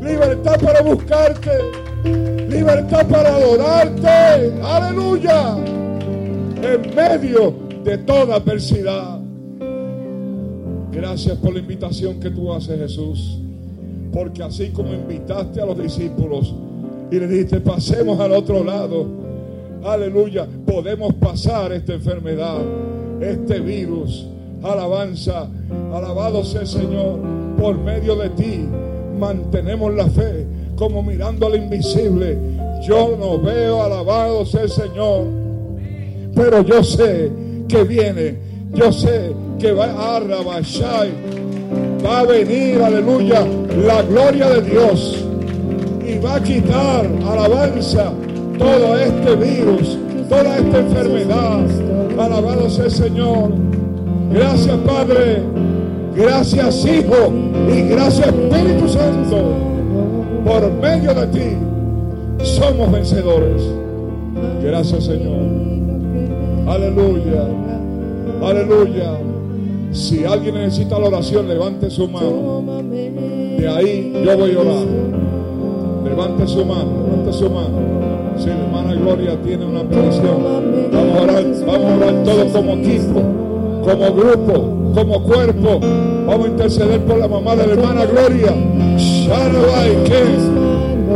Libertad 0.00 0.60
para 0.60 0.82
buscarte. 0.82 1.50
Libertad 2.48 3.08
para 3.08 3.34
adorarte. 3.34 4.52
Aleluya. 4.62 5.56
En 6.62 6.94
medio 6.94 7.54
de 7.82 7.98
toda 7.98 8.36
adversidad. 8.36 9.18
Gracias 10.92 11.36
por 11.38 11.54
la 11.54 11.58
invitación 11.58 12.20
que 12.20 12.30
tú 12.30 12.52
haces, 12.52 12.78
Jesús. 12.78 13.40
Porque 14.12 14.42
así 14.42 14.70
como 14.70 14.92
invitaste 14.92 15.60
a 15.60 15.66
los 15.66 15.78
discípulos 15.78 16.54
y 17.10 17.18
le 17.18 17.26
dijiste, 17.26 17.60
pasemos 17.60 18.18
al 18.20 18.32
otro 18.32 18.64
lado. 18.64 19.06
Aleluya. 19.84 20.46
Podemos 20.66 21.14
pasar 21.14 21.72
esta 21.72 21.94
enfermedad, 21.94 22.58
este 23.20 23.60
virus. 23.60 24.26
Alabanza. 24.62 25.48
Alabado 25.92 26.44
sea 26.44 26.62
el 26.62 26.66
Señor. 26.66 27.18
Por 27.58 27.78
medio 27.78 28.16
de 28.16 28.30
ti 28.30 28.66
mantenemos 29.18 29.94
la 29.94 30.08
fe 30.08 30.46
como 30.76 31.02
mirando 31.02 31.46
al 31.46 31.56
invisible. 31.56 32.38
Yo 32.82 33.16
no 33.18 33.38
veo, 33.38 33.82
alabado 33.82 34.46
sea 34.46 34.62
el 34.62 34.70
Señor. 34.70 35.24
Pero 36.34 36.62
yo 36.62 36.82
sé 36.82 37.30
que 37.68 37.84
viene. 37.84 38.38
Yo 38.72 38.92
sé 38.92 39.32
que 39.58 39.72
va 39.72 40.16
a 40.16 40.20
Rabashai. 40.20 41.39
Va 42.10 42.20
a 42.20 42.24
venir, 42.24 42.82
aleluya, 42.82 43.46
la 43.86 44.02
gloria 44.02 44.48
de 44.48 44.62
Dios. 44.62 45.24
Y 46.04 46.18
va 46.18 46.34
a 46.34 46.42
quitar, 46.42 47.06
alabanza, 47.24 48.10
todo 48.58 48.98
este 48.98 49.36
virus, 49.36 49.96
toda 50.28 50.58
esta 50.58 50.80
enfermedad. 50.80 51.66
Alabado 52.18 52.68
sea 52.68 52.86
el 52.86 52.90
Señor. 52.90 53.52
Gracias, 54.32 54.76
Padre. 54.78 55.40
Gracias, 56.16 56.84
Hijo. 56.84 57.32
Y 57.72 57.82
gracias, 57.82 58.26
Espíritu 58.26 58.88
Santo. 58.88 59.54
Por 60.44 60.72
medio 60.82 61.14
de 61.14 61.26
ti 61.28 61.56
somos 62.42 62.90
vencedores. 62.90 63.62
Gracias, 64.64 65.04
Señor. 65.04 65.46
Aleluya. 66.66 67.44
Aleluya. 68.42 69.29
Si 69.92 70.24
alguien 70.24 70.54
necesita 70.54 70.98
la 70.98 71.08
oración, 71.08 71.48
levante 71.48 71.90
su 71.90 72.06
mano. 72.08 72.62
De 73.58 73.68
ahí 73.68 74.22
yo 74.24 74.36
voy 74.36 74.54
a 74.54 74.60
orar. 74.60 74.86
Levante 76.04 76.46
su 76.46 76.64
mano, 76.64 77.06
levante 77.06 77.32
su 77.32 77.50
mano. 77.50 77.78
Si 78.38 78.46
la 78.46 78.56
hermana 78.56 78.94
Gloria 78.94 79.36
tiene 79.42 79.66
una 79.66 79.82
petición, 79.82 80.38
vamos 80.92 81.18
a 81.18 81.22
orar, 81.22 81.44
vamos 81.66 81.90
a 81.90 81.96
orar 81.96 82.24
todos 82.24 82.52
como 82.52 82.72
equipo, 82.74 83.20
como 83.84 84.14
grupo, 84.14 84.92
como 84.94 85.22
cuerpo. 85.24 85.80
Vamos 86.26 86.46
a 86.46 86.50
interceder 86.50 87.00
por 87.00 87.18
la 87.18 87.28
mamá 87.28 87.56
de 87.56 87.66
la 87.66 87.72
hermana 87.72 88.06
Gloria. 88.06 88.54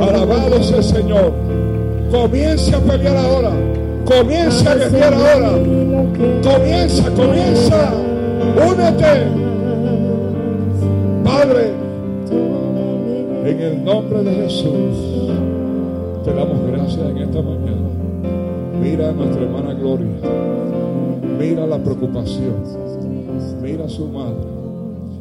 Alabado 0.02 0.62
sea 0.62 0.78
el 0.78 0.84
Señor. 0.84 1.32
Comience 2.10 2.74
a 2.74 2.80
pelear 2.80 3.16
ahora. 3.16 3.52
Comienza 4.04 4.72
a 4.72 4.74
guerrear 4.74 5.14
ahora. 5.14 5.52
Comienza, 6.42 7.10
comienza. 7.10 8.03
Únete. 8.52 9.44
Padre, 11.24 11.72
en 13.44 13.60
el 13.60 13.84
nombre 13.84 14.22
de 14.22 14.34
Jesús, 14.34 15.32
te 16.24 16.34
damos 16.34 16.60
gracias 16.70 17.10
en 17.10 17.18
esta 17.18 17.42
mañana. 17.42 17.88
Mira 18.80 19.08
a 19.08 19.12
nuestra 19.12 19.42
hermana 19.42 19.74
Gloria. 19.74 20.08
Mira 21.38 21.66
la 21.66 21.78
preocupación. 21.78 22.54
Mira 23.62 23.86
a 23.86 23.88
su 23.88 24.08
madre. 24.08 24.44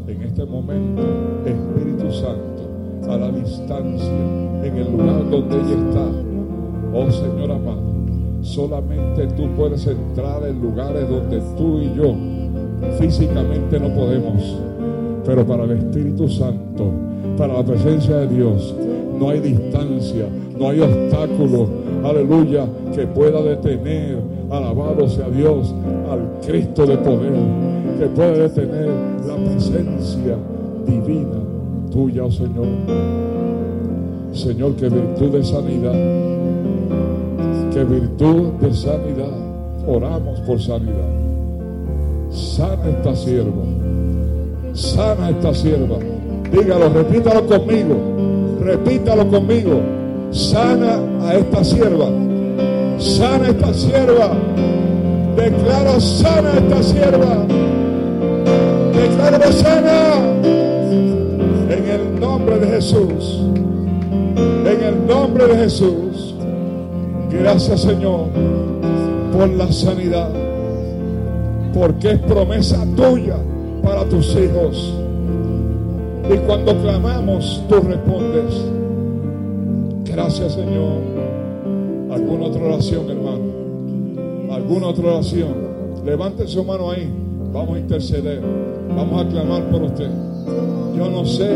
En 0.07 0.21
este 0.21 0.45
momento, 0.45 1.01
Espíritu 1.45 2.11
Santo, 2.11 3.09
a 3.09 3.17
la 3.17 3.31
distancia, 3.31 4.11
en 4.63 4.77
el 4.77 4.91
lugar 4.91 5.29
donde 5.29 5.55
ella 5.55 5.89
está. 5.89 6.05
Oh 6.93 7.09
Señor 7.09 7.51
amado, 7.51 7.81
solamente 8.41 9.27
tú 9.35 9.47
puedes 9.55 9.87
entrar 9.87 10.43
en 10.45 10.61
lugares 10.61 11.09
donde 11.09 11.41
tú 11.57 11.79
y 11.79 11.93
yo 11.95 12.13
físicamente 12.99 13.79
no 13.79 13.89
podemos. 13.93 14.57
Pero 15.25 15.45
para 15.45 15.63
el 15.63 15.71
Espíritu 15.71 16.27
Santo, 16.27 16.91
para 17.37 17.53
la 17.53 17.63
presencia 17.63 18.17
de 18.17 18.27
Dios, 18.27 18.75
no 19.19 19.29
hay 19.29 19.39
distancia, 19.39 20.25
no 20.57 20.69
hay 20.69 20.81
obstáculo. 20.81 21.67
aleluya, 22.03 22.65
que 22.93 23.07
pueda 23.07 23.41
detener, 23.41 24.17
alabado 24.49 25.07
sea 25.07 25.29
Dios, 25.29 25.73
al 26.09 26.39
Cristo 26.45 26.85
de 26.85 26.97
poder, 26.97 27.33
que 27.99 28.07
pueda 28.07 28.33
detener 28.33 28.89
la 29.25 29.35
presencia 29.35 30.35
divina 30.85 31.43
tuya, 31.93 32.25
oh 32.25 32.31
Señor. 32.31 32.67
Señor, 34.33 34.75
que 34.75 34.89
virtud 34.89 35.29
de 35.29 35.43
sanidad, 35.43 35.93
que 37.71 37.83
virtud 37.83 38.53
de 38.59 38.73
sanidad, 38.73 39.31
oramos 39.87 40.39
por 40.41 40.59
sanidad. 40.59 41.22
Sana 42.33 42.89
esta 42.89 43.15
sierva, 43.15 43.63
sana 44.73 45.29
esta 45.29 45.53
sierva. 45.53 45.97
Dígalo, 46.51 46.89
repítalo 46.89 47.45
conmigo, 47.45 47.95
repítalo 48.59 49.27
conmigo. 49.29 49.81
Sana 50.31 50.99
a 51.21 51.35
esta 51.35 51.63
sierva, 51.63 52.09
sana 52.97 53.49
esta 53.49 53.73
sierva. 53.73 54.31
Declaro 55.35 55.99
sana 55.99 56.53
esta 56.57 56.83
sierva. 56.83 57.45
Declaro 58.93 59.51
sana 59.51 60.15
en 61.69 61.85
el 61.87 62.19
nombre 62.19 62.59
de 62.59 62.67
Jesús. 62.67 63.41
En 64.65 64.83
el 64.83 65.07
nombre 65.07 65.47
de 65.47 65.55
Jesús. 65.55 66.35
Gracias 67.29 67.81
Señor 67.81 68.27
por 69.31 69.49
la 69.49 69.71
sanidad. 69.71 70.52
Porque 71.73 72.11
es 72.11 72.19
promesa 72.19 72.85
tuya 72.95 73.37
para 73.83 74.05
tus 74.05 74.35
hijos. 74.35 74.93
Y 76.31 76.37
cuando 76.45 76.75
clamamos, 76.81 77.61
tú 77.67 77.75
respondes. 77.75 78.65
Gracias 80.05 80.53
Señor. 80.53 81.01
¿Alguna 82.11 82.45
otra 82.45 82.63
oración, 82.63 83.09
hermano? 83.09 84.53
¿Alguna 84.53 84.87
otra 84.87 85.13
oración? 85.13 85.53
Levante 86.05 86.47
su 86.47 86.63
mano 86.63 86.91
ahí. 86.91 87.11
Vamos 87.51 87.75
a 87.75 87.79
interceder. 87.79 88.41
Vamos 88.95 89.25
a 89.25 89.29
clamar 89.29 89.63
por 89.69 89.83
usted. 89.83 90.09
Yo 90.95 91.09
no 91.09 91.25
sé 91.25 91.49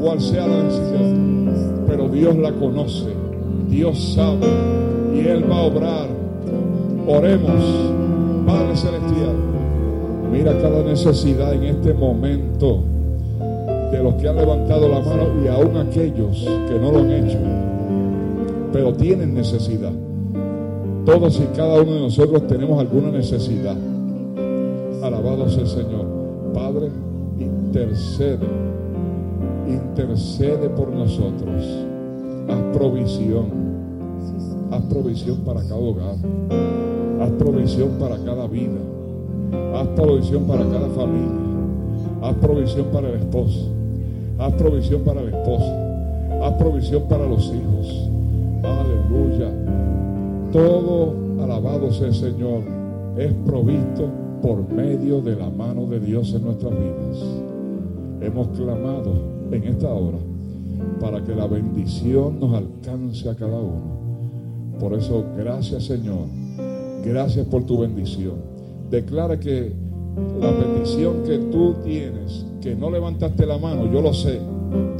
cuál 0.00 0.20
sea 0.20 0.46
la 0.46 0.62
necesidad, 0.62 1.86
pero 1.86 2.08
Dios 2.08 2.36
la 2.36 2.52
conoce. 2.52 3.08
Dios 3.68 4.14
sabe 4.14 4.46
y 5.14 5.20
Él 5.20 5.50
va 5.50 5.56
a 5.56 5.62
obrar. 5.62 6.08
Oremos, 7.06 7.64
Padre 8.46 8.76
Celestial. 8.76 9.53
Mira 10.34 10.52
cada 10.60 10.82
necesidad 10.82 11.54
en 11.54 11.62
este 11.62 11.94
momento 11.94 12.80
de 13.92 14.02
los 14.02 14.14
que 14.14 14.28
han 14.28 14.34
levantado 14.34 14.88
la 14.88 14.98
mano 14.98 15.28
y 15.44 15.46
aún 15.46 15.76
aquellos 15.76 16.44
que 16.68 16.76
no 16.76 16.90
lo 16.90 16.98
han 16.98 17.10
hecho, 17.12 17.38
pero 18.72 18.92
tienen 18.94 19.32
necesidad. 19.32 19.92
Todos 21.06 21.38
y 21.38 21.44
cada 21.56 21.80
uno 21.80 21.92
de 21.92 22.00
nosotros 22.00 22.48
tenemos 22.48 22.80
alguna 22.80 23.12
necesidad. 23.12 23.76
Alabado 25.04 25.48
sea 25.48 25.60
el 25.60 25.68
Señor. 25.68 26.04
Padre, 26.52 26.88
intercede, 27.38 28.48
intercede 29.68 30.68
por 30.70 30.88
nosotros. 30.88 31.64
Haz 32.48 32.76
provisión, 32.76 33.44
haz 34.72 34.82
provisión 34.82 35.36
para 35.44 35.60
cada 35.60 35.76
hogar, 35.76 36.16
haz 37.20 37.30
provisión 37.38 37.90
para 38.00 38.18
cada 38.18 38.48
vida, 38.48 38.80
haz 39.74 39.88
provisión 39.88 40.44
para 40.44 40.64
cada 40.64 40.88
familia, 40.88 41.30
haz 42.22 42.34
provisión 42.36 42.86
para 42.92 43.08
el 43.08 43.16
esposo, 43.16 43.68
haz 44.38 44.52
provisión 44.54 45.02
para 45.02 45.22
la 45.22 45.30
esposa, 45.30 46.38
haz 46.42 46.52
provisión 46.54 47.02
para 47.08 47.26
los 47.26 47.46
hijos. 47.46 48.08
Aleluya. 48.62 49.50
Todo 50.52 51.14
alabado 51.42 51.92
sea 51.92 52.08
el 52.08 52.14
Señor 52.14 52.62
es 53.16 53.32
provisto 53.46 54.08
por 54.42 54.68
medio 54.72 55.20
de 55.20 55.36
la 55.36 55.48
mano 55.50 55.86
de 55.86 56.00
Dios 56.00 56.34
en 56.34 56.44
nuestras 56.44 56.72
vidas. 56.72 57.24
Hemos 58.20 58.48
clamado 58.48 59.12
en 59.50 59.64
esta 59.64 59.92
hora 59.92 60.18
para 61.00 61.22
que 61.22 61.34
la 61.34 61.46
bendición 61.46 62.40
nos 62.40 62.54
alcance 62.54 63.28
a 63.28 63.34
cada 63.34 63.58
uno. 63.58 64.78
Por 64.80 64.94
eso, 64.94 65.24
gracias 65.36 65.84
Señor. 65.84 66.26
Gracias 67.04 67.46
por 67.46 67.64
tu 67.64 67.78
bendición. 67.78 68.53
Declara 68.94 69.40
que 69.40 69.72
la 70.40 70.56
petición 70.56 71.24
que 71.24 71.36
tú 71.50 71.74
tienes, 71.82 72.46
que 72.62 72.76
no 72.76 72.92
levantaste 72.92 73.44
la 73.44 73.58
mano, 73.58 73.90
yo 73.92 74.00
lo 74.00 74.14
sé. 74.14 74.38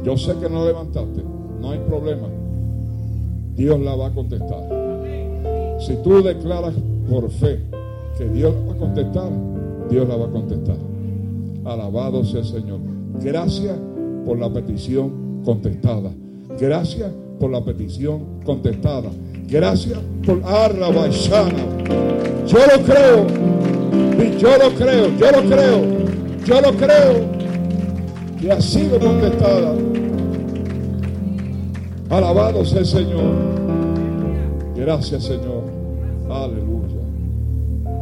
Yo 0.03 0.17
sé 0.17 0.33
que 0.35 0.49
no 0.49 0.65
levantaste. 0.65 1.23
No 1.61 1.71
hay 1.71 1.79
problema. 1.79 2.27
Dios 3.55 3.79
la 3.79 3.95
va 3.95 4.07
a 4.07 4.11
contestar. 4.11 5.77
Si 5.79 5.95
tú 6.03 6.21
declaras 6.21 6.73
por 7.09 7.29
fe 7.29 7.61
que 8.17 8.27
Dios 8.27 8.53
va 8.67 8.73
a 8.73 8.77
contestar, 8.77 9.29
Dios 9.89 10.09
la 10.09 10.17
va 10.17 10.25
a 10.25 10.31
contestar. 10.31 10.77
Alabado 11.63 12.25
sea 12.25 12.41
el 12.41 12.47
Señor. 12.47 12.79
Gracias 13.23 13.77
por 14.25 14.37
la 14.37 14.51
petición 14.51 15.41
contestada. 15.45 16.11
Gracias 16.59 17.13
por 17.39 17.49
la 17.49 17.63
petición 17.63 18.41
contestada. 18.43 19.09
Gracias 19.47 19.97
por 20.25 20.41
Arrabaishana. 20.43 21.63
Yo 22.45 22.57
lo 22.57 22.83
creo. 22.83 23.54
Yo 24.37 24.57
lo 24.57 24.69
creo. 24.75 25.17
Yo 25.17 25.31
lo 25.31 25.49
creo. 25.49 26.05
Yo 26.45 26.61
lo 26.61 26.71
creo. 26.73 27.35
Y 28.41 28.49
ha 28.49 28.61
sido 28.61 28.99
contestada. 28.99 29.73
Alabado 32.09 32.63
sea 32.63 32.79
el 32.79 32.85
Señor. 32.85 33.33
Gracias, 34.75 35.23
Señor. 35.23 35.63
Aleluya. 36.29 37.01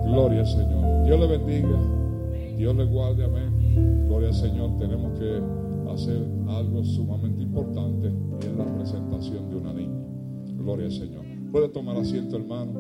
Gloria 0.06 0.42
al 0.42 0.48
Señor. 0.48 1.06
Dios 1.06 1.20
le 1.20 1.28
bendiga. 1.28 1.78
Dios 2.58 2.76
le 2.76 2.86
guarde. 2.86 3.24
Amén. 3.24 4.06
Gloria 4.08 4.30
al 4.30 4.36
Señor. 4.36 4.78
Tenemos 4.80 5.18
que 5.18 5.42
hacer 5.94 6.22
algo 6.48 6.84
sumamente 6.84 7.42
importante 7.42 8.12
es 8.42 8.58
la 8.58 8.66
presentación 8.66 9.50
de 9.50 9.56
una 9.56 9.74
niña. 9.74 10.04
Gloria 10.58 10.86
al 10.88 10.92
Señor. 10.92 11.24
Puede 11.52 11.70
tomar 11.70 11.98
asiento, 11.98 12.36
hermano. 12.36 12.74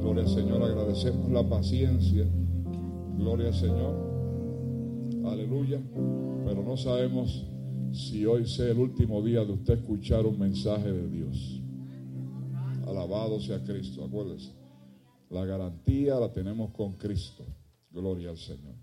Gloria 0.00 0.22
al 0.22 0.28
Señor. 0.28 0.62
Agradecemos 0.62 1.30
la 1.30 1.42
paciencia. 1.42 2.26
Gloria 3.16 3.48
al 3.48 3.54
Señor. 3.54 3.94
Aleluya. 5.24 5.80
Pero 6.44 6.62
no 6.62 6.76
sabemos 6.76 7.46
si 7.92 8.26
hoy 8.26 8.46
sea 8.46 8.70
el 8.70 8.78
último 8.78 9.22
día 9.22 9.44
de 9.44 9.52
usted 9.52 9.78
escuchar 9.78 10.26
un 10.26 10.38
mensaje 10.38 10.92
de 10.92 11.08
Dios. 11.08 11.60
Alabado 12.86 13.40
sea 13.40 13.62
Cristo. 13.64 14.04
Acuérdese. 14.04 14.52
La 15.30 15.44
garantía 15.44 16.20
la 16.20 16.32
tenemos 16.32 16.70
con 16.72 16.92
Cristo. 16.92 17.44
Gloria 17.90 18.30
al 18.30 18.38
Señor. 18.38 18.74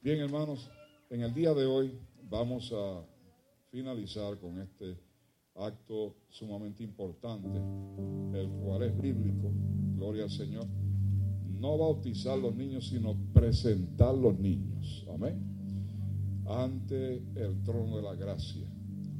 Bien, 0.00 0.20
hermanos, 0.20 0.70
en 1.10 1.22
el 1.22 1.34
día 1.34 1.52
de 1.52 1.66
hoy 1.66 1.92
vamos 2.30 2.72
a 2.72 3.04
finalizar 3.70 4.38
con 4.38 4.60
este 4.60 4.96
acto 5.54 6.14
sumamente 6.30 6.82
importante, 6.82 7.48
el 8.38 8.48
cual 8.48 8.84
es 8.84 9.00
bíblico. 9.00 9.50
Gloria 9.96 10.24
al 10.24 10.30
Señor. 10.30 10.66
No 11.62 11.78
bautizar 11.78 12.38
los 12.38 12.54
niños, 12.54 12.88
sino 12.88 13.16
presentar 13.32 14.14
los 14.14 14.38
niños. 14.38 15.06
Amén 15.14 15.52
ante 16.46 17.22
el 17.36 17.62
trono 17.64 17.96
de 17.96 18.02
la 18.02 18.14
gracia. 18.14 18.66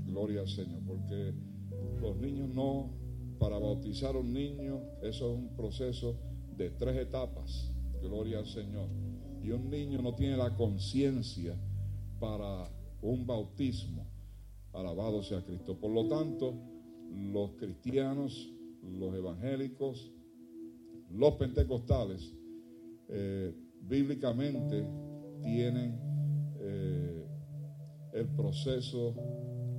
Gloria 0.06 0.40
al 0.40 0.48
Señor, 0.48 0.81
porque 0.86 1.32
los 2.01 2.16
niños 2.16 2.48
no, 2.51 2.90
para 3.39 3.59
bautizar 3.59 4.14
a 4.14 4.19
un 4.19 4.32
niño, 4.32 4.81
eso 5.02 5.32
es 5.32 5.39
un 5.39 5.56
proceso 5.56 6.16
de 6.56 6.70
tres 6.70 6.97
etapas. 6.97 7.73
Gloria 8.02 8.39
al 8.39 8.47
Señor. 8.47 8.89
Y 9.43 9.51
un 9.51 9.70
niño 9.70 10.02
no 10.02 10.14
tiene 10.14 10.36
la 10.36 10.55
conciencia 10.55 11.56
para 12.20 12.69
un 13.01 13.27
bautismo. 13.27 14.06
Alabado 14.73 15.23
sea 15.23 15.44
Cristo. 15.44 15.78
Por 15.78 15.90
lo 15.90 16.09
tanto, 16.09 16.55
los 17.10 17.52
cristianos, 17.52 18.51
los 18.82 19.14
evangélicos, 19.14 20.12
los 21.12 21.34
pentecostales, 21.34 22.34
eh, 23.09 23.55
bíblicamente 23.82 24.86
tienen 25.43 25.98
eh, 26.60 27.26
el 28.14 28.28
proceso 28.28 29.14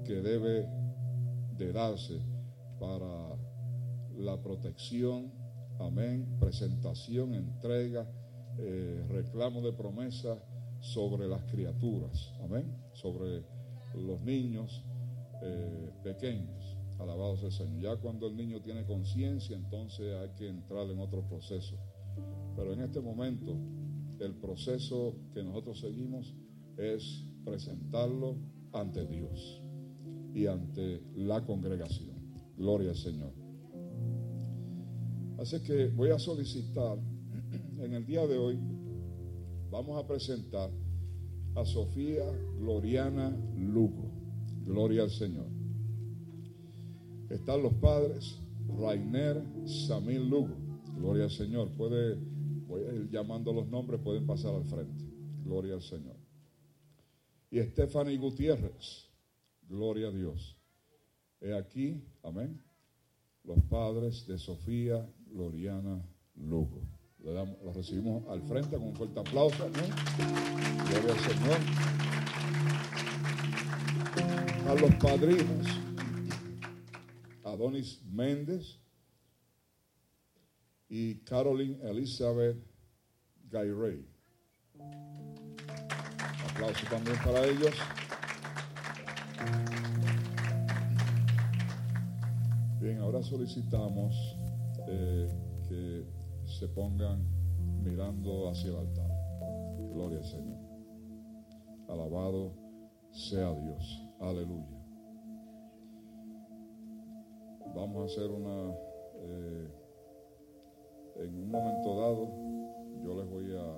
que 0.06 0.22
debe 0.22 0.68
de 1.58 1.72
darse 1.72 2.20
para 2.80 3.38
la 4.18 4.42
protección, 4.42 5.32
amén, 5.80 6.38
presentación, 6.40 7.34
entrega, 7.34 8.08
eh, 8.60 9.04
reclamo 9.10 9.62
de 9.62 9.74
promesa 9.74 10.38
sobre 10.80 11.28
las 11.28 11.44
criaturas, 11.46 12.34
amén, 12.44 12.76
sobre 12.94 13.44
los 13.96 14.22
niños 14.22 14.84
eh, 15.42 15.92
pequeños. 16.94 17.00
Alabados 17.00 17.44
el 17.44 17.52
Señor. 17.52 17.82
Ya 17.82 17.96
cuando 17.98 18.28
el 18.28 18.36
niño 18.36 18.62
tiene 18.62 18.86
conciencia, 18.86 19.56
entonces 19.56 20.16
hay 20.16 20.30
que 20.38 20.48
entrar 20.48 20.90
en 20.90 21.00
otro 21.00 21.28
proceso. 21.28 21.78
Pero 22.56 22.74
en 22.74 22.82
este 22.82 23.00
momento, 23.00 23.58
el 24.20 24.36
proceso 24.36 25.16
que 25.34 25.44
nosotros 25.44 25.80
seguimos 25.80 26.34
es 26.78 27.26
presentarlo 27.44 28.38
ante 28.72 29.06
Dios 29.06 29.62
y 30.34 30.48
ante 30.48 31.02
la 31.16 31.44
congregación. 31.46 32.14
Gloria 32.58 32.92
al 32.92 32.98
Señor. 32.98 33.34
Así 35.40 35.62
que 35.62 35.88
voy 35.88 36.12
a 36.12 36.20
solicitar, 36.20 36.98
en 37.80 37.94
el 37.94 38.06
día 38.06 38.26
de 38.28 38.38
hoy, 38.38 38.58
vamos 39.70 40.02
a 40.02 40.08
presentar 40.08 40.70
a 41.56 41.66
Sofía 41.66 42.24
Gloriana 42.58 43.36
Lugo. 43.58 44.12
Gloria 44.66 45.04
al 45.04 45.10
Señor. 45.10 45.53
Están 47.30 47.64
los 47.64 47.74
padres, 47.76 48.40
Rainer 48.80 49.44
Samil 49.66 50.30
Lugo. 50.30 50.56
Gloria 50.96 51.26
al 51.26 51.32
Señor. 51.32 51.70
Puede, 51.72 52.16
voy 52.68 52.84
a 52.84 52.94
ir 52.94 53.10
llamando 53.10 53.52
los 53.54 53.68
nombres, 53.68 54.00
pueden 54.02 54.26
pasar 54.26 54.56
al 54.56 54.66
frente. 54.66 55.06
Gloria 55.44 55.74
al 55.76 55.82
Señor. 55.82 56.16
Y 57.50 57.60
Stephanie 57.62 58.18
Gutiérrez. 58.18 59.10
Gloria 59.68 60.08
a 60.08 60.12
Dios. 60.12 60.58
He 61.40 61.54
aquí, 61.54 62.02
amén, 62.24 62.62
los 63.44 63.62
padres 63.64 64.26
de 64.28 64.38
Sofía 64.38 65.06
Gloriana 65.28 66.02
Lugo. 66.36 66.82
Los 67.20 67.76
recibimos 67.76 68.28
al 68.28 68.42
frente 68.44 68.76
con 68.76 68.88
un 68.88 68.96
fuerte 68.96 69.20
aplauso. 69.20 69.70
Gloria 70.90 71.14
al 71.14 71.20
Señor. 71.20 71.58
A 74.68 74.76
los 74.76 74.96
padrinos, 74.96 75.83
Adonis 77.64 78.04
Méndez 78.12 78.78
y 80.90 81.16
Caroline 81.24 81.78
Elizabeth 81.82 82.58
Gayrey. 83.50 84.06
Aplauso 86.50 86.86
también 86.90 87.16
para 87.24 87.46
ellos. 87.48 87.74
Bien, 92.82 93.00
ahora 93.00 93.24
solicitamos 93.24 94.14
eh, 94.90 95.30
que 95.70 96.06
se 96.46 96.68
pongan 96.68 97.26
mirando 97.82 98.50
hacia 98.50 98.72
el 98.72 98.76
altar. 98.76 99.10
Gloria 99.94 100.18
al 100.18 100.26
Señor. 100.26 100.60
Alabado 101.88 102.58
sea 103.14 103.54
Dios. 103.54 104.02
Aleluya. 104.20 104.73
Vamos 107.76 108.04
a 108.04 108.06
hacer 108.06 108.30
una... 108.30 108.76
eh, 109.22 109.68
en 111.16 111.36
un 111.36 111.52
momento 111.52 112.02
dado, 112.02 112.28
yo 113.04 113.16
les 113.16 113.30
voy 113.30 113.56
a, 113.56 113.78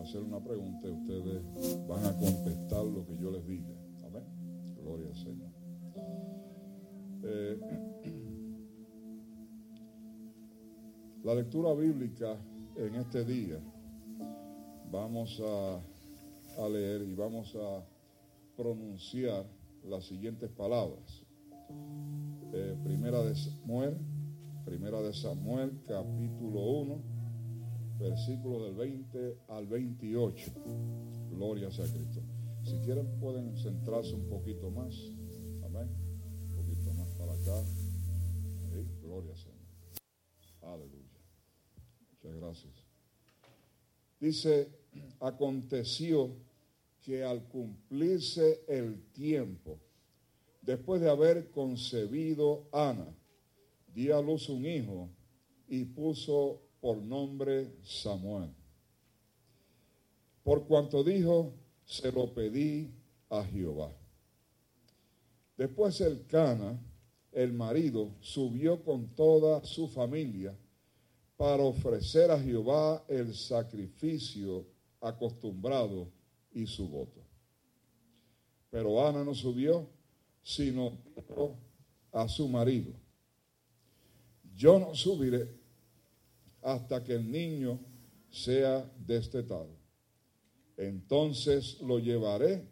hacer 0.00 0.22
una 0.22 0.42
pregunta 0.42 0.86
y 0.86 0.92
ustedes 0.92 1.42
van 1.88 2.04
a 2.04 2.16
contestar 2.16 2.84
lo 2.84 3.04
que 3.04 3.18
yo 3.18 3.30
les 3.30 3.44
diga. 3.46 3.74
Amén. 4.04 4.24
Gloria 4.80 5.08
al 5.08 5.16
Señor. 5.16 5.50
Eh, 7.24 7.58
la 11.24 11.34
lectura 11.34 11.74
bíblica 11.74 12.36
en 12.76 12.94
este 12.94 13.24
día 13.24 13.58
vamos 14.90 15.40
a 15.40 15.82
leer 16.68 17.02
y 17.02 17.14
vamos 17.14 17.56
a 17.56 17.84
pronunciar 18.56 19.46
las 19.84 20.04
siguientes 20.04 20.50
palabras. 20.50 21.27
Eh, 21.70 22.76
primera 22.82 23.22
de 23.22 23.34
Samuel, 23.34 23.96
primera 24.64 25.00
de 25.02 25.12
Samuel, 25.12 25.82
capítulo 25.86 26.60
1, 26.60 27.02
versículo 27.98 28.64
del 28.64 28.74
20 28.74 29.38
al 29.48 29.66
28. 29.66 30.52
Gloria 31.30 31.70
sea 31.70 31.84
Cristo. 31.86 32.20
Si 32.64 32.78
quieren 32.80 33.06
pueden 33.20 33.56
centrarse 33.56 34.14
un 34.14 34.28
poquito 34.28 34.70
más. 34.70 34.94
Amén. 35.64 35.88
Un 36.50 36.56
poquito 36.56 36.92
más 36.94 37.08
para 37.18 37.32
acá. 37.32 37.66
Ahí, 38.72 38.86
gloria 39.02 39.36
Señor. 39.36 39.58
Aleluya. 40.62 41.20
Muchas 42.12 42.40
gracias. 42.40 42.72
Dice, 44.20 44.68
aconteció 45.20 46.30
que 47.00 47.24
al 47.24 47.44
cumplirse 47.44 48.64
el 48.68 49.02
tiempo, 49.12 49.78
después 50.68 51.00
de 51.00 51.08
haber 51.08 51.50
concebido 51.50 52.68
Ana, 52.72 53.06
dio 53.94 54.18
a 54.18 54.20
luz 54.20 54.50
un 54.50 54.66
hijo 54.66 55.08
y 55.66 55.86
puso 55.86 56.60
por 56.78 56.98
nombre 56.98 57.72
Samuel. 57.82 58.50
Por 60.42 60.66
cuanto 60.66 61.02
dijo, 61.02 61.54
se 61.86 62.12
lo 62.12 62.34
pedí 62.34 62.92
a 63.30 63.44
Jehová. 63.44 63.90
Después 65.56 66.02
el 66.02 66.26
Cana, 66.26 66.78
el 67.32 67.54
marido, 67.54 68.10
subió 68.20 68.84
con 68.84 69.08
toda 69.14 69.64
su 69.64 69.88
familia 69.88 70.54
para 71.38 71.62
ofrecer 71.62 72.30
a 72.30 72.38
Jehová 72.38 73.02
el 73.08 73.34
sacrificio 73.34 74.66
acostumbrado 75.00 76.12
y 76.52 76.66
su 76.66 76.86
voto. 76.86 77.22
Pero 78.68 79.06
Ana 79.06 79.24
no 79.24 79.34
subió, 79.34 79.88
sino 80.48 80.96
a 82.10 82.26
su 82.26 82.48
marido. 82.48 82.94
Yo 84.56 84.78
no 84.78 84.94
subiré 84.94 85.46
hasta 86.62 87.04
que 87.04 87.16
el 87.16 87.30
niño 87.30 87.78
sea 88.30 88.90
destetado. 88.96 89.68
Entonces 90.78 91.78
lo 91.82 91.98
llevaré, 91.98 92.66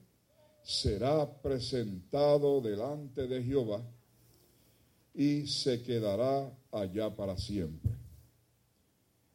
será 0.63 1.31
presentado 1.43 2.63
delante 2.63 3.27
de 3.27 3.43
Jehová 3.43 3.85
y 5.13 5.47
se 5.47 5.83
quedará 5.83 6.51
allá 6.73 7.15
para 7.15 7.37
siempre. 7.37 7.93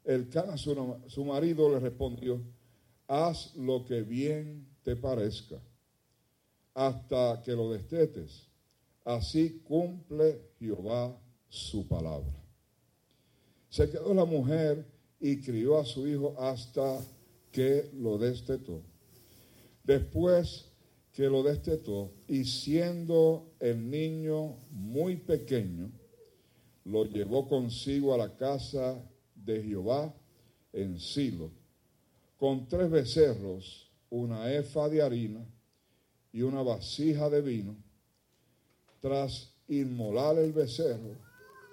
El 0.03 0.29
Cana, 0.29 0.57
su, 0.57 0.99
su 1.05 1.23
marido, 1.25 1.69
le 1.69 1.79
respondió, 1.79 2.41
haz 3.07 3.55
lo 3.55 3.85
que 3.85 4.01
bien 4.01 4.65
te 4.81 4.95
parezca, 4.95 5.61
hasta 6.73 7.41
que 7.43 7.53
lo 7.53 7.71
destetes. 7.71 8.47
Así 9.03 9.61
cumple 9.63 10.41
Jehová 10.59 11.17
su 11.49 11.87
palabra. 11.87 12.33
Se 13.69 13.89
quedó 13.89 14.13
la 14.13 14.25
mujer 14.25 14.85
y 15.19 15.37
crió 15.41 15.79
a 15.79 15.85
su 15.85 16.07
hijo 16.07 16.35
hasta 16.39 16.99
que 17.51 17.89
lo 17.93 18.17
destetó. 18.17 18.81
Después 19.83 20.65
que 21.11 21.23
lo 21.23 21.43
destetó 21.43 22.11
y 22.27 22.45
siendo 22.45 23.53
el 23.59 23.89
niño 23.89 24.57
muy 24.69 25.17
pequeño, 25.17 25.91
lo 26.85 27.05
llevó 27.05 27.47
consigo 27.47 28.13
a 28.13 28.17
la 28.17 28.35
casa 28.37 29.01
de 29.35 29.63
Jehová 29.63 30.13
en 30.73 30.99
Silo, 30.99 31.51
con 32.37 32.67
tres 32.67 32.89
becerros, 32.89 33.91
una 34.09 34.51
efa 34.53 34.89
de 34.89 35.01
harina 35.01 35.45
y 36.31 36.41
una 36.41 36.61
vasija 36.61 37.29
de 37.29 37.41
vino. 37.41 37.75
Tras 38.99 39.53
inmolar 39.67 40.37
el 40.37 40.53
becerro, 40.53 41.15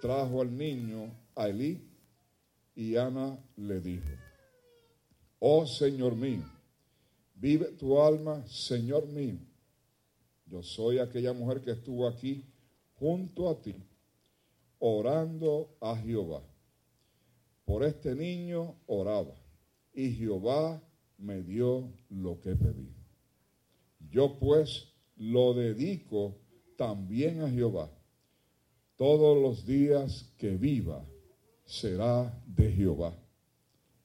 trajo 0.01 0.40
al 0.40 0.56
niño 0.56 1.12
a 1.35 1.48
Elí 1.48 1.80
y 2.74 2.97
Ana 2.97 3.39
le 3.56 3.80
dijo, 3.80 4.09
oh 5.40 5.66
Señor 5.66 6.14
mío, 6.14 6.44
vive 7.35 7.66
tu 7.72 8.01
alma, 8.01 8.44
Señor 8.47 9.06
mío. 9.06 9.39
Yo 10.47 10.62
soy 10.62 10.98
aquella 10.98 11.32
mujer 11.32 11.60
que 11.60 11.72
estuvo 11.72 12.09
aquí 12.09 12.44
junto 12.94 13.51
a 13.51 13.60
ti, 13.60 13.74
orando 14.78 15.76
a 15.80 15.97
Jehová. 15.97 16.43
Por 17.64 17.85
este 17.85 18.14
niño 18.14 18.76
oraba 18.86 19.35
y 19.93 20.12
Jehová 20.12 20.80
me 21.18 21.43
dio 21.43 21.93
lo 22.09 22.40
que 22.40 22.56
pedí. 22.56 22.97
Yo 24.10 24.39
pues 24.39 24.89
lo 25.16 25.55
dedico 25.55 26.36
también 26.76 27.43
a 27.43 27.51
Jehová. 27.51 27.90
Todos 28.97 29.40
los 29.40 29.66
días 29.66 30.32
que 30.39 30.56
viva 30.56 31.05
será 31.64 32.43
de 32.47 32.72
Jehová. 32.72 33.14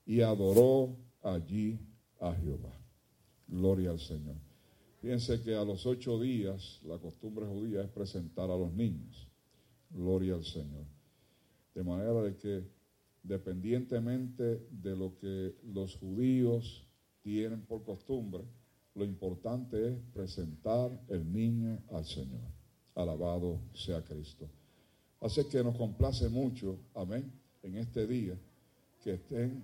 Y 0.06 0.22
adoró 0.22 0.96
allí 1.22 1.80
a 2.20 2.34
Jehová. 2.34 2.74
Gloria 3.48 3.92
al 3.92 4.00
Señor. 4.00 4.36
Fíjense 5.02 5.42
que 5.42 5.56
a 5.56 5.64
los 5.64 5.86
ocho 5.86 6.20
días 6.20 6.80
la 6.84 6.98
costumbre 6.98 7.46
judía 7.46 7.82
es 7.82 7.90
presentar 7.90 8.50
a 8.50 8.58
los 8.58 8.74
niños. 8.74 9.28
Gloria 9.90 10.36
al 10.36 10.46
Señor. 10.46 10.86
De 11.74 11.84
manera 11.84 12.22
de 12.22 12.36
que 12.38 12.64
dependientemente 13.24 14.66
de 14.70 14.96
lo 14.96 15.18
que 15.18 15.56
los 15.64 15.96
judíos 15.96 16.86
tienen 17.22 17.62
por 17.62 17.84
costumbre, 17.84 18.44
lo 18.96 19.06
importante 19.06 19.90
es 19.90 20.00
presentar 20.14 20.92
el 21.10 21.32
niño 21.32 21.80
al 21.92 22.06
Señor. 22.06 22.42
Alabado 22.96 23.60
sea 23.74 24.04
Cristo. 24.04 24.48
Así 25.20 25.44
que 25.46 25.64
nos 25.64 25.76
complace 25.76 26.30
mucho, 26.30 26.78
amén, 26.94 27.32
en 27.64 27.78
este 27.78 28.06
día 28.06 28.38
que 29.02 29.14
estén 29.14 29.64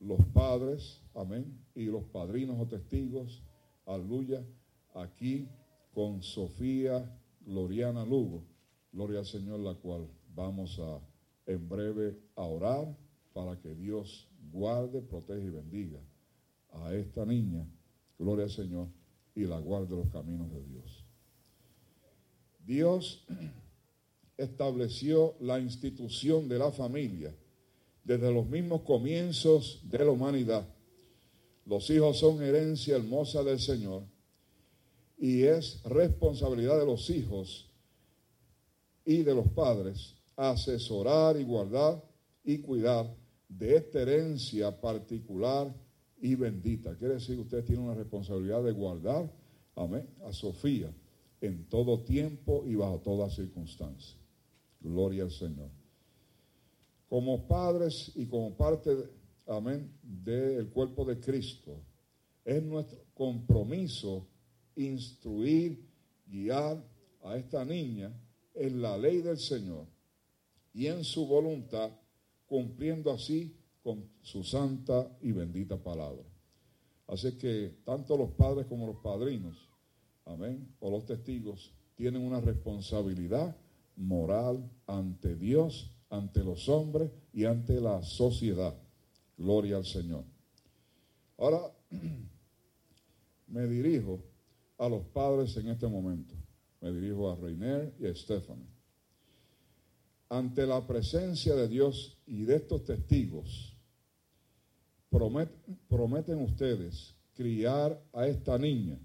los 0.00 0.24
padres, 0.32 1.00
amén, 1.14 1.58
y 1.74 1.86
los 1.86 2.04
padrinos 2.04 2.58
o 2.60 2.66
testigos, 2.66 3.42
aleluya, 3.86 4.42
aquí 4.94 5.48
con 5.92 6.22
Sofía 6.22 7.04
Gloriana 7.44 8.04
Lugo, 8.04 8.44
gloria 8.92 9.18
al 9.20 9.26
Señor, 9.26 9.60
la 9.60 9.74
cual 9.74 10.08
vamos 10.34 10.78
a 10.78 11.00
en 11.46 11.68
breve 11.68 12.16
a 12.36 12.42
orar 12.42 12.96
para 13.32 13.58
que 13.60 13.74
Dios 13.74 14.28
guarde, 14.52 15.02
protege 15.02 15.46
y 15.46 15.50
bendiga 15.50 16.00
a 16.72 16.94
esta 16.94 17.24
niña, 17.24 17.66
gloria 18.18 18.44
al 18.44 18.50
Señor, 18.50 18.88
y 19.34 19.44
la 19.44 19.58
guarde 19.58 19.96
los 19.96 20.08
caminos 20.10 20.50
de 20.52 20.62
Dios. 20.64 21.04
Dios 22.64 23.26
estableció 24.36 25.34
la 25.40 25.60
institución 25.60 26.48
de 26.48 26.58
la 26.58 26.72
familia 26.72 27.34
desde 28.04 28.32
los 28.32 28.46
mismos 28.46 28.82
comienzos 28.82 29.80
de 29.84 29.98
la 29.98 30.10
humanidad. 30.10 30.66
Los 31.66 31.88
hijos 31.90 32.18
son 32.18 32.42
herencia 32.42 32.96
hermosa 32.96 33.42
del 33.42 33.58
Señor 33.58 34.02
y 35.18 35.42
es 35.42 35.82
responsabilidad 35.84 36.78
de 36.78 36.86
los 36.86 37.08
hijos 37.10 37.70
y 39.04 39.22
de 39.22 39.34
los 39.34 39.48
padres 39.48 40.14
asesorar 40.36 41.38
y 41.38 41.44
guardar 41.44 42.02
y 42.44 42.58
cuidar 42.58 43.14
de 43.48 43.76
esta 43.76 44.02
herencia 44.02 44.80
particular 44.80 45.72
y 46.24 46.36
bendita. 46.36 46.96
Quiere 46.96 47.14
decir 47.14 47.36
que 47.36 47.42
usted 47.42 47.64
tiene 47.66 47.82
una 47.82 47.92
responsabilidad 47.92 48.64
de 48.64 48.72
guardar, 48.72 49.30
amén, 49.76 50.08
a 50.24 50.32
Sofía 50.32 50.90
en 51.42 51.68
todo 51.68 52.00
tiempo 52.00 52.64
y 52.66 52.74
bajo 52.76 52.98
toda 53.00 53.28
circunstancia. 53.28 54.16
Gloria 54.80 55.24
al 55.24 55.30
Señor. 55.30 55.68
Como 57.10 57.46
padres 57.46 58.10
y 58.14 58.24
como 58.24 58.56
parte, 58.56 58.96
amén, 59.46 59.92
del 60.02 60.70
cuerpo 60.70 61.04
de 61.04 61.20
Cristo, 61.20 61.82
es 62.42 62.62
nuestro 62.62 63.04
compromiso 63.12 64.26
instruir, 64.76 65.86
guiar 66.26 66.82
a 67.22 67.36
esta 67.36 67.66
niña 67.66 68.10
en 68.54 68.80
la 68.80 68.96
ley 68.96 69.20
del 69.20 69.38
Señor 69.38 69.86
y 70.72 70.86
en 70.86 71.04
su 71.04 71.26
voluntad, 71.26 71.90
cumpliendo 72.46 73.12
así 73.12 73.54
con 73.84 74.08
su 74.22 74.42
santa 74.42 75.14
y 75.20 75.32
bendita 75.32 75.76
palabra. 75.76 76.24
Así 77.06 77.36
que 77.36 77.82
tanto 77.84 78.16
los 78.16 78.30
padres 78.30 78.66
como 78.66 78.86
los 78.86 78.96
padrinos, 78.96 79.68
amén, 80.24 80.74
o 80.80 80.90
los 80.90 81.04
testigos, 81.04 81.70
tienen 81.94 82.22
una 82.22 82.40
responsabilidad 82.40 83.54
moral 83.96 84.68
ante 84.86 85.36
Dios, 85.36 85.90
ante 86.08 86.42
los 86.42 86.68
hombres 86.68 87.10
y 87.32 87.44
ante 87.44 87.78
la 87.78 88.02
sociedad. 88.02 88.74
Gloria 89.36 89.76
al 89.76 89.84
Señor. 89.84 90.24
Ahora 91.36 91.70
me 93.48 93.66
dirijo 93.66 94.20
a 94.78 94.88
los 94.88 95.04
padres 95.08 95.56
en 95.58 95.68
este 95.68 95.86
momento. 95.86 96.34
Me 96.80 96.90
dirijo 96.90 97.30
a 97.30 97.36
Reiner 97.36 97.94
y 98.00 98.06
a 98.06 98.14
Stephanie. 98.14 98.66
Ante 100.30 100.66
la 100.66 100.86
presencia 100.86 101.54
de 101.54 101.68
Dios 101.68 102.18
y 102.26 102.44
de 102.44 102.56
estos 102.56 102.84
testigos, 102.84 103.73
promet- 105.14 105.78
prometen 105.88 106.40
ustedes 106.40 107.14
criar 107.34 108.02
a 108.12 108.26
esta 108.26 108.58
niña 108.58 108.98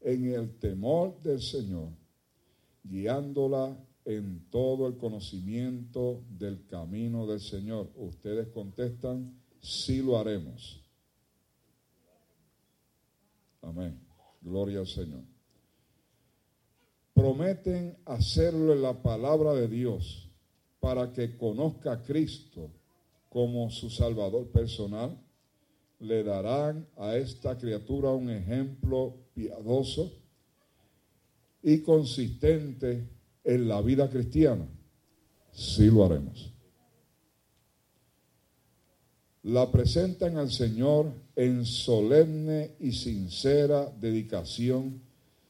en 0.00 0.32
el 0.32 0.58
temor 0.58 1.20
del 1.22 1.42
Señor, 1.42 1.90
guiándola 2.82 3.76
en 4.06 4.48
todo 4.48 4.86
el 4.86 4.96
conocimiento 4.96 6.24
del 6.30 6.64
camino 6.66 7.26
del 7.26 7.40
Señor. 7.40 7.90
Ustedes 7.96 8.48
contestan, 8.48 9.38
sí 9.60 10.00
lo 10.02 10.16
haremos. 10.18 10.82
Amén. 13.60 14.00
Gloria 14.40 14.78
al 14.80 14.86
Señor. 14.86 15.24
Prometen 17.12 17.98
hacerlo 18.06 18.72
en 18.72 18.80
la 18.80 19.02
palabra 19.02 19.52
de 19.52 19.68
Dios 19.68 20.30
para 20.80 21.12
que 21.12 21.36
conozca 21.36 21.92
a 21.92 22.02
Cristo 22.02 22.70
como 23.28 23.70
su 23.70 23.90
Salvador 23.90 24.48
personal. 24.48 25.18
Le 26.00 26.22
darán 26.22 26.86
a 26.96 27.16
esta 27.16 27.58
criatura 27.58 28.10
un 28.10 28.30
ejemplo 28.30 29.16
piadoso 29.34 30.12
y 31.62 31.80
consistente 31.82 33.08
en 33.44 33.68
la 33.68 33.80
vida 33.82 34.08
cristiana. 34.08 34.66
Sí 35.50 35.86
lo 35.86 36.04
haremos. 36.04 36.52
La 39.42 39.70
presentan 39.70 40.36
al 40.36 40.50
Señor 40.50 41.12
en 41.34 41.64
solemne 41.64 42.72
y 42.80 42.92
sincera 42.92 43.90
dedicación, 43.98 45.00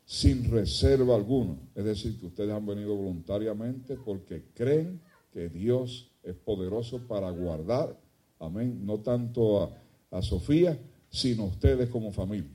sin 0.04 0.50
reserva 0.50 1.16
alguna. 1.16 1.58
Es 1.74 1.84
decir, 1.84 2.18
que 2.18 2.26
ustedes 2.26 2.52
han 2.52 2.64
venido 2.64 2.94
voluntariamente 2.94 3.96
porque 3.96 4.44
creen 4.54 5.00
que 5.32 5.48
Dios 5.48 6.10
es 6.30 6.36
poderoso 6.36 6.98
para 7.06 7.30
guardar, 7.30 7.96
amén, 8.38 8.84
no 8.84 8.98
tanto 9.00 9.62
a, 10.10 10.22
Sofía, 10.22 10.78
sino 11.10 11.44
a 11.44 11.46
ustedes 11.46 11.90
como 11.90 12.10
familia. 12.10 12.50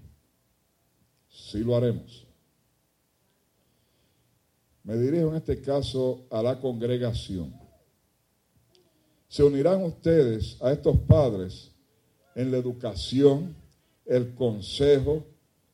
Sí 1.30 1.60
lo 1.60 1.76
haremos. 1.76 2.26
Me 4.84 4.98
dirijo 4.98 5.30
en 5.30 5.36
este 5.36 5.62
caso 5.62 6.26
a 6.32 6.42
la 6.42 6.60
congregación. 6.60 7.54
Se 9.28 9.44
unirán 9.44 9.84
ustedes 9.84 10.60
a 10.62 10.72
estos 10.72 10.98
padres 11.02 11.72
en 12.36 12.52
la 12.52 12.58
educación, 12.58 13.56
el 14.06 14.34
consejo 14.34 15.24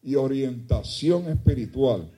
y 0.04 0.16
orientación 0.16 1.30
espiritual 1.30 2.12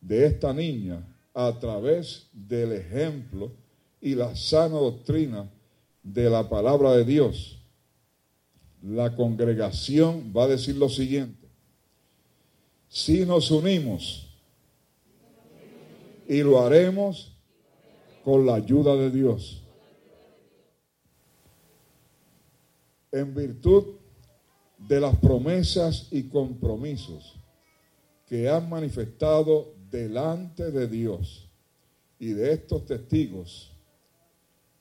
de 0.00 0.26
esta 0.26 0.52
niña 0.52 1.06
a 1.32 1.58
través 1.58 2.28
del 2.32 2.72
ejemplo 2.72 3.52
y 4.00 4.14
la 4.14 4.34
sana 4.34 4.76
doctrina 4.76 5.50
de 6.02 6.30
la 6.30 6.48
palabra 6.48 6.92
de 6.92 7.04
Dios. 7.04 7.58
La 8.82 9.14
congregación 9.14 10.32
va 10.34 10.44
a 10.44 10.48
decir 10.48 10.76
lo 10.76 10.88
siguiente. 10.88 11.48
Si 12.88 13.26
nos 13.26 13.50
unimos 13.50 14.26
y 16.26 16.42
lo 16.42 16.60
haremos 16.60 17.36
con 18.24 18.46
la 18.46 18.54
ayuda 18.54 18.96
de 18.96 19.10
Dios. 19.10 19.62
En 23.12 23.34
virtud 23.34 23.96
de 24.78 25.00
las 25.00 25.16
promesas 25.16 26.08
y 26.10 26.24
compromisos 26.24 27.36
que 28.26 28.48
han 28.48 28.68
manifestado 28.68 29.74
delante 29.90 30.70
de 30.70 30.86
Dios 30.86 31.48
y 32.18 32.28
de 32.28 32.52
estos 32.52 32.86
testigos, 32.86 33.72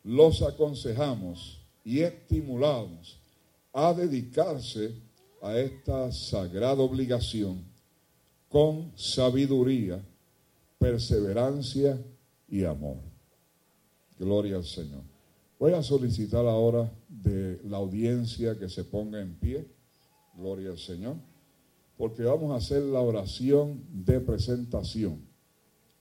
los 0.03 0.41
aconsejamos 0.41 1.59
y 1.83 1.99
estimulamos 1.99 3.19
a 3.73 3.93
dedicarse 3.93 4.93
a 5.41 5.57
esta 5.57 6.11
sagrada 6.11 6.81
obligación 6.81 7.63
con 8.49 8.91
sabiduría, 8.95 10.03
perseverancia 10.77 11.99
y 12.47 12.63
amor. 12.63 12.97
Gloria 14.17 14.57
al 14.57 14.65
Señor. 14.65 15.01
Voy 15.59 15.73
a 15.73 15.83
solicitar 15.83 16.45
ahora 16.45 16.91
de 17.07 17.59
la 17.65 17.77
audiencia 17.77 18.57
que 18.57 18.69
se 18.69 18.83
ponga 18.83 19.21
en 19.21 19.35
pie. 19.35 19.67
Gloria 20.35 20.71
al 20.71 20.79
Señor. 20.79 21.15
Porque 21.97 22.23
vamos 22.23 22.51
a 22.51 22.55
hacer 22.55 22.81
la 22.81 23.01
oración 23.01 23.83
de 23.91 24.19
presentación. 24.21 25.21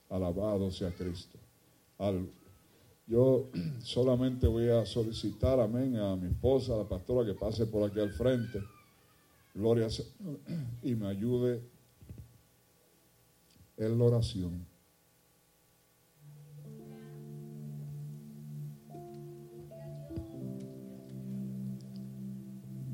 Alabado 0.09 0.71
sea 0.71 0.91
Cristo. 0.91 1.37
Al- 1.97 2.29
yo 3.09 3.49
solamente 3.83 4.47
voy 4.47 4.69
a 4.69 4.85
solicitar, 4.85 5.59
amén, 5.59 5.97
a 5.97 6.15
mi 6.15 6.27
esposa, 6.27 6.75
a 6.75 6.77
la 6.77 6.87
pastora, 6.87 7.25
que 7.25 7.33
pase 7.33 7.65
por 7.65 7.89
aquí 7.89 7.99
al 7.99 8.11
frente. 8.11 8.61
Gloria 9.55 9.85
al 9.85 9.91
Señor. 9.91 10.39
Y 10.83 10.95
me 10.95 11.07
ayude 11.07 11.61
en 13.77 13.97
la 13.97 14.03
oración. 14.05 14.65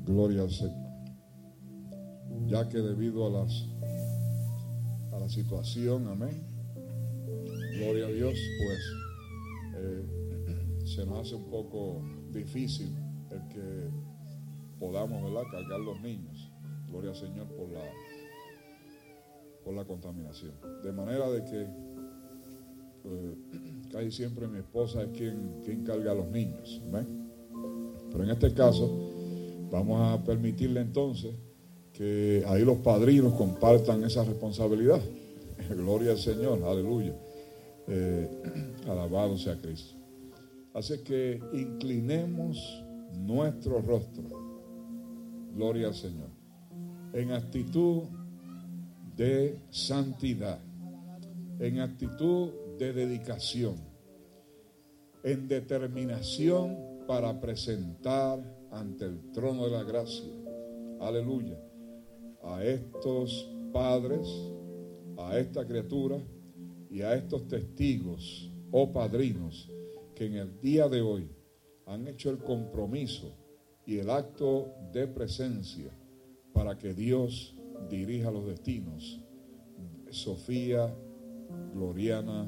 Gloria 0.04 0.42
al 0.42 0.50
Señor. 0.50 0.86
Ya 2.46 2.68
que 2.68 2.78
debido 2.78 3.26
a 3.26 3.30
las 3.42 3.66
a 5.12 5.18
la 5.18 5.28
situación, 5.28 6.06
amén. 6.08 6.42
Gloria 7.78 8.06
a 8.06 8.08
Dios, 8.08 8.34
pues 8.58 9.05
eh, 9.76 10.04
se 10.84 11.04
nos 11.04 11.20
hace 11.20 11.34
un 11.34 11.50
poco 11.50 12.02
difícil 12.30 12.94
el 13.30 13.48
que 13.48 13.90
podamos, 14.78 15.22
¿verdad?, 15.24 15.50
cargar 15.50 15.80
los 15.80 16.00
niños. 16.00 16.50
Gloria 16.88 17.10
al 17.10 17.16
Señor 17.16 17.46
por 17.48 17.68
la 17.70 17.82
por 19.66 19.74
la 19.74 19.84
contaminación. 19.84 20.52
De 20.84 20.92
manera 20.92 21.28
de 21.28 21.44
que 21.44 21.62
eh, 23.04 23.34
casi 23.92 24.12
siempre 24.12 24.46
mi 24.46 24.58
esposa 24.58 25.02
es 25.02 25.08
quien, 25.08 25.60
quien 25.64 25.82
carga 25.82 26.12
a 26.12 26.14
los 26.14 26.28
niños. 26.28 26.80
Pero 28.10 28.24
en 28.24 28.30
este 28.30 28.54
caso, 28.54 28.88
vamos 29.70 30.00
a 30.00 30.22
permitirle 30.24 30.80
entonces 30.80 31.34
que 31.92 32.44
ahí 32.46 32.64
los 32.64 32.78
padrinos 32.78 33.34
compartan 33.34 34.04
esa 34.04 34.22
responsabilidad. 34.22 35.00
Gloria 35.68 36.12
al 36.12 36.18
Señor, 36.18 36.62
aleluya. 36.62 37.14
Eh, 37.88 38.28
alabado 38.88 39.36
sea 39.38 39.60
Cristo. 39.60 39.94
Así 40.74 40.98
que 40.98 41.40
inclinemos 41.52 42.84
nuestro 43.12 43.80
rostro. 43.80 44.24
Gloria 45.54 45.88
al 45.88 45.94
Señor. 45.94 46.28
En 47.12 47.30
actitud 47.30 48.02
de 49.16 49.58
santidad. 49.70 50.60
En 51.58 51.80
actitud 51.80 52.50
de 52.78 52.92
dedicación. 52.92 53.76
En 55.22 55.48
determinación 55.48 56.76
para 57.06 57.40
presentar 57.40 58.38
ante 58.70 59.06
el 59.06 59.32
trono 59.32 59.64
de 59.64 59.70
la 59.70 59.84
gracia. 59.84 60.30
Aleluya. 61.00 61.58
A 62.42 62.62
estos 62.62 63.50
padres, 63.72 64.28
a 65.16 65.38
esta 65.38 65.66
criatura 65.66 66.18
y 66.90 67.02
a 67.02 67.14
estos 67.14 67.48
testigos 67.48 68.50
o 68.70 68.92
padrinos 68.92 69.70
que 70.14 70.26
en 70.26 70.34
el 70.34 70.60
día 70.60 70.88
de 70.88 71.02
hoy 71.02 71.28
han 71.86 72.08
hecho 72.08 72.30
el 72.30 72.38
compromiso 72.38 73.32
y 73.86 73.98
el 73.98 74.10
acto 74.10 74.74
de 74.92 75.06
presencia 75.06 75.90
para 76.52 76.76
que 76.76 76.94
Dios 76.94 77.54
dirija 77.88 78.30
los 78.30 78.46
destinos. 78.46 79.20
Sofía 80.10 80.92
Gloriana 81.72 82.46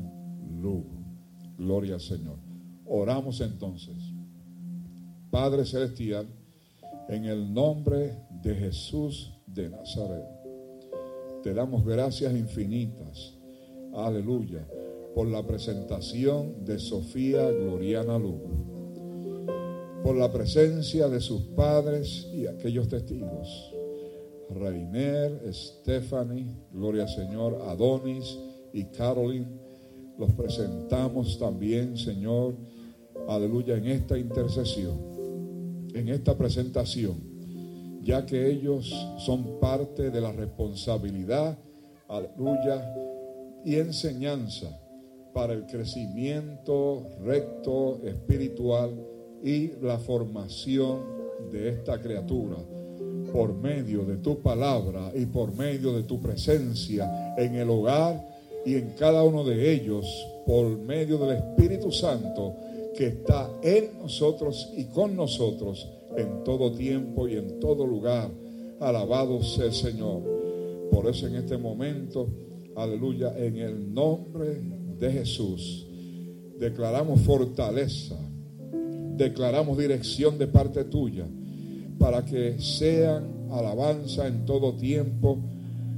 Lugo. 0.60 0.98
Gloria 1.56 1.94
al 1.94 2.00
Señor. 2.00 2.38
Oramos 2.86 3.40
entonces. 3.40 3.96
Padre 5.30 5.64
Celestial, 5.64 6.26
en 7.08 7.26
el 7.26 7.52
nombre 7.52 8.16
de 8.42 8.54
Jesús 8.54 9.32
de 9.46 9.68
Nazaret, 9.68 10.24
te 11.42 11.52
damos 11.52 11.84
gracias 11.84 12.32
infinitas. 12.34 13.37
Aleluya. 13.98 14.64
Por 15.12 15.26
la 15.26 15.44
presentación 15.44 16.64
de 16.64 16.78
Sofía 16.78 17.50
Gloriana 17.50 18.16
Lugo. 18.16 18.48
Por 20.04 20.16
la 20.16 20.30
presencia 20.32 21.08
de 21.08 21.20
sus 21.20 21.42
padres 21.56 22.28
y 22.32 22.46
aquellos 22.46 22.88
testigos. 22.88 23.74
Reiner, 24.50 25.52
Stephanie, 25.52 26.54
Gloria 26.72 27.08
Señor, 27.08 27.60
Adonis 27.66 28.38
y 28.72 28.84
Caroline. 28.84 29.48
Los 30.16 30.32
presentamos 30.32 31.36
también, 31.36 31.96
Señor, 31.96 32.54
aleluya, 33.28 33.76
en 33.76 33.86
esta 33.86 34.16
intercesión, 34.16 35.88
en 35.92 36.08
esta 36.08 36.36
presentación, 36.36 38.00
ya 38.02 38.24
que 38.24 38.48
ellos 38.48 38.92
son 39.18 39.60
parte 39.60 40.10
de 40.10 40.20
la 40.20 40.32
responsabilidad, 40.32 41.58
aleluya, 42.08 43.07
y 43.64 43.76
enseñanza 43.76 44.68
para 45.32 45.52
el 45.52 45.66
crecimiento 45.66 47.06
recto 47.24 48.00
espiritual 48.04 48.90
y 49.42 49.72
la 49.82 49.98
formación 49.98 51.00
de 51.52 51.68
esta 51.70 52.00
criatura 52.00 52.56
por 53.32 53.54
medio 53.54 54.04
de 54.04 54.16
tu 54.16 54.38
palabra 54.40 55.12
y 55.14 55.26
por 55.26 55.54
medio 55.54 55.92
de 55.92 56.02
tu 56.02 56.20
presencia 56.20 57.34
en 57.36 57.54
el 57.54 57.68
hogar 57.70 58.26
y 58.64 58.74
en 58.74 58.90
cada 58.98 59.22
uno 59.22 59.44
de 59.44 59.72
ellos 59.72 60.06
por 60.46 60.78
medio 60.78 61.18
del 61.18 61.36
Espíritu 61.36 61.92
Santo 61.92 62.54
que 62.96 63.06
está 63.06 63.48
en 63.62 63.98
nosotros 63.98 64.72
y 64.76 64.84
con 64.86 65.14
nosotros 65.14 65.88
en 66.16 66.42
todo 66.42 66.72
tiempo 66.72 67.28
y 67.28 67.36
en 67.36 67.60
todo 67.60 67.86
lugar. 67.86 68.30
Alabado 68.80 69.42
sea 69.42 69.66
el 69.66 69.72
Señor. 69.72 70.22
Por 70.90 71.06
eso 71.06 71.26
en 71.26 71.36
este 71.36 71.56
momento, 71.56 72.28
aleluya, 72.78 73.36
en 73.36 73.56
el 73.56 73.92
nombre 73.92 74.60
de 74.98 75.12
Jesús, 75.12 75.86
declaramos 76.58 77.20
fortaleza, 77.22 78.16
declaramos 79.16 79.76
dirección 79.76 80.38
de 80.38 80.46
parte 80.46 80.84
tuya 80.84 81.26
para 81.98 82.24
que 82.24 82.60
sean 82.60 83.48
alabanza 83.50 84.28
en 84.28 84.44
todo 84.44 84.74
tiempo, 84.74 85.38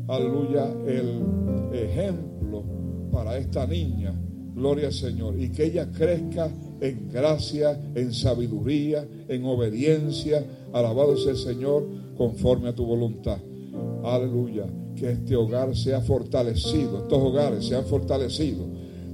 aleluya, 0.08 0.72
el 0.86 1.74
ejemplo 1.74 2.64
para 3.12 3.36
esta 3.36 3.66
niña, 3.66 4.14
gloria 4.54 4.86
al 4.86 4.94
Señor, 4.94 5.38
y 5.38 5.50
que 5.50 5.66
ella 5.66 5.90
crezca 5.92 6.50
en 6.80 7.10
gracia, 7.10 7.78
en 7.94 8.14
sabiduría, 8.14 9.06
en 9.28 9.44
obediencia, 9.44 10.42
alabado 10.72 11.16
sea 11.18 11.32
el 11.32 11.38
Señor, 11.38 11.86
conforme 12.16 12.70
a 12.70 12.74
tu 12.74 12.86
voluntad. 12.86 13.38
Aleluya, 14.04 14.64
que 14.96 15.12
este 15.12 15.36
hogar 15.36 15.76
sea 15.76 16.00
fortalecido, 16.00 16.98
estos 16.98 17.18
hogares 17.18 17.66
sean 17.66 17.84
fortalecidos, 17.84 18.66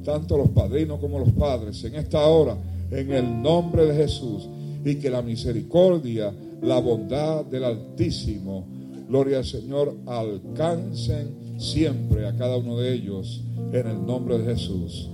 tanto 0.04 0.36
los 0.36 0.50
padrinos 0.50 1.00
como 1.00 1.18
los 1.18 1.32
padres, 1.32 1.82
en 1.84 1.96
esta 1.96 2.26
hora, 2.26 2.56
en 2.90 3.12
el 3.12 3.42
nombre 3.42 3.86
de 3.86 3.94
Jesús, 3.94 4.48
y 4.84 4.96
que 4.96 5.10
la 5.10 5.22
misericordia, 5.22 6.32
la 6.62 6.78
bondad 6.80 7.44
del 7.44 7.64
Altísimo, 7.64 8.66
gloria 9.08 9.38
al 9.38 9.44
Señor, 9.44 9.96
alcancen 10.06 11.58
siempre 11.58 12.26
a 12.26 12.36
cada 12.36 12.56
uno 12.56 12.78
de 12.78 12.92
ellos 12.92 13.42
en 13.72 13.86
el 13.86 14.06
nombre 14.06 14.38
de 14.38 14.54
Jesús. 14.54 15.10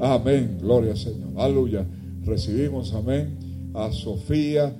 Amén, 0.00 0.58
gloria 0.60 0.92
al 0.92 0.98
Señor. 0.98 1.28
Aleluya. 1.36 1.86
Recibimos, 2.24 2.92
amén, 2.94 3.70
a 3.74 3.90
Sofía 3.92 4.74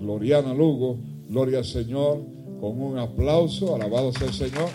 Gloriana 0.00 0.54
Lugo, 0.54 0.98
gloria 1.28 1.58
al 1.58 1.64
Señor, 1.64 2.20
con 2.60 2.80
un 2.80 2.98
aplauso, 2.98 3.74
alabado 3.74 4.12
sea 4.12 4.28
el 4.28 4.34
Señor. 4.34 4.68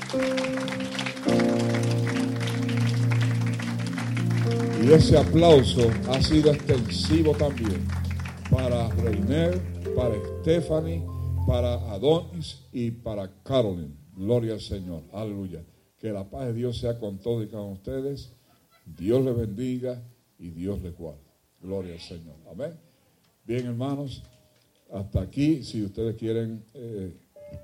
Y 4.83 4.91
ese 4.91 5.17
aplauso 5.17 5.89
ha 6.09 6.21
sido 6.21 6.51
extensivo 6.51 7.33
también 7.33 7.87
para 8.49 8.89
Reiner, 8.89 9.61
para 9.95 10.15
Stephanie, 10.41 11.03
para 11.47 11.75
Adonis 11.91 12.63
y 12.71 12.91
para 12.91 13.31
Carolyn. 13.43 13.95
Gloria 14.15 14.53
al 14.53 14.61
Señor. 14.61 15.03
Aleluya. 15.13 15.63
Que 15.99 16.11
la 16.11 16.29
paz 16.29 16.47
de 16.47 16.53
Dios 16.53 16.79
sea 16.79 16.99
con 16.99 17.19
todos 17.19 17.45
y 17.45 17.47
con 17.47 17.71
ustedes. 17.71 18.33
Dios 18.85 19.23
les 19.23 19.35
bendiga 19.35 20.01
y 20.39 20.49
Dios 20.49 20.81
les 20.81 20.97
guarde. 20.97 21.21
Gloria 21.61 21.93
al 21.93 21.99
Señor. 21.99 22.35
Amén. 22.49 22.73
Bien, 23.45 23.67
hermanos, 23.67 24.23
hasta 24.91 25.21
aquí, 25.21 25.63
si 25.63 25.83
ustedes 25.83 26.15
quieren 26.15 26.65
eh, 26.73 27.15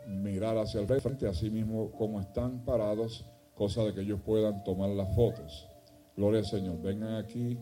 mirar 0.07 0.57
hacia 0.57 0.81
el 0.81 0.87
frente, 0.87 1.27
así 1.27 1.49
mismo 1.49 1.91
como 1.91 2.19
están 2.19 2.63
parados, 2.65 3.25
cosa 3.55 3.83
de 3.83 3.93
que 3.93 4.01
ellos 4.01 4.19
puedan 4.25 4.63
tomar 4.63 4.89
las 4.89 5.13
fotos. 5.15 5.67
Gloria 6.15 6.39
al 6.39 6.45
Señor. 6.45 6.81
Vengan 6.81 7.15
aquí, 7.15 7.57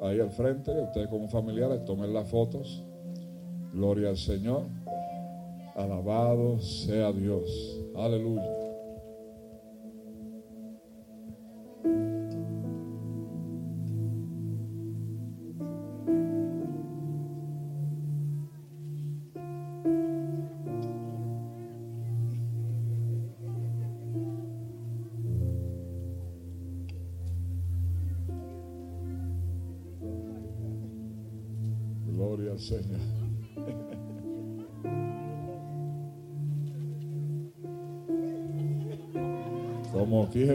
ahí 0.00 0.20
al 0.20 0.30
frente, 0.30 0.70
ustedes 0.70 1.08
como 1.08 1.28
familiares, 1.28 1.84
tomen 1.84 2.12
las 2.12 2.28
fotos. 2.28 2.82
Gloria 3.72 4.10
al 4.10 4.16
Señor. 4.16 4.66
Alabado 5.74 6.58
sea 6.60 7.12
Dios. 7.12 7.80
Aleluya. 7.94 8.67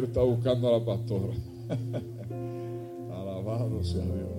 Está 0.02 0.22
buscando 0.22 0.70
a 0.70 0.80
la 0.80 0.86
pastora. 0.86 1.34
Alabado 3.12 3.84
sea 3.84 4.04
Dios. 4.04 4.33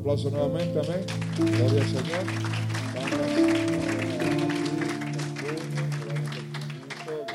aplauso 0.00 0.30
nuevamente, 0.30 0.78
amén. 0.78 1.04
Gloria 1.36 1.82
al 1.82 1.88
Señor. 1.88 2.24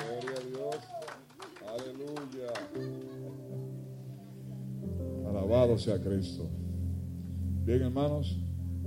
Gloria 0.09 0.35
a 0.35 0.43
Dios. 0.49 0.79
Aleluya. 1.69 2.53
Alabado 5.29 5.77
sea 5.77 6.01
Cristo. 6.01 6.49
Bien, 7.65 7.83
hermanos, 7.83 8.39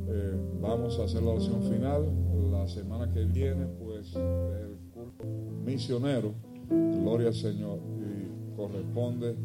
eh, 0.08 0.36
vamos 0.60 0.98
a 0.98 1.04
hacer 1.04 1.22
la 1.22 1.30
oración 1.30 1.62
final. 1.62 2.12
La 2.50 2.66
semana 2.66 3.12
que 3.12 3.24
viene, 3.24 3.66
pues, 3.66 4.14
el 4.16 4.76
culto 4.92 5.24
misionero, 5.64 6.34
gloria 6.68 7.28
al 7.28 7.34
Señor, 7.34 7.78
y 7.78 8.56
corresponde 8.56 9.36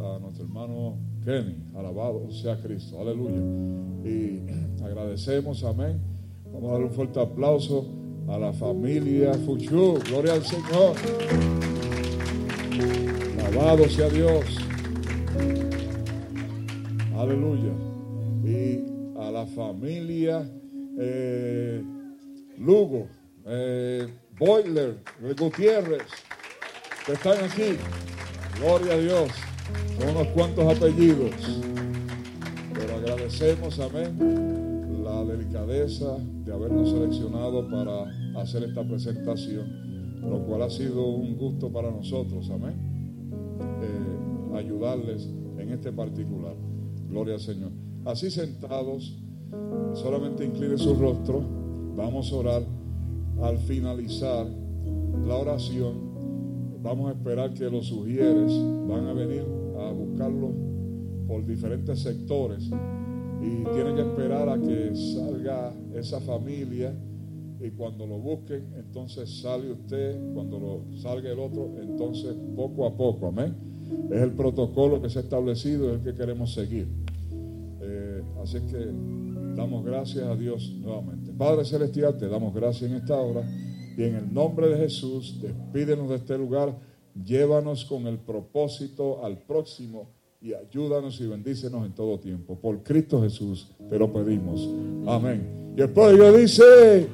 a 0.00 0.18
nuestro 0.18 0.44
hermano 0.44 0.96
Kenny. 1.26 1.56
Alabado 1.76 2.30
sea 2.30 2.56
Cristo. 2.62 3.00
Aleluya. 3.00 3.42
Y 4.04 4.42
agradecemos, 4.80 5.64
amén. 5.64 6.00
Vamos 6.52 6.70
a 6.70 6.72
dar 6.74 6.82
un 6.84 6.90
fuerte 6.92 7.20
aplauso 7.20 7.84
a 8.28 8.38
la 8.38 8.52
familia 8.52 9.34
Fuchu. 9.34 9.98
Gloria 10.08 10.34
al 10.34 10.44
Señor. 10.44 10.94
Alabado 13.44 13.88
sea 13.88 14.08
Dios. 14.08 14.44
Aleluya. 17.16 17.72
Y 18.44 19.18
a 19.18 19.28
la 19.32 19.46
familia 19.46 20.48
eh, 21.00 21.82
Lugo, 22.56 23.08
eh, 23.46 24.06
Boiler, 24.38 24.98
Gutiérrez, 25.36 26.06
que 27.04 27.14
están 27.14 27.44
aquí. 27.44 27.76
Gloria 28.60 28.92
a 28.92 28.98
Dios. 28.98 29.45
Son 29.98 30.08
unos 30.10 30.26
cuantos 30.28 30.76
apellidos. 30.76 31.32
Pero 32.74 32.94
agradecemos, 32.96 33.78
amén, 33.80 35.02
la 35.02 35.24
delicadeza 35.24 36.18
de 36.44 36.52
habernos 36.52 36.90
seleccionado 36.90 37.68
para 37.70 38.04
hacer 38.40 38.64
esta 38.64 38.86
presentación, 38.86 40.20
lo 40.20 40.44
cual 40.44 40.62
ha 40.62 40.70
sido 40.70 41.06
un 41.06 41.36
gusto 41.36 41.72
para 41.72 41.90
nosotros, 41.90 42.50
amén, 42.50 42.74
eh, 43.82 44.56
ayudarles 44.56 45.28
en 45.58 45.70
este 45.70 45.90
particular. 45.92 46.54
Gloria 47.08 47.34
al 47.34 47.40
Señor. 47.40 47.70
Así 48.04 48.30
sentados, 48.30 49.16
solamente 49.94 50.44
incline 50.44 50.76
su 50.76 50.94
rostro, 50.94 51.42
vamos 51.96 52.32
a 52.32 52.36
orar. 52.36 52.62
Al 53.42 53.58
finalizar 53.58 54.46
la 55.26 55.34
oración, 55.34 55.94
vamos 56.82 57.10
a 57.10 57.12
esperar 57.12 57.52
que 57.52 57.68
los 57.68 57.86
sugieres 57.86 58.52
van 58.88 59.06
a 59.06 59.12
venir 59.12 59.55
buscarlo 60.16 60.50
por 61.28 61.44
diferentes 61.44 62.00
sectores 62.00 62.70
y 63.42 63.64
tienen 63.74 63.96
que 63.96 64.02
esperar 64.02 64.48
a 64.48 64.58
que 64.58 64.94
salga 64.94 65.74
esa 65.94 66.20
familia 66.20 66.94
y 67.60 67.70
cuando 67.70 68.06
lo 68.06 68.18
busquen, 68.18 68.64
entonces 68.76 69.40
sale 69.40 69.72
usted, 69.72 70.16
cuando 70.34 70.58
lo 70.58 70.98
salga 70.98 71.30
el 71.30 71.38
otro, 71.38 71.70
entonces 71.80 72.34
poco 72.54 72.86
a 72.86 72.96
poco, 72.96 73.28
amén. 73.28 73.54
Es 74.10 74.20
el 74.20 74.32
protocolo 74.32 75.00
que 75.00 75.10
se 75.10 75.18
ha 75.18 75.22
establecido, 75.22 75.90
es 75.90 75.98
el 75.98 76.02
que 76.02 76.14
queremos 76.14 76.52
seguir. 76.54 76.86
Eh, 77.80 78.22
así 78.42 78.58
que 78.60 78.90
damos 79.54 79.84
gracias 79.84 80.24
a 80.24 80.34
Dios 80.34 80.74
nuevamente. 80.80 81.32
Padre 81.32 81.64
Celestial, 81.64 82.16
te 82.16 82.28
damos 82.28 82.54
gracias 82.54 82.90
en 82.90 82.96
esta 82.96 83.16
hora 83.16 83.42
y 83.96 84.02
en 84.02 84.16
el 84.16 84.32
nombre 84.32 84.68
de 84.68 84.76
Jesús, 84.76 85.40
despídenos 85.40 86.08
de 86.08 86.16
este 86.16 86.36
lugar, 86.36 86.74
llévanos 87.24 87.84
con 87.84 88.06
el 88.06 88.18
propósito 88.18 89.24
al 89.24 89.38
próximo 89.38 90.08
y 90.40 90.54
ayúdanos 90.54 91.20
y 91.20 91.26
bendícenos 91.26 91.84
en 91.86 91.94
todo 91.94 92.18
tiempo. 92.18 92.56
Por 92.56 92.82
Cristo 92.82 93.22
Jesús 93.22 93.68
te 93.88 93.98
lo 93.98 94.12
pedimos. 94.12 94.68
Amén. 95.06 95.74
Y 95.76 95.80
el 95.80 95.90
pueblo 95.90 96.32
dice, 96.32 97.08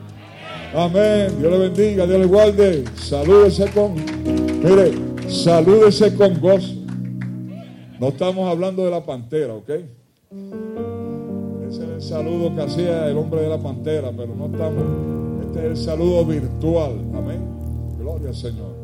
amén. 0.74 1.28
Dios 1.38 1.52
le 1.52 1.58
bendiga, 1.58 2.06
Dios 2.06 2.20
le 2.20 2.26
guarde. 2.26 2.84
Salúdese 2.96 3.70
con, 3.70 3.94
mire, 3.94 4.92
salúdese 5.28 6.14
con 6.14 6.40
gozo. 6.40 6.74
No 7.98 8.08
estamos 8.08 8.50
hablando 8.50 8.84
de 8.84 8.90
la 8.90 9.04
pantera, 9.04 9.54
¿ok? 9.54 9.70
Ese 11.68 11.84
es 11.84 11.88
el 11.88 12.02
saludo 12.02 12.54
que 12.54 12.62
hacía 12.62 13.08
el 13.08 13.16
hombre 13.16 13.42
de 13.42 13.48
la 13.48 13.58
pantera, 13.58 14.10
pero 14.10 14.34
no 14.34 14.46
estamos. 14.46 14.84
Este 15.46 15.58
es 15.60 15.64
el 15.64 15.76
saludo 15.76 16.24
virtual. 16.24 16.98
Amén. 17.14 17.40
Gloria 17.98 18.28
al 18.30 18.34
Señor. 18.34 18.81